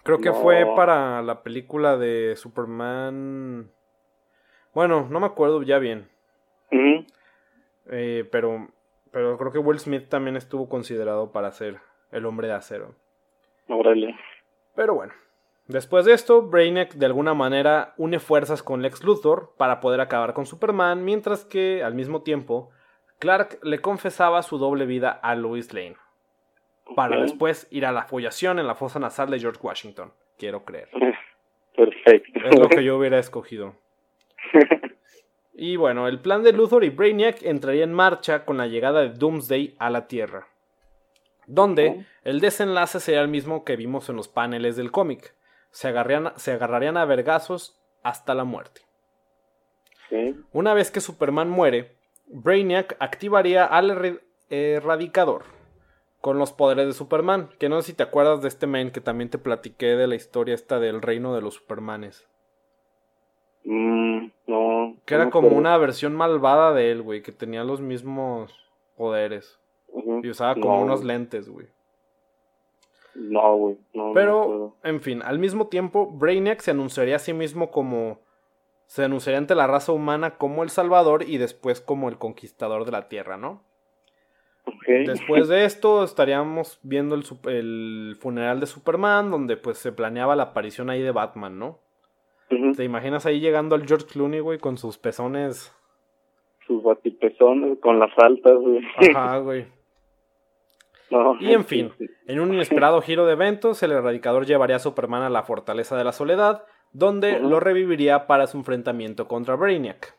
Creo 0.02 0.18
que 0.18 0.32
fue 0.32 0.66
para 0.74 1.22
la 1.22 1.42
película 1.42 1.96
de 1.96 2.34
Superman. 2.36 3.70
Bueno, 4.74 5.06
no 5.10 5.20
me 5.20 5.26
acuerdo 5.26 5.62
ya 5.62 5.78
bien. 5.78 6.08
Eh, 6.70 8.28
pero, 8.30 8.68
pero 9.10 9.38
creo 9.38 9.52
que 9.52 9.58
Will 9.58 9.78
Smith 9.78 10.08
también 10.08 10.36
estuvo 10.36 10.68
considerado 10.68 11.32
para 11.32 11.50
ser 11.52 11.78
el 12.12 12.26
hombre 12.26 12.48
de 12.48 12.54
acero. 12.54 12.94
Órale. 13.68 14.14
Pero 14.74 14.94
bueno. 14.94 15.12
Después 15.68 16.04
de 16.04 16.12
esto, 16.12 16.42
Brainiac 16.42 16.94
de 16.94 17.06
alguna 17.06 17.34
manera 17.34 17.94
une 17.96 18.20
fuerzas 18.20 18.62
con 18.62 18.82
Lex 18.82 19.02
Luthor 19.02 19.52
para 19.56 19.80
poder 19.80 20.00
acabar 20.00 20.32
con 20.32 20.46
Superman, 20.46 21.04
mientras 21.04 21.44
que, 21.44 21.82
al 21.82 21.94
mismo 21.94 22.22
tiempo, 22.22 22.70
Clark 23.18 23.58
le 23.64 23.80
confesaba 23.80 24.42
su 24.42 24.58
doble 24.58 24.86
vida 24.86 25.10
a 25.10 25.34
Lois 25.34 25.72
Lane 25.72 25.96
para 26.94 27.20
después 27.20 27.66
ir 27.70 27.84
a 27.84 27.92
la 27.92 28.04
follación 28.04 28.58
en 28.58 28.66
la 28.66 28.76
fosa 28.76 29.00
nasal 29.00 29.28
de 29.30 29.40
George 29.40 29.60
Washington. 29.60 30.12
Quiero 30.38 30.64
creer. 30.64 30.88
Perfecto. 31.76 32.40
Es 32.44 32.58
lo 32.58 32.68
que 32.68 32.84
yo 32.84 32.96
hubiera 32.96 33.18
escogido. 33.18 33.74
Y 35.58 35.76
bueno, 35.76 36.06
el 36.06 36.20
plan 36.20 36.42
de 36.42 36.52
Luthor 36.52 36.84
y 36.84 36.90
Brainiac 36.90 37.42
entraría 37.42 37.84
en 37.84 37.94
marcha 37.94 38.44
con 38.44 38.58
la 38.58 38.66
llegada 38.66 39.00
de 39.00 39.08
Doomsday 39.08 39.74
a 39.78 39.88
la 39.88 40.06
Tierra, 40.06 40.48
donde 41.46 42.04
el 42.24 42.40
desenlace 42.40 43.00
sería 43.00 43.22
el 43.22 43.28
mismo 43.28 43.64
que 43.64 43.74
vimos 43.74 44.10
en 44.10 44.16
los 44.16 44.28
paneles 44.28 44.76
del 44.76 44.92
cómic. 44.92 45.34
Se, 45.70 45.94
se 46.36 46.52
agarrarían 46.52 46.98
a 46.98 47.06
vergazos 47.06 47.80
hasta 48.02 48.34
la 48.34 48.44
muerte. 48.44 48.82
Una 50.52 50.74
vez 50.74 50.90
que 50.90 51.00
Superman 51.00 51.48
muere, 51.48 51.96
Brainiac 52.26 52.94
activaría 53.00 53.64
al 53.64 54.20
erradicador, 54.50 55.44
con 56.20 56.38
los 56.38 56.52
poderes 56.52 56.86
de 56.86 56.92
Superman. 56.92 57.48
Que 57.58 57.70
no 57.70 57.80
sé 57.80 57.88
si 57.88 57.92
te 57.94 58.02
acuerdas 58.02 58.42
de 58.42 58.48
este 58.48 58.66
man 58.66 58.90
que 58.90 59.00
también 59.00 59.30
te 59.30 59.38
platiqué 59.38 59.96
de 59.96 60.06
la 60.06 60.16
historia 60.16 60.54
esta 60.54 60.78
del 60.80 61.00
reino 61.00 61.34
de 61.34 61.40
los 61.40 61.54
Supermanes. 61.54 62.26
Mm, 63.66 64.30
no. 64.46 64.96
Que 65.04 65.14
era 65.16 65.28
como 65.28 65.48
una 65.48 65.76
versión 65.76 66.14
malvada 66.14 66.72
de 66.72 66.92
él, 66.92 67.02
güey, 67.02 67.22
que 67.22 67.32
tenía 67.32 67.64
los 67.64 67.80
mismos 67.80 68.54
poderes. 68.96 69.58
Y 70.22 70.28
usaba 70.28 70.54
como 70.54 70.82
unos 70.82 71.02
lentes, 71.02 71.48
güey. 71.48 71.66
No, 73.14 73.56
güey. 73.56 73.76
No, 73.92 74.12
Pero, 74.14 74.76
en 74.84 75.00
fin, 75.00 75.20
al 75.22 75.38
mismo 75.40 75.66
tiempo, 75.66 76.06
Brainiac 76.06 76.60
se 76.60 76.70
anunciaría 76.70 77.16
a 77.16 77.20
sí 77.20 77.32
mismo 77.32 77.70
como. 77.70 78.20
Se 78.86 79.02
anunciaría 79.02 79.38
ante 79.38 79.56
la 79.56 79.66
raza 79.66 79.90
humana 79.90 80.36
como 80.36 80.62
el 80.62 80.70
Salvador 80.70 81.24
y 81.26 81.38
después 81.38 81.80
como 81.80 82.08
el 82.08 82.18
conquistador 82.18 82.84
de 82.84 82.92
la 82.92 83.08
Tierra, 83.08 83.36
¿no? 83.36 83.64
Después 84.86 85.48
de 85.48 85.64
esto 85.64 86.04
estaríamos 86.04 86.78
viendo 86.82 87.16
el, 87.16 88.16
funeral 88.20 88.60
de 88.60 88.66
Superman, 88.66 89.32
donde 89.32 89.56
pues 89.56 89.78
se 89.78 89.90
planeaba 89.90 90.36
la 90.36 90.44
aparición 90.44 90.88
ahí 90.88 91.02
de 91.02 91.10
Batman, 91.10 91.58
¿no? 91.58 91.80
¿Te 92.48 92.84
imaginas 92.84 93.26
ahí 93.26 93.40
llegando 93.40 93.74
al 93.74 93.86
George 93.86 94.06
Clooney, 94.06 94.40
güey, 94.40 94.58
con 94.58 94.78
sus 94.78 94.98
pezones? 94.98 95.74
Sus 96.66 96.82
batipezones, 96.82 97.78
con 97.80 97.98
las 97.98 98.16
altas, 98.18 98.54
güey. 98.58 98.80
Ajá, 99.14 99.38
güey. 99.40 99.66
y 101.40 101.52
en 101.52 101.64
fin, 101.64 101.92
en 102.26 102.40
un 102.40 102.54
inesperado 102.54 103.00
giro 103.00 103.26
de 103.26 103.32
eventos, 103.32 103.82
el 103.82 103.92
erradicador 103.92 104.46
llevaría 104.46 104.76
a 104.76 104.80
Superman 104.80 105.22
a 105.22 105.30
la 105.30 105.42
Fortaleza 105.42 105.96
de 105.96 106.04
la 106.04 106.12
Soledad, 106.12 106.64
donde 106.92 107.40
lo 107.40 107.60
reviviría 107.60 108.26
para 108.26 108.46
su 108.46 108.58
enfrentamiento 108.58 109.26
contra 109.28 109.56
Brainiac. 109.56 110.16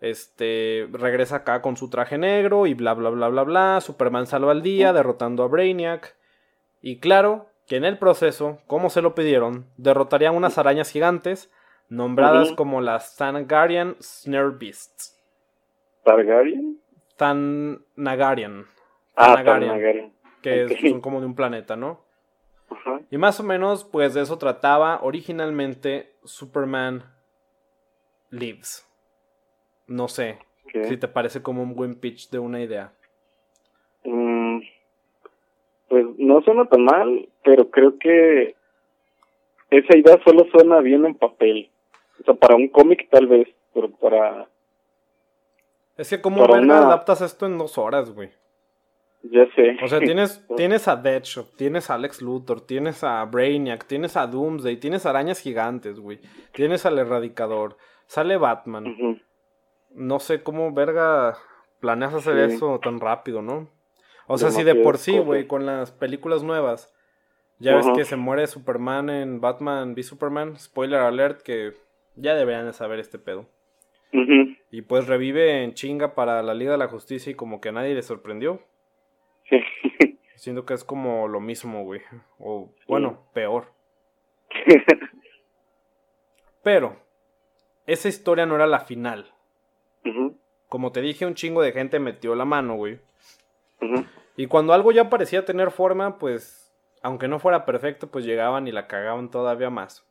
Este 0.00 0.88
regresa 0.92 1.36
acá 1.36 1.62
con 1.62 1.76
su 1.76 1.88
traje 1.88 2.18
negro 2.18 2.66
y 2.66 2.74
bla 2.74 2.92
bla 2.94 3.10
bla 3.10 3.28
bla 3.28 3.44
bla. 3.44 3.80
Superman 3.80 4.26
salva 4.26 4.52
al 4.52 4.62
día 4.62 4.92
derrotando 4.92 5.42
a 5.42 5.48
Brainiac. 5.48 6.16
Y 6.82 6.98
claro 7.00 7.46
que 7.66 7.76
en 7.76 7.84
el 7.84 7.98
proceso, 7.98 8.58
como 8.66 8.90
se 8.90 9.02
lo 9.02 9.14
pidieron, 9.14 9.66
derrotarían 9.76 10.36
unas 10.36 10.58
arañas 10.58 10.90
gigantes 10.90 11.52
nombradas 11.88 12.52
como 12.52 12.80
las 12.80 13.16
Thanagarian 13.16 13.96
Snare 14.00 14.50
Beasts. 14.58 15.20
¿Targaryen? 16.04 16.80
Thanagarian. 17.16 18.66
Ah, 19.16 19.42
Thanagarian. 19.44 20.12
Que 20.42 20.90
son 20.90 21.00
como 21.00 21.20
de 21.20 21.26
un 21.26 21.34
planeta, 21.34 21.76
¿no? 21.76 22.04
Y 23.10 23.18
más 23.18 23.38
o 23.40 23.42
menos, 23.42 23.84
pues 23.84 24.14
de 24.14 24.22
eso 24.22 24.38
trataba 24.38 25.00
originalmente 25.02 26.12
Superman 26.24 27.04
Lives. 28.30 28.88
No 29.86 30.08
sé 30.08 30.38
si 30.88 30.96
te 30.96 31.08
parece 31.08 31.42
como 31.42 31.62
un 31.62 31.74
buen 31.74 31.94
pitch 31.94 32.30
de 32.30 32.38
una 32.38 32.60
idea. 32.60 32.92
Mm, 34.04 34.60
pues 35.88 36.06
no 36.36 36.42
suena 36.42 36.64
tan 36.66 36.84
mal, 36.84 37.28
pero 37.44 37.70
creo 37.70 37.98
que 37.98 38.54
esa 39.70 39.96
idea 39.96 40.20
solo 40.24 40.46
suena 40.50 40.80
bien 40.80 41.04
en 41.06 41.14
papel. 41.14 41.70
O 42.20 42.24
sea, 42.24 42.34
para 42.34 42.56
un 42.56 42.68
cómic 42.68 43.08
tal 43.10 43.26
vez, 43.26 43.48
pero 43.74 43.90
para... 43.90 44.48
Es 45.96 46.10
que 46.10 46.20
como 46.20 46.44
adaptas 46.44 47.20
esto 47.20 47.46
en 47.46 47.58
dos 47.58 47.78
horas, 47.78 48.12
güey. 48.14 48.30
Ya 49.22 49.46
sé. 49.54 49.76
O 49.82 49.88
sea, 49.88 49.98
tienes, 49.98 50.46
tienes 50.56 50.88
a 50.88 50.96
Deadshot, 50.96 51.56
tienes 51.56 51.90
a 51.90 51.94
Alex 51.94 52.22
Luthor, 52.22 52.60
tienes 52.60 53.02
a 53.02 53.24
Brainiac, 53.24 53.86
tienes 53.86 54.16
a 54.16 54.26
Doomsday, 54.26 54.76
tienes 54.76 55.06
arañas 55.06 55.40
gigantes, 55.40 55.98
güey. 55.98 56.20
Tienes 56.52 56.86
al 56.86 56.98
Erradicador, 56.98 57.76
sale 58.06 58.36
Batman 58.36 59.20
no 59.96 60.20
sé 60.20 60.42
cómo 60.42 60.72
verga 60.72 61.36
planeas 61.80 62.14
hacer 62.14 62.38
eso 62.38 62.78
tan 62.78 63.00
rápido, 63.00 63.42
¿no? 63.42 63.68
O 64.26 64.38
sea, 64.38 64.50
si 64.50 64.64
de 64.64 64.74
por 64.74 64.98
sí, 64.98 65.18
güey, 65.18 65.46
con 65.46 65.66
las 65.66 65.92
películas 65.92 66.42
nuevas, 66.42 66.92
ya 67.58 67.76
ves 67.76 67.86
que 67.94 68.04
se 68.04 68.16
muere 68.16 68.46
Superman 68.46 69.08
en 69.08 69.40
Batman 69.40 69.92
v 69.92 70.02
Superman, 70.02 70.58
spoiler 70.58 71.00
alert, 71.00 71.42
que 71.42 71.72
ya 72.16 72.34
deberían 72.34 72.66
de 72.66 72.72
saber 72.72 72.98
este 72.98 73.18
pedo. 73.18 73.46
Y 74.70 74.82
pues 74.82 75.06
revive 75.06 75.62
en 75.62 75.74
chinga 75.74 76.14
para 76.14 76.42
la 76.42 76.54
Liga 76.54 76.72
de 76.72 76.78
la 76.78 76.88
Justicia 76.88 77.30
y 77.30 77.34
como 77.34 77.60
que 77.60 77.68
a 77.68 77.72
nadie 77.72 77.94
le 77.94 78.02
sorprendió. 78.02 78.62
Sí. 79.48 79.60
Siento 80.36 80.64
que 80.64 80.74
es 80.74 80.84
como 80.84 81.28
lo 81.28 81.40
mismo, 81.40 81.84
güey. 81.84 82.00
O 82.38 82.70
bueno, 82.86 83.26
peor. 83.32 83.72
Pero, 86.62 86.96
esa 87.86 88.08
historia 88.08 88.46
no 88.46 88.56
era 88.56 88.66
la 88.66 88.80
final. 88.80 89.32
Como 90.68 90.92
te 90.92 91.00
dije, 91.00 91.26
un 91.26 91.34
chingo 91.34 91.62
de 91.62 91.72
gente 91.72 91.98
metió 92.00 92.34
la 92.34 92.44
mano, 92.44 92.74
güey. 92.74 92.98
Y 94.36 94.46
cuando 94.46 94.72
algo 94.72 94.92
ya 94.92 95.08
parecía 95.08 95.44
tener 95.44 95.70
forma, 95.70 96.18
pues, 96.18 96.74
aunque 97.02 97.28
no 97.28 97.38
fuera 97.38 97.64
perfecto, 97.64 98.10
pues 98.10 98.24
llegaban 98.24 98.66
y 98.68 98.72
la 98.72 98.86
cagaban 98.86 99.30
todavía 99.30 99.70
más. 99.70 100.06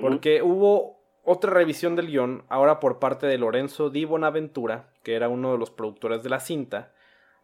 Porque 0.00 0.42
hubo 0.42 1.02
otra 1.22 1.52
revisión 1.52 1.96
del 1.96 2.08
guion, 2.08 2.44
ahora 2.48 2.80
por 2.80 2.98
parte 2.98 3.26
de 3.26 3.38
Lorenzo 3.38 3.90
Di 3.90 4.04
Bonaventura, 4.04 4.88
que 5.02 5.14
era 5.14 5.28
uno 5.28 5.52
de 5.52 5.58
los 5.58 5.70
productores 5.70 6.22
de 6.22 6.30
la 6.30 6.40
cinta, 6.40 6.92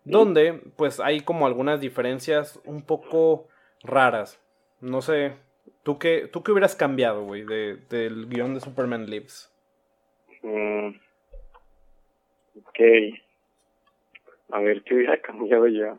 donde 0.04 0.62
pues 0.76 1.00
hay 1.00 1.20
como 1.20 1.46
algunas 1.46 1.80
diferencias 1.80 2.60
un 2.64 2.82
poco 2.82 3.48
raras. 3.82 4.40
No 4.80 5.02
sé, 5.02 5.34
¿tú 5.82 5.98
qué, 5.98 6.28
tú 6.32 6.42
qué 6.42 6.52
hubieras 6.52 6.74
cambiado, 6.74 7.24
güey, 7.24 7.44
de, 7.44 7.76
del 7.88 8.28
guion 8.28 8.54
de 8.54 8.60
Superman 8.60 9.06
Lives? 9.06 9.52
Mm. 10.42 10.88
Ok. 12.58 12.80
A 14.50 14.60
ver, 14.60 14.82
¿qué 14.82 14.94
hubiera 14.94 15.16
cambiado 15.22 15.66
yo? 15.66 15.98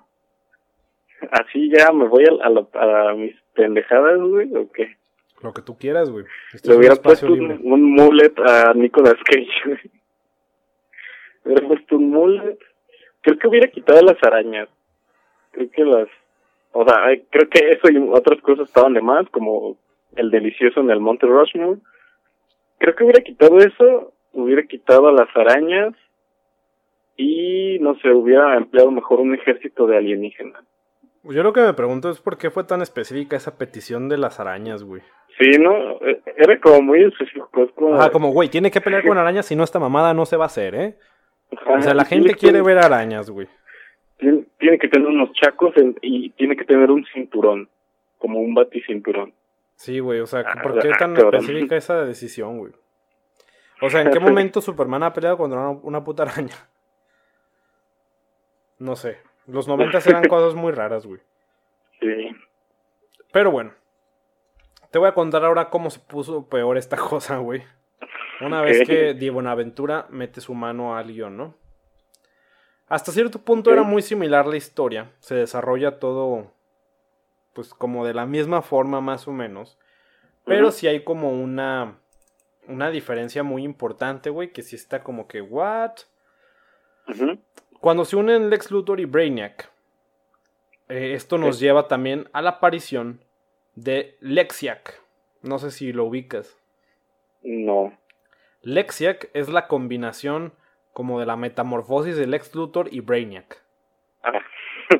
Así 1.32 1.70
ya 1.70 1.92
me 1.92 2.08
voy 2.08 2.24
a, 2.26 3.10
a, 3.10 3.14
mis 3.14 3.36
pendejadas, 3.54 4.20
güey, 4.20 4.56
o 4.56 4.72
qué? 4.72 4.96
Lo 5.42 5.54
que 5.54 5.62
tú 5.62 5.78
quieras, 5.78 6.10
güey. 6.10 6.26
Le 6.64 6.76
hubiera 6.76 6.96
puesto 6.96 7.28
un, 7.28 7.60
un, 7.64 7.94
mullet 7.94 8.34
a 8.46 8.74
Nicolas 8.74 9.18
Cage, 9.26 9.48
güey. 9.66 9.80
Hubiera 11.44 11.68
puesto 11.68 11.96
un 11.98 12.10
mullet. 12.10 12.58
Creo 13.22 13.38
que 13.38 13.48
hubiera 13.48 13.68
quitado 13.68 14.02
las 14.02 14.22
arañas. 14.24 14.70
Creo 15.52 15.70
que 15.72 15.84
las... 15.84 16.08
O 16.72 16.86
sea, 16.86 16.96
creo 17.32 17.50
que 17.50 17.72
eso 17.72 17.90
y 17.90 17.98
otras 18.12 18.40
cosas 18.42 18.68
estaban 18.68 18.94
de 18.94 19.02
más, 19.02 19.28
como 19.30 19.78
el 20.16 20.30
delicioso 20.30 20.82
en 20.82 20.92
el 20.92 21.00
Monte 21.00 21.26
Rushmore. 21.26 21.80
Creo 22.78 22.96
que 22.96 23.04
hubiera 23.04 23.22
quitado 23.22 23.58
eso, 23.60 24.14
hubiera 24.34 24.64
quitado 24.64 25.12
las 25.12 25.28
arañas 25.36 25.94
y, 27.22 27.80
no 27.80 27.96
sé, 27.96 28.14
hubiera 28.14 28.56
empleado 28.56 28.92
mejor 28.92 29.20
un 29.20 29.36
ejército 29.36 29.86
de 29.88 29.98
alienígenas. 29.98 30.64
Yo 31.24 31.44
lo 31.44 31.52
que 31.52 31.60
me 31.60 31.74
pregunto 31.74 32.10
es 32.10 32.22
por 32.22 32.38
qué 32.38 32.50
fue 32.50 32.64
tan 32.64 32.82
específica 32.82 33.36
esa 33.36 33.58
petición 33.58 34.08
de 34.08 34.18
las 34.18 34.40
arañas, 34.40 34.86
güey. 34.86 35.02
Sí, 35.38 35.60
¿no? 35.60 36.00
E, 36.00 36.22
era 36.38 36.58
como 36.62 36.82
muy 36.82 37.04
específico. 37.04 37.50
como... 37.76 37.96
Ajá, 37.96 38.10
como, 38.10 38.32
güey, 38.32 38.48
tiene 38.48 38.72
que 38.72 38.80
pelear 38.80 39.04
con 39.08 39.18
arañas, 39.18 39.46
si 39.48 39.58
no 39.58 39.66
esta 39.66 39.80
mamada 39.80 40.14
no 40.14 40.26
se 40.26 40.38
va 40.38 40.46
a 40.46 40.48
hacer, 40.48 40.76
¿eh? 40.76 40.96
o 41.52 41.82
sea, 41.82 41.94
la 41.94 42.06
gente 42.06 42.36
quiere 42.36 42.62
ver 42.62 42.78
arañas, 42.78 43.30
güey. 43.30 43.48
Tiene, 44.18 44.78
que 44.80 44.88
tener 44.88 45.08
unos 45.08 45.34
chacos 45.34 45.74
y 46.02 46.30
tiene 46.32 46.56
que 46.56 46.64
tener 46.64 46.90
un 46.90 47.06
cinturón, 47.14 47.68
como 48.18 48.40
un 48.40 48.54
baticinturón. 48.54 49.34
Sí, 49.76 50.00
güey, 50.00 50.22
o 50.22 50.26
sea, 50.26 50.46
ah, 50.48 50.62
¿por 50.64 50.80
qué 50.80 50.92
tan 50.98 51.18
específica 51.18 51.76
esa 51.76 52.06
decisión, 52.06 52.60
güey? 52.60 52.72
O 53.82 53.90
sea, 53.90 54.04
¿en 54.04 54.10
qué 54.12 54.22
momento 54.22 54.62
Superman 54.62 55.04
ha 55.04 55.12
peleado 55.12 55.38
contra 55.38 55.60
una, 55.60 55.80
una 55.84 56.04
puta 56.04 56.24
araña? 56.24 56.56
No 58.80 58.96
sé. 58.96 59.20
Los 59.46 59.68
noventas 59.68 60.08
eran 60.08 60.24
cosas 60.28 60.56
muy 60.56 60.72
raras, 60.72 61.06
güey. 61.06 61.22
Sí. 62.00 62.36
Pero 63.32 63.52
bueno. 63.52 63.74
Te 64.92 64.98
voy 64.98 65.08
a 65.08 65.14
contar 65.14 65.46
ahora 65.46 65.70
cómo 65.70 65.92
se 65.92 66.00
puso 66.00 66.48
peor 66.48 66.78
esta 66.78 66.98
cosa, 66.98 67.38
güey. 67.38 67.64
Una 68.42 68.62
vez 68.62 68.88
que 68.88 69.14
Di 69.14 69.30
Bonaventura 69.30 70.08
mete 70.10 70.40
su 70.40 70.54
mano 70.54 70.96
al 70.96 71.12
guion, 71.12 71.36
¿no? 71.36 71.56
Hasta 72.88 73.12
cierto 73.12 73.40
punto 73.40 73.72
era 73.72 73.84
muy 73.84 74.02
similar 74.02 74.48
la 74.48 74.56
historia. 74.56 75.12
Se 75.20 75.36
desarrolla 75.36 76.00
todo, 76.00 76.52
pues 77.54 77.74
como 77.74 78.06
de 78.06 78.14
la 78.14 78.26
misma 78.26 78.62
forma 78.62 79.02
más 79.02 79.28
o 79.28 79.32
menos. 79.32 79.78
Pero 80.46 80.72
sí 80.72 80.88
hay 80.88 81.04
como 81.04 81.32
una, 81.32 82.00
una 82.68 82.90
diferencia 82.90 83.44
muy 83.44 83.64
importante, 83.64 84.32
güey, 84.32 84.52
que 84.52 84.64
sí 84.64 84.76
está 84.76 85.04
como 85.04 85.28
que, 85.28 85.42
¿what? 85.42 85.92
Cuando 87.80 88.06
se 88.06 88.16
unen 88.16 88.50
Lex 88.50 88.72
Luthor 88.72 89.00
y 89.00 89.06
Brainiac, 89.06 89.72
eh, 90.90 91.14
esto 91.14 91.38
nos 91.38 91.60
lleva 91.60 91.88
también 91.88 92.28
a 92.34 92.42
la 92.42 92.52
aparición 92.52 93.24
de 93.76 94.18
Lexiac. 94.20 95.02
No 95.42 95.60
sé 95.60 95.72
si 95.72 95.94
lo 95.94 96.06
ubicas. 96.06 96.58
No. 97.44 97.98
Lexiac 98.62 99.30
es 99.34 99.50
la 99.50 99.68
combinación 99.68 100.54
como 100.92 101.20
de 101.20 101.26
la 101.26 101.38
metamorfosis 101.38 102.18
de 102.18 102.28
Lex 102.28 102.54
Luthor 102.56 102.90
y 102.92 103.00
Brainiac. 103.00 103.64
Ah. 104.24 104.42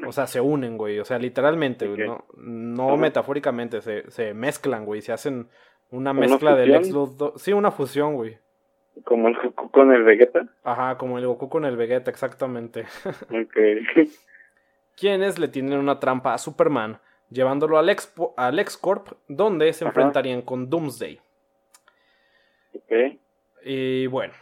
o 0.08 0.12
sea, 0.14 0.28
se 0.28 0.40
unen, 0.40 0.78
güey. 0.78 1.00
O 1.00 1.06
sea, 1.06 1.20
literalmente, 1.20 1.88
güey. 1.88 2.08
No, 2.08 2.26
no 2.38 2.96
metafóricamente, 2.96 3.82
se, 3.82 4.10
se, 4.10 4.34
mezclan, 4.34 4.86
güey. 4.86 5.02
Se 5.02 5.12
hacen 5.12 5.50
una 5.92 6.14
mezcla 6.14 6.56
de 6.56 6.68
Lex 6.68 6.92
Luthor. 6.92 7.34
Sí, 7.38 7.52
una 7.52 7.72
fusión, 7.72 8.16
güey. 8.16 8.38
¿Como 9.04 9.28
el 9.28 9.36
Goku 9.36 9.70
con 9.72 9.94
el 9.94 10.04
Vegeta? 10.04 10.48
Ajá, 10.64 10.98
como 10.98 11.18
el 11.18 11.28
Goku 11.28 11.50
con 11.50 11.66
el 11.66 11.78
Vegeta, 11.78 12.12
exactamente. 12.12 12.86
ok. 13.30 14.08
Quienes 14.98 15.40
le 15.40 15.48
tienen 15.48 15.80
una 15.80 16.00
trampa 16.00 16.34
a 16.34 16.38
Superman, 16.38 17.00
llevándolo 17.30 17.78
al, 17.78 17.90
Expo, 17.90 18.34
al 18.38 18.64
Corp, 18.82 19.14
donde 19.28 19.72
se 19.74 19.86
enfrentarían 19.86 20.42
con 20.42 20.70
Doomsday. 20.70 21.20
Ok. 22.74 23.18
Y 23.64 24.08
bueno, 24.08 24.34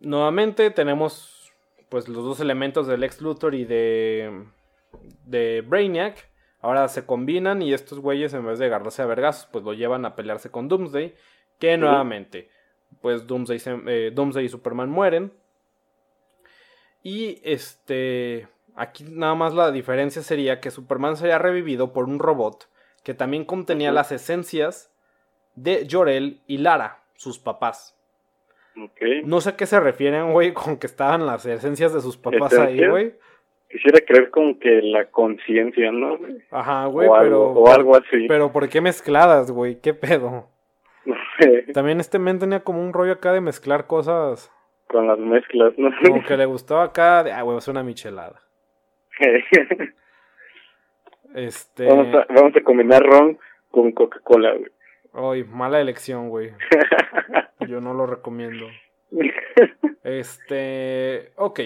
nuevamente 0.00 0.70
tenemos 0.70 1.52
pues 1.88 2.08
los 2.08 2.24
dos 2.24 2.40
elementos 2.40 2.86
del 2.86 3.00
Lex 3.00 3.20
Luthor 3.22 3.54
y 3.54 3.64
de, 3.64 4.44
de 5.24 5.62
Brainiac. 5.66 6.28
Ahora 6.60 6.88
se 6.88 7.06
combinan 7.06 7.62
y 7.62 7.72
estos 7.72 8.00
güeyes 8.00 8.34
en 8.34 8.44
vez 8.44 8.58
de 8.58 8.66
agarrarse 8.66 9.02
a 9.02 9.06
vergas, 9.06 9.48
pues 9.52 9.64
lo 9.64 9.72
llevan 9.72 10.04
a 10.04 10.16
pelearse 10.16 10.50
con 10.50 10.68
Doomsday. 10.68 11.14
Que 11.58 11.76
nuevamente, 11.76 12.50
pues 13.00 13.26
Doomsday, 13.26 13.60
eh, 13.86 14.10
Doomsday 14.14 14.44
y 14.44 14.48
Superman 14.48 14.90
mueren. 14.90 15.32
Y 17.02 17.40
este, 17.44 18.48
aquí 18.74 19.04
nada 19.04 19.34
más 19.34 19.54
la 19.54 19.70
diferencia 19.70 20.22
sería 20.22 20.60
que 20.60 20.70
Superman 20.70 21.16
sería 21.16 21.38
revivido 21.38 21.92
por 21.92 22.04
un 22.04 22.18
robot 22.18 22.68
que 23.04 23.14
también 23.14 23.44
contenía 23.44 23.92
las 23.92 24.12
esencias 24.12 24.92
de 25.54 25.86
Jorel 25.90 26.40
y 26.46 26.58
Lara, 26.58 27.02
sus 27.14 27.38
papás. 27.38 27.96
No 29.24 29.40
sé 29.40 29.50
a 29.50 29.56
qué 29.56 29.66
se 29.66 29.80
refieren, 29.80 30.32
güey, 30.32 30.52
con 30.52 30.76
que 30.76 30.86
estaban 30.86 31.26
las 31.26 31.44
esencias 31.46 31.92
de 31.92 32.00
sus 32.00 32.16
papás 32.16 32.52
ahí, 32.54 32.86
güey. 32.86 33.14
Quisiera 33.70 34.00
creer 34.00 34.30
como 34.30 34.58
que 34.58 34.80
la 34.82 35.06
conciencia, 35.10 35.90
¿no? 35.92 36.18
Ajá, 36.50 36.86
güey, 36.86 37.08
pero... 37.20 37.50
o 37.50 37.68
algo 37.68 37.96
así. 37.96 38.26
Pero 38.28 38.52
¿por 38.52 38.68
qué 38.68 38.80
mezcladas, 38.80 39.50
güey? 39.50 39.80
¿Qué 39.80 39.94
pedo? 39.94 40.48
Sé. 41.38 41.72
También 41.72 42.00
este 42.00 42.18
men 42.18 42.38
tenía 42.38 42.60
como 42.60 42.82
un 42.82 42.92
rollo 42.92 43.12
acá 43.12 43.32
de 43.32 43.40
mezclar 43.40 43.86
cosas... 43.86 44.52
Con 44.88 45.06
las 45.06 45.18
mezclas, 45.18 45.74
¿no? 45.76 45.90
Como 46.02 46.24
que 46.24 46.36
le 46.36 46.46
gustaba 46.46 46.84
acá 46.84 47.22
de, 47.22 47.32
ah, 47.32 47.42
güey, 47.42 47.58
es 47.58 47.68
una 47.68 47.82
michelada. 47.82 48.40
este... 51.34 51.86
Vamos 51.86 52.14
a, 52.14 52.26
vamos 52.32 52.56
a 52.56 52.60
combinar 52.62 53.02
ron 53.02 53.38
con 53.70 53.92
Coca-Cola, 53.92 54.54
güey. 54.54 54.72
Ay, 55.12 55.44
mala 55.44 55.80
elección, 55.80 56.28
güey. 56.28 56.50
Yo 57.68 57.80
no 57.80 57.94
lo 57.94 58.06
recomiendo. 58.06 58.66
Este. 60.04 61.32
Ok. 61.36 61.60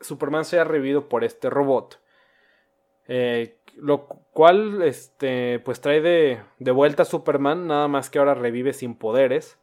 Superman 0.00 0.44
se 0.44 0.58
ha 0.58 0.64
revivido 0.64 1.08
por 1.08 1.24
este 1.24 1.48
robot. 1.48 1.98
Eh, 3.08 3.56
lo 3.76 4.06
cual, 4.06 4.82
este, 4.82 5.60
pues 5.60 5.80
trae 5.80 6.00
de, 6.00 6.40
de, 6.58 6.70
vuelta 6.70 7.02
a 7.02 7.06
Superman, 7.06 7.66
nada 7.66 7.88
más 7.88 8.10
que 8.10 8.18
ahora 8.18 8.34
revive 8.34 8.72
sin 8.72 8.94
poderes. 8.94 9.58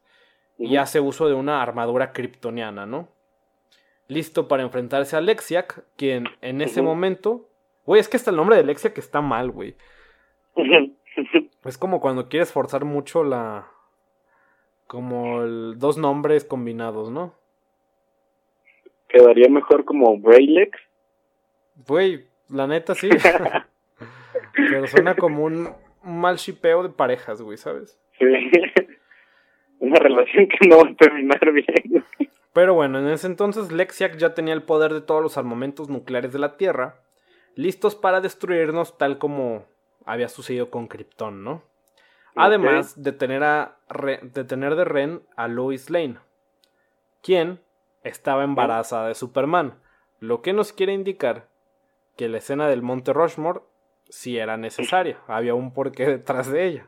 Y 0.58 0.78
hace 0.78 1.02
uso 1.02 1.28
de 1.28 1.34
una 1.34 1.62
armadura 1.62 2.14
kryptoniana, 2.14 2.86
¿no? 2.86 3.10
Listo 4.08 4.48
para 4.48 4.64
enfrentarse 4.64 5.18
a 5.18 5.22
Lexiac, 5.22 5.84
quien 5.98 6.26
en 6.42 6.62
ese 6.62 6.82
momento. 6.82 7.50
Güey, 7.86 8.00
es 8.00 8.08
que 8.08 8.18
hasta 8.18 8.32
el 8.32 8.38
nombre 8.38 8.56
de 8.56 8.64
Lexiac 8.64 8.98
está 8.98 9.20
mal, 9.20 9.52
güey. 9.52 9.76
Es 11.66 11.78
como 11.78 12.00
cuando 12.00 12.30
quieres 12.30 12.54
forzar 12.54 12.86
mucho 12.86 13.24
la. 13.24 13.68
Como 14.88 15.42
el, 15.42 15.80
dos 15.80 15.98
nombres 15.98 16.46
combinados, 16.46 17.10
¿no? 17.10 17.34
Quedaría 19.10 19.50
mejor 19.50 19.84
como 19.84 20.18
Braylex. 20.20 20.80
Güey, 21.88 22.26
la 22.50 22.68
neta 22.68 22.96
sí. 22.96 23.10
Pero 24.56 24.88
suena 24.88 25.16
como 25.16 25.44
un, 25.44 25.70
mal 26.04 26.38
shipeo 26.38 26.84
de 26.84 26.90
parejas, 26.90 27.42
güey, 27.42 27.58
¿sabes? 27.58 28.00
Sí. 28.18 28.26
Una 29.80 30.00
relación 30.00 30.48
que 30.48 30.68
no 30.68 30.78
va 30.78 30.90
a 30.90 30.96
terminar 30.96 31.52
bien. 31.52 32.06
Pero 32.54 32.74
bueno, 32.74 33.00
en 33.00 33.10
ese 33.10 33.28
entonces 33.28 33.72
Lexiac 33.72 34.16
ya 34.16 34.34
tenía 34.34 34.54
el 34.54 34.64
poder 34.64 34.94
de 34.94 35.02
todos 35.02 35.22
los 35.22 35.38
armamentos 35.38 35.90
nucleares 35.90 36.32
de 36.32 36.40
la 36.40 36.56
Tierra, 36.56 37.02
listos 37.56 37.96
para 37.96 38.22
destruirnos 38.22 38.98
tal 38.98 39.18
como 39.18 39.66
había 40.06 40.30
sucedido 40.30 40.70
con 40.70 40.88
Krypton, 40.88 41.44
¿no? 41.44 41.64
Además 42.36 43.02
de 43.02 43.12
tener, 43.12 43.44
a 43.44 43.78
de 44.22 44.44
tener 44.44 44.76
de 44.76 44.86
Ren 44.86 45.22
a 45.36 45.48
Lois 45.48 45.90
Lane, 45.90 46.18
quien 47.22 47.60
estaba 48.04 48.44
embarazada 48.44 49.08
de 49.08 49.16
Superman, 49.16 49.80
lo 50.20 50.42
que 50.42 50.54
nos 50.54 50.74
quiere 50.74 50.94
indicar 50.94 51.48
que 52.16 52.30
la 52.30 52.38
escena 52.38 52.68
del 52.68 52.82
Monte 52.82 53.14
Rushmore 53.14 53.62
sí 54.10 54.38
era 54.38 54.58
necesaria, 54.58 55.20
había 55.28 55.54
un 55.56 55.74
porqué 55.74 56.06
detrás 56.06 56.52
de 56.52 56.66
ella. 56.66 56.88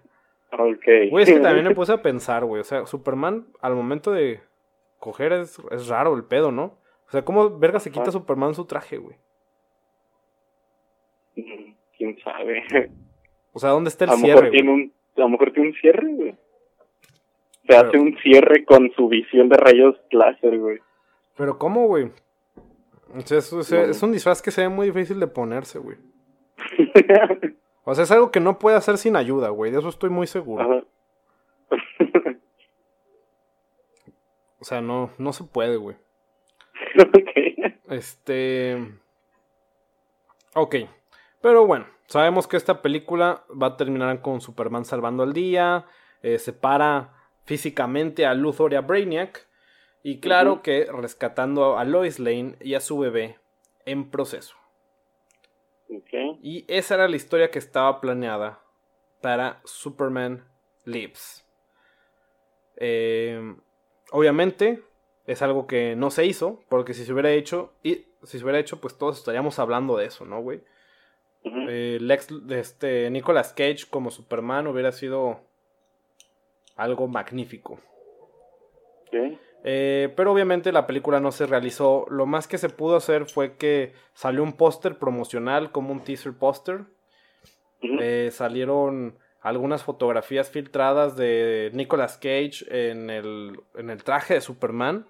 Ok. 0.52 1.10
Güey, 1.10 1.24
es 1.24 1.34
que 1.34 1.40
también 1.40 1.68
me 1.68 1.76
puse 1.76 1.94
a 1.94 2.02
pensar, 2.02 2.46
güey, 2.46 2.62
o 2.62 2.64
sea, 2.64 2.86
Superman 2.86 3.48
al 3.62 3.76
momento 3.76 4.12
de 4.12 4.42
coger 5.00 5.34
es, 5.34 5.60
es 5.72 5.88
raro 5.88 6.16
el 6.16 6.24
pedo, 6.24 6.52
¿no? 6.52 6.78
O 7.08 7.12
sea, 7.12 7.24
¿cómo 7.24 7.58
verga 7.58 7.80
se 7.80 7.92
quita 7.92 8.12
Superman 8.12 8.54
su 8.54 8.66
traje, 8.66 8.98
güey? 8.98 9.16
¿Quién 11.98 12.18
sabe? 12.24 12.64
O 13.54 13.60
sea, 13.60 13.72
¿dónde 13.72 13.90
está 13.90 14.06
el 14.06 14.12
cierre? 14.12 14.52
tiene 14.52 14.72
un, 14.72 14.94
a 15.16 15.22
lo 15.22 15.30
mejor 15.30 15.52
tiene 15.52 15.70
un 15.70 15.76
cierre, 15.76 16.14
güey. 16.14 16.36
Se 17.68 17.76
hace 17.76 17.98
un 17.98 18.18
cierre 18.20 18.66
con 18.66 18.92
su 18.96 19.08
visión 19.08 19.50
de 19.50 19.58
rayos 19.58 19.96
láser, 20.12 20.58
güey. 20.58 20.80
Pero 21.36 21.58
¿cómo, 21.58 21.88
güey? 21.88 22.12
O 23.18 23.63
sea, 23.63 23.84
es, 23.84 24.03
un 24.03 24.11
disfraz 24.11 24.41
que 24.41 24.51
se 24.51 24.61
ve 24.61 24.70
muy 24.70 24.88
difícil 24.88 25.20
de 25.20 25.28
ponerse, 25.28 25.80
güey. 25.80 25.97
o 27.84 27.95
sea, 27.95 28.03
es 28.03 28.11
algo 28.11 28.32
que 28.32 28.39
no 28.39 28.59
puede 28.59 28.78
hacer 28.78 28.97
sin 28.97 29.15
ayuda, 29.15 29.49
güey. 29.49 29.72
De 29.72 29.80
eso 29.80 29.89
estoy 29.89 30.09
muy 30.11 30.28
seguro. 30.28 30.86
o 34.59 34.63
sea, 34.63 34.82
no, 34.82 35.09
no 35.18 35.34
se 35.34 35.45
puede, 35.45 35.78
güey. 35.78 35.97
Este. 37.89 38.78
Ok. 40.53 40.76
Pero 41.41 41.65
bueno, 41.65 41.88
sabemos 42.07 42.47
que 42.47 42.57
esta 42.57 42.82
película 42.82 43.45
va 43.49 43.68
a 43.68 43.78
terminar 43.78 44.22
con 44.22 44.41
Superman 44.41 44.86
salvando 44.86 45.24
al 45.24 45.34
día. 45.34 45.86
Eh, 46.22 46.38
separa 46.38 47.13
físicamente 47.45 48.26
a 48.26 48.34
Luthor 48.34 48.74
y 48.74 48.76
a 48.76 48.82
Brainiac. 48.82 49.47
Y 50.08 50.22
claro 50.22 50.62
que 50.62 50.88
rescatando 50.89 51.78
a 51.78 51.84
Lois 51.84 52.18
Lane 52.18 52.55
y 52.62 52.76
a 52.76 52.80
su 52.80 52.97
bebé 52.97 53.36
en 53.84 54.10
proceso. 54.10 54.55
Y 56.41 56.64
esa 56.70 56.95
era 56.95 57.10
la 57.10 57.18
historia 57.18 57.51
que 57.51 57.60
estaba 57.60 57.99
planeada 57.99 58.64
para 59.20 59.60
Superman 59.66 60.47
Lives. 60.86 61.45
Eh, 62.78 63.53
obviamente 64.14 64.82
es 65.26 65.41
algo 65.41 65.68
que 65.68 65.97
no 65.97 66.10
se 66.10 66.26
hizo, 66.26 66.64
porque 66.70 66.93
si 66.93 67.03
se 67.03 67.12
hubiera 67.12 67.32
hecho, 67.32 67.74
y 67.84 68.05
si 68.24 68.38
se 68.38 68.45
hubiera 68.45 68.60
hecho, 68.60 68.80
pues 68.80 68.97
todos 68.97 69.18
estaríamos 69.18 69.60
hablando 69.60 69.97
de 69.97 70.05
eso, 70.05 70.24
¿no, 70.24 70.41
güey? 70.41 70.62
Eh, 71.43 71.97
Lex, 71.99 72.30
este, 72.51 73.10
Nicolas 73.10 73.51
Cage 73.51 73.89
como 73.89 74.10
Superman 74.10 74.68
hubiera 74.68 74.93
sido 74.93 75.41
algo 76.78 77.10
magnífico. 77.10 77.82
Eh, 79.70 80.13
pero 80.15 80.32
obviamente 80.32 80.72
la 80.72 80.88
película 80.88 81.20
no 81.20 81.34
se 81.34 81.45
realizó. 81.45 82.05
Lo 82.09 82.26
más 82.26 82.47
que 82.47 82.57
se 82.57 82.70
pudo 82.70 82.95
hacer 82.95 83.26
fue 83.26 83.57
que 83.57 83.91
salió 84.13 84.41
un 84.41 84.53
póster 84.53 84.97
promocional 84.97 85.74
como 85.74 85.91
un 85.91 86.05
teaser 86.05 86.38
póster. 86.38 86.86
Eh, 87.82 88.30
salieron 88.32 89.18
algunas 89.41 89.84
fotografías 89.84 90.49
filtradas 90.49 91.18
de 91.18 91.70
Nicolas 91.74 92.18
Cage 92.18 92.63
en 92.70 93.09
el, 93.09 93.59
en 93.76 93.89
el 93.89 94.05
traje 94.05 94.36
de 94.36 94.41
Superman. 94.41 95.05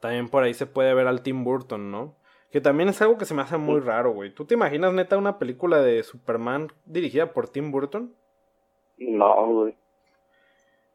También 0.00 0.28
por 0.28 0.42
ahí 0.42 0.52
se 0.52 0.66
puede 0.66 0.92
ver 0.92 1.06
al 1.06 1.22
Tim 1.22 1.44
Burton, 1.44 1.92
¿no? 1.92 2.16
Que 2.50 2.60
también 2.60 2.88
es 2.88 3.00
algo 3.00 3.16
que 3.16 3.26
se 3.26 3.34
me 3.34 3.42
hace 3.42 3.58
muy 3.58 3.78
raro, 3.78 4.12
güey. 4.12 4.34
¿Tú 4.34 4.44
te 4.44 4.54
imaginas, 4.54 4.92
neta, 4.92 5.16
una 5.16 5.38
película 5.38 5.80
de 5.82 6.02
Superman 6.02 6.72
dirigida 6.84 7.32
por 7.32 7.48
Tim 7.48 7.70
Burton? 7.70 8.12
No, 8.96 9.46
güey. 9.46 9.76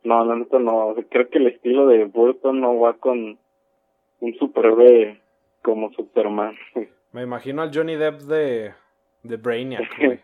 No, 0.04 0.26
no, 0.26 0.36
neta 0.36 0.60
no. 0.60 0.96
Creo 1.10 1.30
que 1.30 1.40
el 1.40 1.48
estilo 1.48 1.88
de 1.88 2.06
Burton 2.06 2.60
no 2.60 2.80
va 2.80 2.94
con 2.94 3.38
un 4.20 4.34
superhéroe 4.36 5.22
como 5.62 5.92
Superman. 5.94 6.56
Me 7.12 7.22
imagino 7.22 7.62
al 7.62 7.72
Johnny 7.74 7.96
Depp 7.96 8.22
de, 8.22 8.74
de 9.24 9.38
Brainiac, 9.38 9.88
güey. 10.00 10.20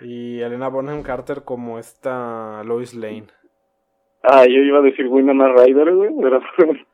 y 0.00 0.40
Elena 0.40 0.68
Bonham 0.68 1.02
Carter 1.02 1.42
como 1.42 1.78
esta 1.78 2.62
Lois 2.64 2.94
Lane. 2.94 3.26
Ah, 4.22 4.44
yo 4.44 4.60
iba 4.60 4.78
a 4.78 4.82
decir 4.82 5.06
Winona 5.06 5.48
Ryder, 5.48 5.94
güey, 5.94 6.10
pero... 6.20 6.40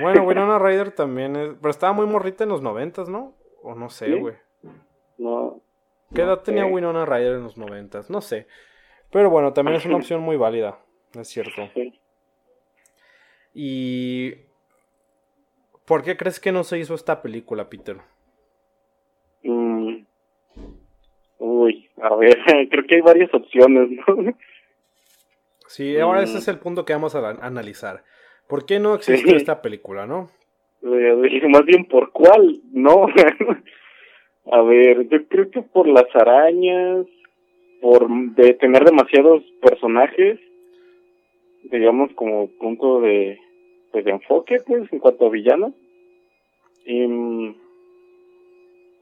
Bueno, 0.00 0.24
Winona 0.24 0.58
Ryder 0.58 0.90
también 0.90 1.34
es... 1.34 1.54
Pero 1.54 1.70
estaba 1.70 1.94
muy 1.94 2.04
morrita 2.04 2.44
en 2.44 2.50
los 2.50 2.60
noventas, 2.60 3.08
¿no? 3.08 3.32
O 3.62 3.74
no 3.74 3.88
sé, 3.88 4.14
güey. 4.16 4.34
No. 5.16 5.62
¿Qué 6.14 6.20
edad 6.20 6.42
tenía 6.42 6.66
Winona 6.66 7.06
Ryder 7.06 7.36
en 7.36 7.42
los 7.44 7.56
noventas? 7.56 8.10
No 8.10 8.20
sé. 8.20 8.46
Pero 9.10 9.30
bueno, 9.30 9.52
también 9.52 9.76
es 9.76 9.86
una 9.86 9.96
opción 9.98 10.20
muy 10.20 10.36
válida, 10.36 10.78
es 11.14 11.28
cierto. 11.28 11.68
Y... 13.54 14.34
¿Por 15.84 16.02
qué 16.04 16.18
crees 16.18 16.38
que 16.38 16.52
no 16.52 16.64
se 16.64 16.78
hizo 16.78 16.94
esta 16.94 17.22
película, 17.22 17.70
Peter? 17.70 17.96
Mm. 19.42 20.04
Uy, 21.38 21.88
a 22.02 22.14
ver, 22.14 22.38
creo 22.70 22.84
que 22.86 22.96
hay 22.96 23.00
varias 23.00 23.32
opciones, 23.32 23.90
¿no? 23.90 24.34
Sí, 25.66 25.98
ahora 25.98 26.22
ese 26.22 26.36
mm. 26.36 26.38
es 26.38 26.48
el 26.48 26.58
punto 26.58 26.86
que 26.86 26.94
vamos 26.94 27.14
a 27.14 27.28
analizar. 27.28 28.02
¿Por 28.46 28.64
qué 28.64 28.78
no 28.78 28.94
existe 28.94 29.36
esta 29.36 29.60
película, 29.60 30.06
no? 30.06 30.30
Más 30.82 31.64
bien, 31.66 31.84
¿por 31.84 32.10
cuál? 32.12 32.60
No. 32.72 33.06
a 34.50 34.62
ver, 34.62 35.08
yo 35.08 35.26
creo 35.28 35.50
que 35.50 35.60
por 35.62 35.86
las 35.86 36.06
arañas, 36.14 37.06
por 37.80 38.08
de 38.34 38.54
tener 38.54 38.84
demasiados 38.84 39.42
personajes, 39.60 40.38
digamos 41.70 42.12
como 42.14 42.48
punto 42.58 43.00
de, 43.00 43.38
pues, 43.92 44.04
de 44.04 44.12
enfoque, 44.12 44.58
pues, 44.66 44.92
en 44.92 44.98
cuanto 44.98 45.26
a 45.26 45.30
villanos. 45.30 45.74
Y, 46.84 47.06
mm, 47.06 47.56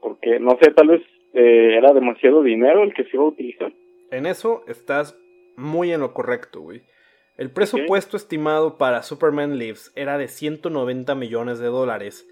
porque, 0.01 0.39
no 0.39 0.57
sé, 0.61 0.71
tal 0.71 0.89
vez 0.89 1.01
eh, 1.33 1.75
era 1.77 1.93
demasiado 1.93 2.43
dinero 2.43 2.83
el 2.83 2.93
que 2.93 3.03
se 3.05 3.11
iba 3.13 3.23
a 3.23 3.29
utilizar. 3.29 3.73
En 4.11 4.25
eso 4.25 4.63
estás 4.67 5.17
muy 5.55 5.91
en 5.91 6.01
lo 6.01 6.13
correcto, 6.13 6.61
güey. 6.61 6.81
El 7.37 7.51
presupuesto 7.51 8.17
estimado 8.17 8.77
para 8.77 9.03
Superman 9.03 9.59
Lives 9.59 9.91
era 9.95 10.17
de 10.17 10.27
190 10.27 11.13
millones 11.13 11.59
de 11.59 11.67
dólares. 11.67 12.27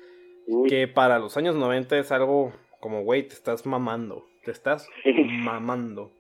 Que 0.68 0.88
para 0.88 1.20
los 1.20 1.38
años 1.38 1.56
90 1.56 1.98
es 1.98 2.12
algo 2.12 2.54
como, 2.80 3.04
güey, 3.04 3.28
te 3.28 3.34
estás 3.34 3.66
mamando. 3.66 4.26
Te 4.44 4.52
estás 4.52 4.90
mamando. 5.44 6.12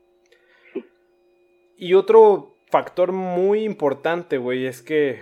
Y 1.77 1.93
otro 1.93 2.55
factor 2.69 3.11
muy 3.11 3.63
importante, 3.63 4.37
güey, 4.37 4.65
es 4.65 4.81
que 4.81 5.21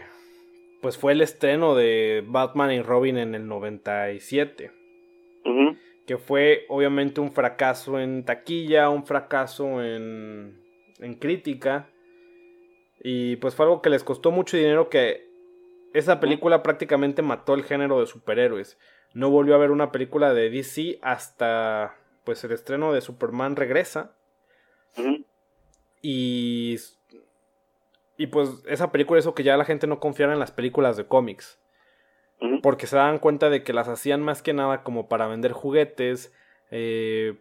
pues 0.82 0.98
fue 0.98 1.14
el 1.14 1.22
estreno 1.22 1.76
de 1.76 2.24
Batman 2.28 2.72
y 2.72 2.82
Robin 2.82 3.18
en 3.18 3.36
el 3.36 3.48
97. 3.48 4.72
Que 6.06 6.18
fue 6.18 6.66
obviamente 6.68 7.22
un 7.22 7.32
fracaso 7.32 8.00
en 8.00 8.26
taquilla, 8.26 8.90
un 8.90 9.06
fracaso 9.06 9.82
en, 9.82 10.62
en 11.00 11.14
crítica. 11.16 11.90
Y 13.02 13.38
pues 13.38 13.56
fue 13.56 13.66
algo 13.66 13.82
que 13.82 13.90
les 13.90 14.04
costó 14.04 14.32
mucho 14.32 14.58
dinero 14.58 14.90
que 14.90 15.26
esa 15.94 16.20
película 16.20 16.64
prácticamente 16.64 17.22
mató 17.22 17.54
el 17.54 17.64
género 17.64 18.00
de 18.00 18.08
superhéroes. 18.08 18.78
No 19.14 19.30
volvió 19.30 19.56
a 19.56 19.60
ver 19.60 19.72
una 19.72 19.92
película 19.92 20.34
de 20.34 20.50
DC 20.50 21.00
hasta 21.02 21.96
pues 22.26 22.44
el 22.44 22.52
estreno 22.52 22.92
de 22.92 23.02
Superman 23.02 23.56
regresa. 23.56 24.18
Y. 26.04 26.76
Y 28.16 28.28
pues 28.28 28.64
esa 28.68 28.92
película 28.92 29.20
eso 29.20 29.34
que 29.34 29.42
ya 29.42 29.58
la 29.58 29.66
gente 29.66 29.88
no 29.88 30.00
confiara 30.00 30.34
en 30.34 30.40
las 30.40 30.52
películas 30.52 30.96
de 30.98 31.08
cómics. 31.08 31.60
Porque 32.62 32.88
se 32.88 32.98
daban 32.98 33.20
cuenta 33.20 33.50
de 33.50 33.64
que 33.64 33.72
las 33.72 33.88
hacían 33.88 34.22
más 34.22 34.42
que 34.42 34.52
nada 34.52 34.84
como 34.84 35.08
para 35.08 35.28
vender 35.28 35.54
juguetes. 35.54 36.36
Eh, 36.72 37.38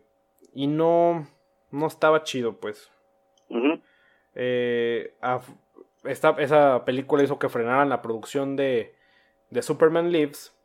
y 0.54 0.68
no. 0.68 1.26
No 1.72 1.86
estaba 1.86 2.22
chido, 2.22 2.60
pues. 2.60 2.90
Eh, 4.34 5.14
esa 6.04 6.84
película 6.84 7.24
hizo 7.24 7.38
que 7.38 7.48
frenaran 7.48 7.88
la 7.88 8.00
producción 8.00 8.54
de, 8.54 8.94
de 9.50 9.62
Superman 9.62 10.12
Lives. 10.12 10.56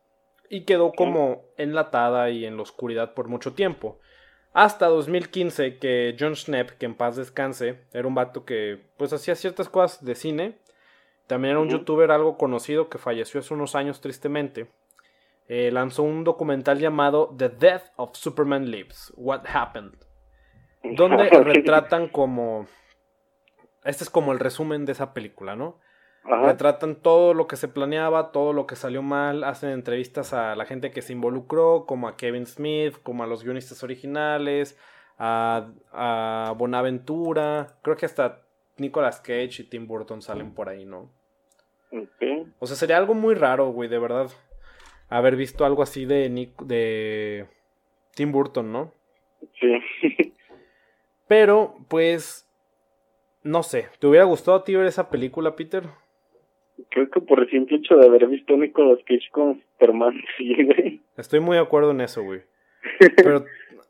Y 0.48 0.64
quedó 0.64 0.92
como 0.92 1.42
enlatada 1.56 2.30
y 2.30 2.46
en 2.46 2.56
la 2.56 2.62
oscuridad 2.62 3.14
por 3.14 3.26
mucho 3.26 3.54
tiempo. 3.54 3.98
Hasta 4.52 4.86
2015 4.86 5.78
que 5.78 6.16
John 6.18 6.34
Schnepp, 6.34 6.70
que 6.70 6.86
en 6.86 6.94
paz 6.94 7.16
descanse, 7.16 7.80
era 7.92 8.08
un 8.08 8.14
vato 8.14 8.44
que 8.44 8.80
pues 8.96 9.12
hacía 9.12 9.34
ciertas 9.34 9.68
cosas 9.68 10.04
de 10.04 10.14
cine. 10.14 10.58
También 11.26 11.52
era 11.52 11.60
un 11.60 11.68
youtuber 11.68 12.10
algo 12.10 12.38
conocido 12.38 12.88
que 12.88 12.98
falleció 12.98 13.40
hace 13.40 13.54
unos 13.54 13.74
años 13.74 14.00
tristemente. 14.00 14.70
Eh, 15.46 15.70
lanzó 15.70 16.02
un 16.02 16.24
documental 16.24 16.78
llamado 16.78 17.34
The 17.36 17.50
Death 17.50 17.84
of 17.96 18.16
Superman 18.16 18.70
Lives, 18.70 19.12
What 19.16 19.44
Happened. 19.52 19.94
Donde 20.82 21.28
retratan 21.30 22.08
como... 22.08 22.66
Este 23.84 24.04
es 24.04 24.10
como 24.10 24.32
el 24.32 24.38
resumen 24.38 24.84
de 24.84 24.92
esa 24.92 25.14
película, 25.14 25.56
¿no? 25.56 25.78
Retratan 26.24 26.96
todo 26.96 27.32
lo 27.32 27.46
que 27.46 27.56
se 27.56 27.68
planeaba, 27.68 28.32
todo 28.32 28.52
lo 28.52 28.66
que 28.66 28.76
salió 28.76 29.02
mal, 29.02 29.44
hacen 29.44 29.70
entrevistas 29.70 30.34
a 30.34 30.54
la 30.56 30.66
gente 30.66 30.90
que 30.90 31.00
se 31.00 31.14
involucró, 31.14 31.86
como 31.86 32.06
a 32.06 32.16
Kevin 32.16 32.46
Smith, 32.46 32.96
como 33.02 33.22
a 33.22 33.26
los 33.26 33.44
guionistas 33.44 33.82
originales, 33.82 34.78
a, 35.18 35.70
a 35.92 36.54
Bonaventura, 36.56 37.78
creo 37.82 37.96
que 37.96 38.06
hasta 38.06 38.42
Nicolas 38.76 39.20
Cage 39.20 39.62
y 39.62 39.64
Tim 39.64 39.86
Burton 39.86 40.22
salen 40.22 40.54
por 40.54 40.68
ahí, 40.68 40.84
¿no? 40.84 41.10
O 42.58 42.66
sea, 42.66 42.76
sería 42.76 42.98
algo 42.98 43.14
muy 43.14 43.34
raro, 43.34 43.70
güey, 43.70 43.88
de 43.88 43.98
verdad, 43.98 44.30
haber 45.08 45.36
visto 45.36 45.64
algo 45.64 45.82
así 45.82 46.04
de, 46.04 46.28
de 46.64 47.46
Tim 48.14 48.32
Burton, 48.32 48.72
¿no? 48.72 48.92
Sí. 49.60 50.34
Pero, 51.26 51.76
pues, 51.88 52.48
no 53.42 53.62
sé, 53.62 53.88
¿te 53.98 54.06
hubiera 54.06 54.24
gustado 54.24 54.58
a 54.58 54.64
ti 54.64 54.74
ver 54.74 54.86
esa 54.86 55.10
película, 55.10 55.56
Peter? 55.56 55.84
Creo 56.90 57.10
que 57.10 57.20
por 57.20 57.40
el 57.40 57.50
simple 57.50 57.78
hecho 57.78 57.96
de 57.96 58.06
haber 58.06 58.26
visto 58.26 58.54
a 58.54 58.58
Nicolas 58.58 58.98
Cage 59.06 59.28
con 59.30 59.60
Superman, 59.60 60.14
sí, 60.36 60.54
güey. 60.64 61.00
Estoy 61.16 61.40
muy 61.40 61.56
de 61.56 61.62
acuerdo 61.62 61.90
en 61.90 62.00
eso, 62.00 62.22
güey. 62.22 62.42
Pero 63.16 63.44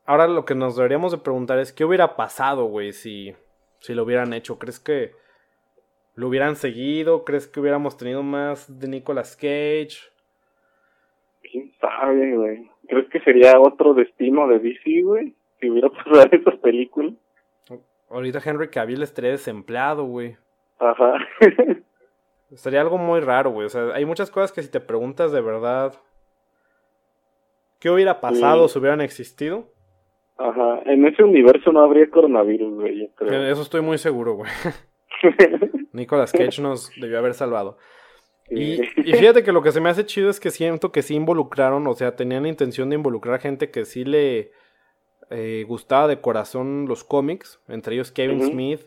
ahora 0.07 0.27
lo 0.27 0.45
que 0.45 0.55
nos 0.55 0.77
deberíamos 0.77 1.13
de 1.13 1.19
preguntar 1.19 1.59
es 1.59 1.73
qué 1.73 1.85
hubiera 1.85 2.17
pasado, 2.17 2.65
güey, 2.65 2.93
si, 2.93 3.35
si 3.81 3.95
lo 3.95 4.05
hubieran 4.05 4.33
hecho. 4.33 4.59
¿Crees 4.59 4.81
que 4.81 5.13
lo 6.15 6.29
hubieran 6.29 6.57
seguido? 6.57 7.25
¿Crees 7.25 7.47
que 7.47 7.61
hubiéramos 7.61 7.97
tenido 7.97 8.23
más 8.23 8.81
de 8.81 8.89
Nicolas 8.89 9.37
Cage? 9.37 9.99
¿Quién 11.43 11.73
sabe, 11.81 12.35
güey? 12.35 12.71
¿Crees 12.89 13.09
que 13.11 13.21
sería 13.21 13.61
otro 13.61 13.95
destino 13.95 14.49
de 14.49 14.59
DC, 14.59 15.03
güey? 15.03 15.35
Si 15.61 15.71
hubiera 15.71 15.89
pasado 16.05 16.29
esas 16.33 16.57
películas. 16.57 17.15
Ahorita 18.11 18.41
Henry 18.43 18.69
Cavill 18.69 19.03
estaría 19.03 19.33
desempleado, 19.33 20.05
güey. 20.05 20.37
Ajá. 20.79 21.19
Sería 22.55 22.81
algo 22.81 22.99
muy 22.99 23.21
raro, 23.21 23.51
güey. 23.51 23.67
O 23.67 23.69
sea, 23.69 23.95
hay 23.95 24.05
muchas 24.05 24.31
cosas 24.31 24.53
que 24.53 24.63
si 24.63 24.71
te 24.71 24.81
preguntas 24.81 25.33
de 25.33 25.41
verdad, 25.41 25.95
¿qué 27.79 27.91
hubiera 27.91 28.21
pasado 28.21 28.69
si 28.69 28.79
hubieran 28.79 29.01
existido? 29.01 29.67
Ajá. 30.39 30.81
En 30.87 31.07
ese 31.07 31.23
universo 31.23 31.73
no 31.73 31.81
habría 31.81 32.09
coronavirus, 32.09 32.75
güey, 32.75 33.11
Eso 33.21 33.63
estoy 33.63 33.83
muy 33.83 33.99
seguro, 33.99 34.35
güey. 34.35 34.51
Nicolas 35.93 36.33
Cage 36.33 36.63
nos 36.63 36.91
debió 36.99 37.19
haber 37.19 37.35
salvado. 37.35 37.77
Y, 38.51 38.81
y, 38.81 39.13
fíjate 39.13 39.43
que 39.43 39.53
lo 39.53 39.61
que 39.61 39.73
se 39.73 39.81
me 39.81 39.91
hace 39.91 40.07
chido 40.07 40.31
es 40.31 40.41
que 40.41 40.51
siento 40.51 40.91
que 40.91 41.03
sí 41.03 41.15
involucraron, 41.15 41.87
o 41.87 41.93
sea, 41.93 42.17
tenían 42.17 42.45
la 42.45 42.49
intención 42.49 42.89
de 42.89 42.95
involucrar 42.97 43.35
a 43.35 43.41
gente 43.41 43.71
que 43.71 43.85
sí 43.85 44.07
le 44.07 44.53
eh, 45.29 45.67
gustaba 45.69 46.09
de 46.09 46.23
corazón 46.23 46.87
los 46.89 47.05
cómics, 47.05 47.61
entre 47.69 47.95
ellos 47.95 48.11
Kevin 48.11 48.43
Smith 48.43 48.81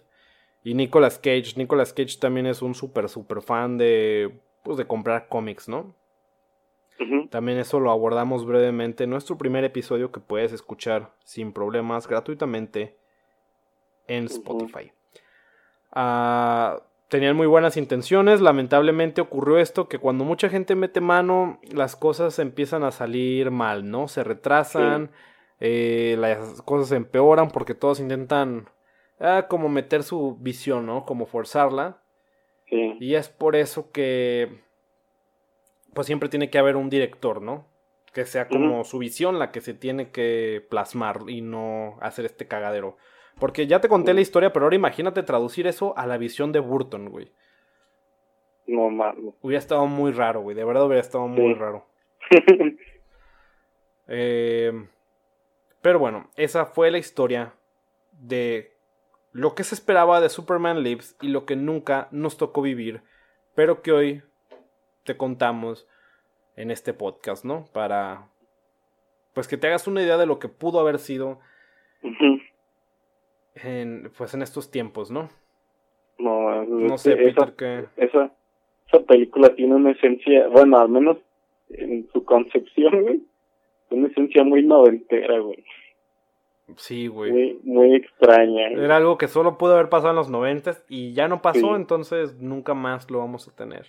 y 0.64 0.74
Nicolas 0.74 1.18
Cage. 1.18 1.54
Nicolas 1.56 1.94
Cage 1.94 2.18
también 2.20 2.46
es 2.46 2.62
un 2.62 2.76
súper, 2.76 3.10
súper 3.10 3.42
fan 3.42 3.78
de, 3.78 4.40
pues, 4.64 4.78
de 4.78 4.86
comprar 4.86 5.28
cómics, 5.28 5.68
¿no? 5.68 5.96
También 7.32 7.58
eso 7.58 7.80
lo 7.80 7.90
abordamos 7.90 8.46
brevemente 8.46 9.06
en 9.06 9.10
nuestro 9.10 9.36
primer 9.36 9.64
episodio 9.64 10.12
que 10.12 10.20
puedes 10.20 10.52
escuchar 10.54 11.12
sin 11.24 11.52
problemas 11.52 12.08
gratuitamente 12.08 12.96
en 14.08 14.26
Spotify. 14.26 14.92
Ah, 15.92 16.84
tenían 17.08 17.36
muy 17.36 17.48
buenas 17.48 17.76
intenciones, 17.76 18.40
lamentablemente 18.40 19.20
ocurrió 19.20 19.58
esto 19.58 19.90
que 19.90 19.98
cuando 19.98 20.26
mucha 20.26 20.48
gente 20.48 20.76
mete 20.76 21.02
mano 21.02 21.60
las 21.72 21.96
cosas 21.96 22.38
empiezan 22.38 22.84
a 22.84 22.92
salir 22.92 23.50
mal, 23.50 23.90
¿no? 23.90 24.08
Se 24.08 24.24
retrasan, 24.24 25.10
eh, 25.60 26.16
las 26.20 26.62
cosas 26.62 26.92
empeoran 26.92 27.50
porque 27.50 27.74
todos 27.74 28.00
intentan 28.00 28.70
ah, 29.22 29.48
como 29.48 29.70
meter 29.70 30.04
su 30.04 30.38
visión, 30.40 30.86
¿no? 30.86 31.06
Como 31.06 31.26
forzarla. 31.26 32.02
Sí. 32.70 32.98
Y 33.00 33.16
es 33.16 33.30
por 33.30 33.56
eso 33.56 33.92
que 33.92 34.62
pues 35.94 36.08
siempre 36.08 36.30
tiene 36.30 36.50
que 36.50 36.58
haber 36.58 36.76
un 36.76 36.90
director, 36.90 37.42
¿no? 37.42 37.66
Que 38.14 38.26
sea 38.26 38.48
como 38.48 38.84
su 38.84 38.98
visión 38.98 39.40
la 39.40 39.52
que 39.52 39.62
se 39.62 39.74
tiene 39.74 40.12
que 40.12 40.66
plasmar 40.70 41.22
y 41.28 41.42
no 41.42 41.98
hacer 42.02 42.26
este 42.26 42.48
cagadero. 42.48 42.98
Porque 43.40 43.68
ya 43.68 43.80
te 43.80 43.88
conté 43.88 44.14
la 44.14 44.22
historia, 44.22 44.52
pero 44.52 44.66
ahora 44.66 44.76
imagínate 44.76 45.24
traducir 45.24 45.66
eso 45.66 45.98
a 45.98 46.06
la 46.06 46.18
visión 46.18 46.52
de 46.52 46.60
Burton, 46.60 47.10
güey. 47.10 47.32
No 48.68 48.90
mames. 48.90 49.34
Hubiera 49.42 49.60
estado 49.60 49.86
muy 49.88 50.12
raro, 50.12 50.42
güey. 50.42 50.56
De 50.56 50.66
verdad 50.66 50.86
hubiera 50.86 51.02
estado 51.02 51.28
muy 51.28 51.54
raro. 51.54 51.86
eh, 54.08 54.88
pero 55.82 56.00
bueno, 56.00 56.30
esa 56.36 56.66
fue 56.66 56.92
la 56.92 56.98
historia 56.98 57.54
de 58.12 58.74
lo 59.34 59.56
que 59.56 59.64
se 59.64 59.76
esperaba 59.76 60.22
de 60.22 60.30
Superman 60.30 60.84
Lives 60.84 61.18
y 61.22 61.30
lo 61.30 61.46
que 61.46 61.56
nunca 61.56 62.08
nos 62.12 62.38
tocó 62.38 62.62
vivir, 62.62 63.02
pero 63.56 63.82
que 63.82 63.92
hoy 63.92 64.22
te 65.04 65.18
contamos 65.18 65.88
en 66.56 66.72
este 66.72 66.94
podcast, 66.94 67.46
¿no? 67.46 67.66
Para 67.74 68.28
pues 69.34 69.48
que 69.48 69.58
te 69.58 69.68
hagas 69.68 69.88
una 69.88 70.02
idea 70.02 70.18
de 70.18 70.26
lo 70.26 70.40
que 70.40 70.50
pudo 70.50 70.80
haber 70.80 71.00
sido 71.00 71.40
en 73.56 74.12
pues 74.18 74.34
en 74.34 74.42
estos 74.42 74.70
tiempos, 74.72 75.12
¿no? 75.12 75.30
No, 76.18 76.64
no 76.66 76.98
sé, 76.98 77.16
Peter, 77.16 77.54
que 77.56 77.86
esa, 77.98 78.32
esa 78.88 79.04
película 79.06 79.56
tiene 79.56 79.76
una 79.76 79.92
esencia, 79.92 80.48
bueno, 80.50 80.78
al 80.78 80.90
menos 80.90 81.18
en 81.70 82.08
su 82.12 82.24
concepción, 82.26 83.02
güey, 83.02 83.22
una 83.90 84.08
esencia 84.08 84.44
muy 84.44 84.64
noventera, 84.64 85.40
güey. 85.40 85.64
Sí, 86.78 87.08
güey. 87.08 87.60
Muy, 87.64 87.96
extraña. 87.96 88.68
Era 88.70 88.98
algo 88.98 89.18
que 89.18 89.28
solo 89.28 89.58
pudo 89.58 89.74
haber 89.74 89.90
pasado 89.90 90.12
en 90.12 90.16
los 90.16 90.30
noventas 90.30 90.86
y 90.90 91.14
ya 91.14 91.28
no 91.28 91.42
pasó, 91.42 91.76
entonces 91.76 92.38
nunca 92.40 92.74
más 92.74 93.10
lo 93.10 93.20
vamos 93.20 93.48
a 93.48 93.56
tener. 93.56 93.88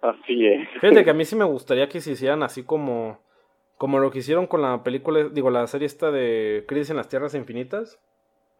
Así 0.00 0.46
es. 0.46 0.68
Fíjate 0.80 1.04
que 1.04 1.10
a 1.10 1.14
mí 1.14 1.24
sí 1.24 1.36
me 1.36 1.44
gustaría 1.44 1.88
que 1.88 2.00
se 2.00 2.12
hicieran 2.12 2.42
así 2.42 2.64
como 2.64 3.18
como 3.76 3.98
lo 3.98 4.10
que 4.10 4.20
hicieron 4.20 4.46
con 4.46 4.62
la 4.62 4.82
película, 4.82 5.28
digo, 5.30 5.50
la 5.50 5.66
serie 5.66 5.86
esta 5.86 6.10
de 6.10 6.64
Crisis 6.66 6.90
en 6.90 6.96
las 6.96 7.08
Tierras 7.08 7.34
Infinitas. 7.34 8.00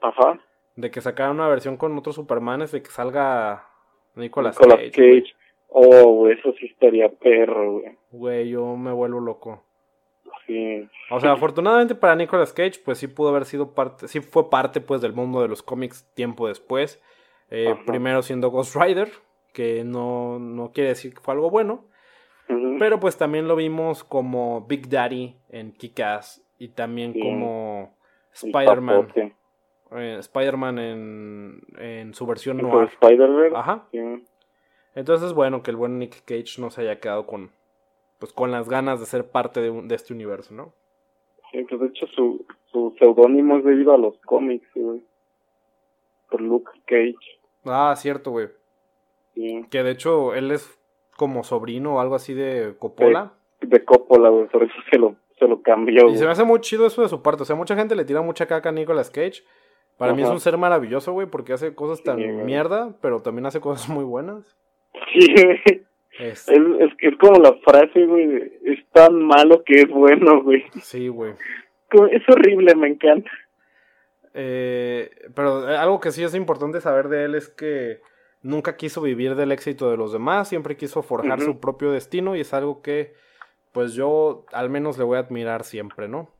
Ajá. 0.00 0.38
De 0.76 0.90
que 0.90 1.00
sacaran 1.00 1.36
una 1.36 1.48
versión 1.48 1.76
con 1.78 1.96
otros 1.96 2.16
Supermanes 2.16 2.72
de 2.72 2.82
que 2.82 2.90
salga 2.90 3.66
Nicolas, 4.14 4.58
Nicolas 4.60 4.90
Cage. 4.90 5.34
Oh, 5.68 6.28
eso 6.28 6.52
sí 6.60 6.66
estaría 6.66 7.08
perro, 7.08 7.80
güey. 7.80 7.96
Güey, 8.10 8.48
yo 8.50 8.76
me 8.76 8.92
vuelvo 8.92 9.20
loco. 9.20 9.64
Sí. 10.46 10.88
O 11.10 11.20
sea, 11.20 11.32
afortunadamente 11.32 11.94
para 11.94 12.14
Nicolas 12.14 12.52
Cage, 12.52 12.80
pues 12.84 12.98
sí 12.98 13.08
pudo 13.08 13.30
haber 13.30 13.44
sido 13.44 13.74
parte, 13.74 14.08
sí 14.08 14.20
fue 14.20 14.48
parte 14.48 14.80
pues 14.80 15.00
del 15.00 15.12
mundo 15.12 15.42
de 15.42 15.48
los 15.48 15.62
cómics 15.62 16.08
tiempo 16.14 16.48
después. 16.48 17.02
Eh, 17.50 17.74
primero 17.86 18.22
siendo 18.22 18.50
Ghost 18.50 18.76
Rider, 18.76 19.10
que 19.52 19.84
no, 19.84 20.38
no 20.38 20.72
quiere 20.72 20.90
decir 20.90 21.14
que 21.14 21.20
fue 21.20 21.34
algo 21.34 21.50
bueno. 21.50 21.84
Pero 22.78 23.00
pues 23.00 23.16
también 23.16 23.48
lo 23.48 23.56
vimos 23.56 24.04
como 24.04 24.66
Big 24.66 24.88
Daddy 24.88 25.34
en 25.48 25.72
Kick-Ass 25.72 26.44
y 26.58 26.68
también 26.68 27.18
como 27.18 27.96
Spider-Man. 28.32 29.08
Eh, 29.92 30.16
Spider-Man 30.20 30.78
en, 30.78 31.60
en 31.78 32.14
su 32.14 32.26
versión 32.26 32.58
noir. 32.58 32.88
Spider-Man. 33.00 33.56
Ajá. 33.56 33.86
Entonces, 34.94 35.32
bueno, 35.32 35.62
que 35.62 35.70
el 35.70 35.76
buen 35.76 35.98
Nick 35.98 36.24
Cage 36.24 36.60
no 36.60 36.70
se 36.70 36.82
haya 36.82 37.00
quedado 37.00 37.26
con, 37.26 37.50
pues, 38.18 38.32
con 38.32 38.50
las 38.50 38.68
ganas 38.68 39.00
de 39.00 39.06
ser 39.06 39.30
parte 39.30 39.60
de, 39.60 39.70
de 39.70 39.94
este 39.94 40.12
universo, 40.12 40.54
¿no? 40.54 40.72
Sí, 41.52 41.64
pues 41.68 41.80
de 41.80 41.86
hecho 41.88 42.06
su, 42.08 42.44
su 42.72 42.94
seudónimo 42.98 43.58
es 43.58 43.64
debido 43.64 43.94
a 43.94 43.98
los 43.98 44.18
cómics, 44.26 44.68
güey. 44.74 45.02
Por 46.30 46.40
Luke 46.40 46.70
Cage. 46.86 47.14
Ah, 47.64 47.94
cierto, 47.96 48.30
güey. 48.30 48.48
Que 49.70 49.82
de 49.82 49.90
hecho 49.90 50.34
él 50.34 50.50
es 50.50 50.78
como 51.16 51.44
sobrino 51.44 51.96
o 51.96 52.00
algo 52.00 52.14
así 52.14 52.34
de 52.34 52.74
Coppola. 52.78 53.32
De, 53.60 53.84
Coppola, 53.84 54.30
güey, 54.30 54.46
por 54.48 54.62
eso 54.62 54.74
se 54.90 54.98
lo, 54.98 55.16
se 55.38 55.46
lo 55.46 55.62
cambió. 55.62 56.08
Y 56.08 56.16
se 56.16 56.24
me 56.24 56.30
hace 56.30 56.44
muy 56.44 56.60
chido 56.60 56.86
eso 56.86 57.02
de 57.02 57.08
su 57.08 57.22
parte. 57.22 57.42
O 57.42 57.46
sea, 57.46 57.56
mucha 57.56 57.76
gente 57.76 57.94
le 57.94 58.04
tira 58.04 58.22
mucha 58.22 58.46
caca 58.46 58.70
a 58.70 58.72
Nicolas 58.72 59.10
Cage. 59.10 59.42
Para 59.98 60.12
mí 60.12 60.22
es 60.22 60.28
un 60.28 60.40
ser 60.40 60.58
maravilloso, 60.58 61.12
güey, 61.12 61.26
porque 61.26 61.54
hace 61.54 61.74
cosas 61.74 62.02
tan 62.02 62.44
mierda, 62.44 62.94
pero 63.00 63.22
también 63.22 63.46
hace 63.46 63.60
cosas 63.60 63.88
muy 63.88 64.04
buenas. 64.04 64.56
Sí, 65.14 65.34
güey. 65.34 65.86
Es... 66.18 66.48
Es, 66.48 66.58
es, 66.98 67.16
como 67.18 67.40
la 67.40 67.54
frase, 67.64 68.06
güey, 68.06 68.52
es 68.64 68.84
tan 68.92 69.22
malo 69.22 69.62
que 69.64 69.80
es 69.80 69.88
bueno, 69.88 70.42
güey. 70.42 70.64
Sí, 70.82 71.08
güey. 71.08 71.32
Es 72.10 72.22
horrible, 72.28 72.74
me 72.74 72.88
encanta. 72.88 73.30
Eh, 74.34 75.10
pero 75.34 75.70
eh, 75.70 75.76
algo 75.76 76.00
que 76.00 76.10
sí 76.10 76.22
es 76.22 76.34
importante 76.34 76.80
saber 76.80 77.08
de 77.08 77.24
él 77.24 77.34
es 77.34 77.48
que 77.48 78.00
nunca 78.42 78.76
quiso 78.76 79.00
vivir 79.00 79.34
del 79.34 79.52
éxito 79.52 79.90
de 79.90 79.96
los 79.96 80.12
demás, 80.12 80.48
siempre 80.48 80.76
quiso 80.76 81.02
forjar 81.02 81.40
su 81.40 81.58
propio 81.58 81.90
destino 81.90 82.36
y 82.36 82.40
es 82.40 82.52
algo 82.52 82.82
que 82.82 83.14
pues 83.72 83.94
yo 83.94 84.44
al 84.52 84.70
menos 84.70 84.98
le 84.98 85.04
voy 85.04 85.16
a 85.16 85.20
admirar 85.20 85.64
siempre, 85.64 86.08
¿no? 86.08 86.30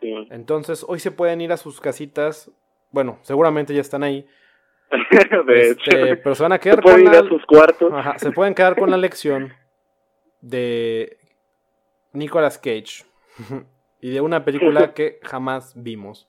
Sí. 0.00 0.12
Entonces, 0.30 0.84
hoy 0.86 0.98
se 1.00 1.10
pueden 1.10 1.40
ir 1.40 1.52
a 1.52 1.56
sus 1.56 1.80
casitas, 1.80 2.50
bueno, 2.90 3.18
seguramente 3.22 3.74
ya 3.74 3.80
están 3.80 4.02
ahí. 4.02 4.26
de 5.46 5.70
este, 5.70 6.16
Pero 6.16 6.34
se 6.34 6.42
van 6.42 6.52
a 6.52 6.58
quedar 6.58 6.82
con 6.82 7.04
la... 7.04 7.22
sus 7.22 7.44
cuartos. 7.46 7.92
Ajá, 7.92 8.18
se 8.18 8.32
pueden 8.32 8.54
quedar 8.54 8.76
con 8.76 8.90
la 8.90 8.96
lección 8.96 9.52
de 10.40 11.18
Nicolas 12.12 12.58
Cage 12.58 13.04
y 14.00 14.10
de 14.10 14.20
una 14.20 14.44
película 14.44 14.94
que 14.94 15.20
jamás 15.22 15.72
vimos. 15.76 16.28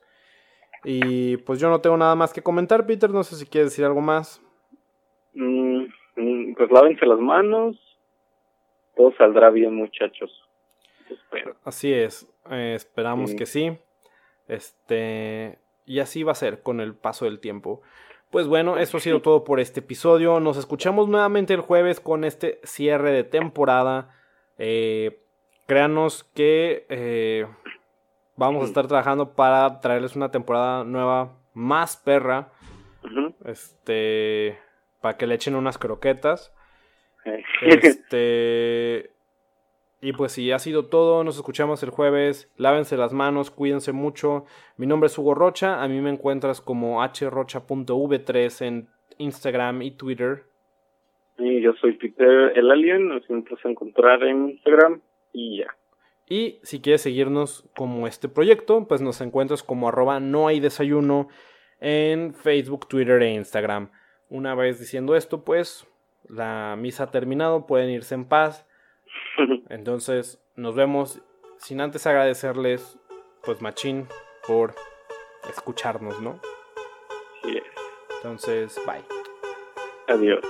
Y 0.84 1.36
pues 1.38 1.60
yo 1.60 1.70
no 1.70 1.80
tengo 1.80 1.96
nada 1.96 2.14
más 2.14 2.32
que 2.32 2.42
comentar, 2.42 2.86
Peter, 2.86 3.10
no 3.10 3.22
sé 3.22 3.36
si 3.36 3.46
quieres 3.46 3.70
decir 3.70 3.84
algo 3.84 4.00
más. 4.00 4.42
Mm, 5.34 5.84
mm, 6.16 6.54
pues 6.54 6.70
lávense 6.70 7.06
las 7.06 7.20
manos. 7.20 7.76
Todo 8.96 9.12
saldrá 9.16 9.50
bien, 9.50 9.74
muchachos. 9.74 10.30
Espero. 11.08 11.56
Así 11.64 11.92
es. 11.92 12.28
Eh, 12.50 12.74
esperamos 12.74 13.34
que 13.34 13.46
sí. 13.46 13.78
Este. 14.48 15.58
Y 15.86 16.00
así 16.00 16.22
va 16.22 16.32
a 16.32 16.36
ser 16.36 16.62
con 16.62 16.80
el 16.80 16.94
paso 16.94 17.24
del 17.24 17.40
tiempo. 17.40 17.82
Pues 18.32 18.46
bueno, 18.46 18.78
eso 18.78 18.96
ha 18.96 19.00
sido 19.00 19.20
todo 19.20 19.44
por 19.44 19.60
este 19.60 19.80
episodio. 19.80 20.40
Nos 20.40 20.56
escuchamos 20.56 21.06
nuevamente 21.06 21.52
el 21.52 21.60
jueves 21.60 22.00
con 22.00 22.24
este 22.24 22.60
cierre 22.64 23.12
de 23.12 23.24
temporada. 23.24 24.08
Eh, 24.56 25.20
créanos 25.66 26.24
que 26.24 26.86
eh, 26.88 27.46
vamos 28.36 28.62
a 28.62 28.66
estar 28.68 28.86
trabajando 28.86 29.34
para 29.34 29.80
traerles 29.80 30.16
una 30.16 30.30
temporada 30.30 30.82
nueva 30.82 31.36
más 31.52 31.98
perra. 31.98 32.50
Este 33.44 34.58
para 35.02 35.18
que 35.18 35.26
le 35.26 35.34
echen 35.34 35.54
unas 35.54 35.76
croquetas. 35.76 36.54
Este. 37.60 39.11
Y 40.04 40.14
pues 40.14 40.32
si 40.32 40.50
ha 40.50 40.58
sido 40.58 40.86
todo, 40.86 41.22
nos 41.22 41.36
escuchamos 41.36 41.80
el 41.84 41.90
jueves. 41.90 42.52
Lávense 42.56 42.96
las 42.96 43.12
manos, 43.12 43.52
cuídense 43.52 43.92
mucho. 43.92 44.46
Mi 44.76 44.84
nombre 44.88 45.06
es 45.06 45.16
Hugo 45.16 45.32
Rocha. 45.32 45.80
A 45.80 45.86
mí 45.86 46.00
me 46.00 46.10
encuentras 46.10 46.60
como 46.60 47.00
hrocha.v3 47.00 48.66
en 48.66 48.88
Instagram 49.18 49.82
y 49.82 49.92
Twitter. 49.92 50.42
Y 51.38 51.60
yo 51.60 51.72
soy 51.74 51.92
Peter 51.92 52.52
el 52.56 52.72
Alien. 52.72 53.10
Nos 53.10 53.24
puedes 53.26 53.64
encontrar 53.64 54.24
en 54.24 54.50
Instagram 54.50 55.02
y 55.32 55.58
ya. 55.58 55.76
Y 56.28 56.58
si 56.64 56.80
quieres 56.80 57.02
seguirnos 57.02 57.70
como 57.76 58.08
este 58.08 58.28
proyecto, 58.28 58.88
pues 58.88 59.02
nos 59.02 59.20
encuentras 59.20 59.62
como 59.62 59.88
arroba 59.88 60.18
no 60.18 60.48
hay 60.48 60.58
desayuno 60.58 61.28
en 61.78 62.34
Facebook, 62.34 62.88
Twitter 62.88 63.22
e 63.22 63.34
Instagram. 63.34 63.92
Una 64.28 64.56
vez 64.56 64.80
diciendo 64.80 65.14
esto, 65.14 65.44
pues 65.44 65.86
la 66.28 66.74
misa 66.76 67.04
ha 67.04 67.10
terminado, 67.12 67.68
pueden 67.68 67.90
irse 67.90 68.16
en 68.16 68.24
paz. 68.24 68.66
Entonces, 69.72 70.38
nos 70.54 70.74
vemos 70.74 71.22
sin 71.56 71.80
antes 71.80 72.06
agradecerles, 72.06 72.98
pues 73.42 73.62
machín, 73.62 74.06
por 74.46 74.74
escucharnos, 75.48 76.20
¿no? 76.20 76.38
Sí. 77.42 77.58
Entonces, 78.16 78.78
bye. 78.84 79.02
Adiós. 80.08 80.44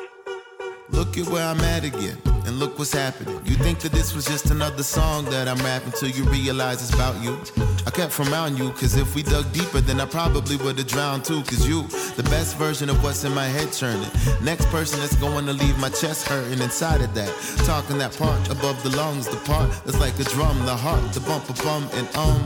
Look 0.89 1.17
at 1.17 1.29
where 1.29 1.45
I'm 1.45 1.61
at 1.61 1.85
again, 1.85 2.19
and 2.47 2.59
look 2.59 2.79
what's 2.79 2.93
happening. 2.93 3.41
You 3.45 3.57
think 3.57 3.81
that 3.81 3.93
this 3.93 4.15
was 4.15 4.25
just 4.25 4.51
another 4.51 4.83
song 4.83 5.25
that 5.27 5.49
I'm 5.49 5.59
rapping 5.59 5.93
till 5.93 6.09
you 6.09 6.25
realize 6.25 6.83
it's 6.83 6.95
about 6.95 7.23
you. 7.23 7.39
I 7.87 7.91
kept 7.91 8.13
from 8.13 8.33
around 8.33 8.59
you, 8.59 8.71
cause 8.73 8.97
if 8.97 9.15
we 9.15 9.23
dug 9.23 9.51
deeper, 9.53 9.81
then 9.81 10.01
I 10.01 10.07
probably 10.07 10.57
would've 10.57 10.87
drowned 10.87 11.25
too. 11.25 11.43
Cause 11.43 11.67
you, 11.67 11.83
the 12.17 12.23
best 12.25 12.57
version 12.57 12.89
of 12.89 13.03
what's 13.03 13.25
in 13.25 13.35
my 13.35 13.47
head 13.47 13.73
churning. 13.73 14.11
Next 14.43 14.67
person 14.67 15.01
that's 15.01 15.17
going 15.17 15.47
to 15.47 15.53
leave 15.53 15.79
my 15.79 15.89
chest 15.89 16.29
hurting 16.29 16.61
inside 16.61 17.01
of 17.01 17.15
that. 17.15 17.33
Talking 17.65 17.99
that 17.99 18.17
part 18.17 18.49
above 18.51 18.83
the 18.83 18.97
lungs, 18.97 19.27
the 19.29 19.37
part 19.39 19.71
that's 19.85 20.01
like 20.01 20.19
a 20.19 20.25
drum, 20.25 20.59
the 20.65 20.77
heart, 20.77 21.13
the 21.13 21.21
bump, 21.21 21.49
a 21.51 21.55
bum, 21.63 21.89
and 21.95 22.09
um. 22.17 22.41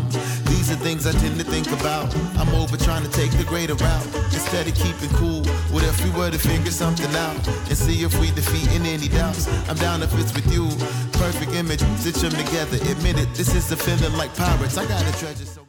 These 0.46 0.70
are 0.70 0.76
things 0.76 1.06
I 1.06 1.12
tend 1.12 1.38
to 1.38 1.44
think 1.44 1.70
about. 1.78 2.14
I'm 2.38 2.48
over 2.54 2.76
trying 2.76 3.04
to 3.04 3.10
take 3.10 3.30
the 3.32 3.44
greater 3.44 3.74
route. 3.74 4.06
Instead 4.34 4.66
of 4.66 4.74
keeping 4.74 5.10
cool, 5.16 5.44
what 5.70 5.84
if 5.84 6.02
we 6.04 6.10
were 6.18 6.30
to 6.30 6.38
figure 6.38 6.72
something 6.72 7.14
out 7.14 7.36
and 7.46 7.76
see 7.76 8.02
if 8.02 8.18
we 8.18 8.30
defeating 8.32 8.84
any 8.86 9.08
doubts? 9.08 9.46
I'm 9.68 9.76
down 9.76 9.95
if 10.02 10.12
it's 10.18 10.34
with 10.34 10.52
you. 10.52 10.68
Perfect 11.18 11.52
image, 11.52 11.80
stitch 11.98 12.16
them 12.16 12.32
together. 12.32 12.76
Admit 12.90 13.18
it, 13.18 13.32
this 13.34 13.54
is 13.54 13.70
a 13.72 13.76
feeling 13.76 14.16
like 14.16 14.34
pirates. 14.36 14.76
I 14.76 14.86
got 14.86 15.02
a 15.02 15.18
treasure 15.18 15.44
so. 15.44 15.65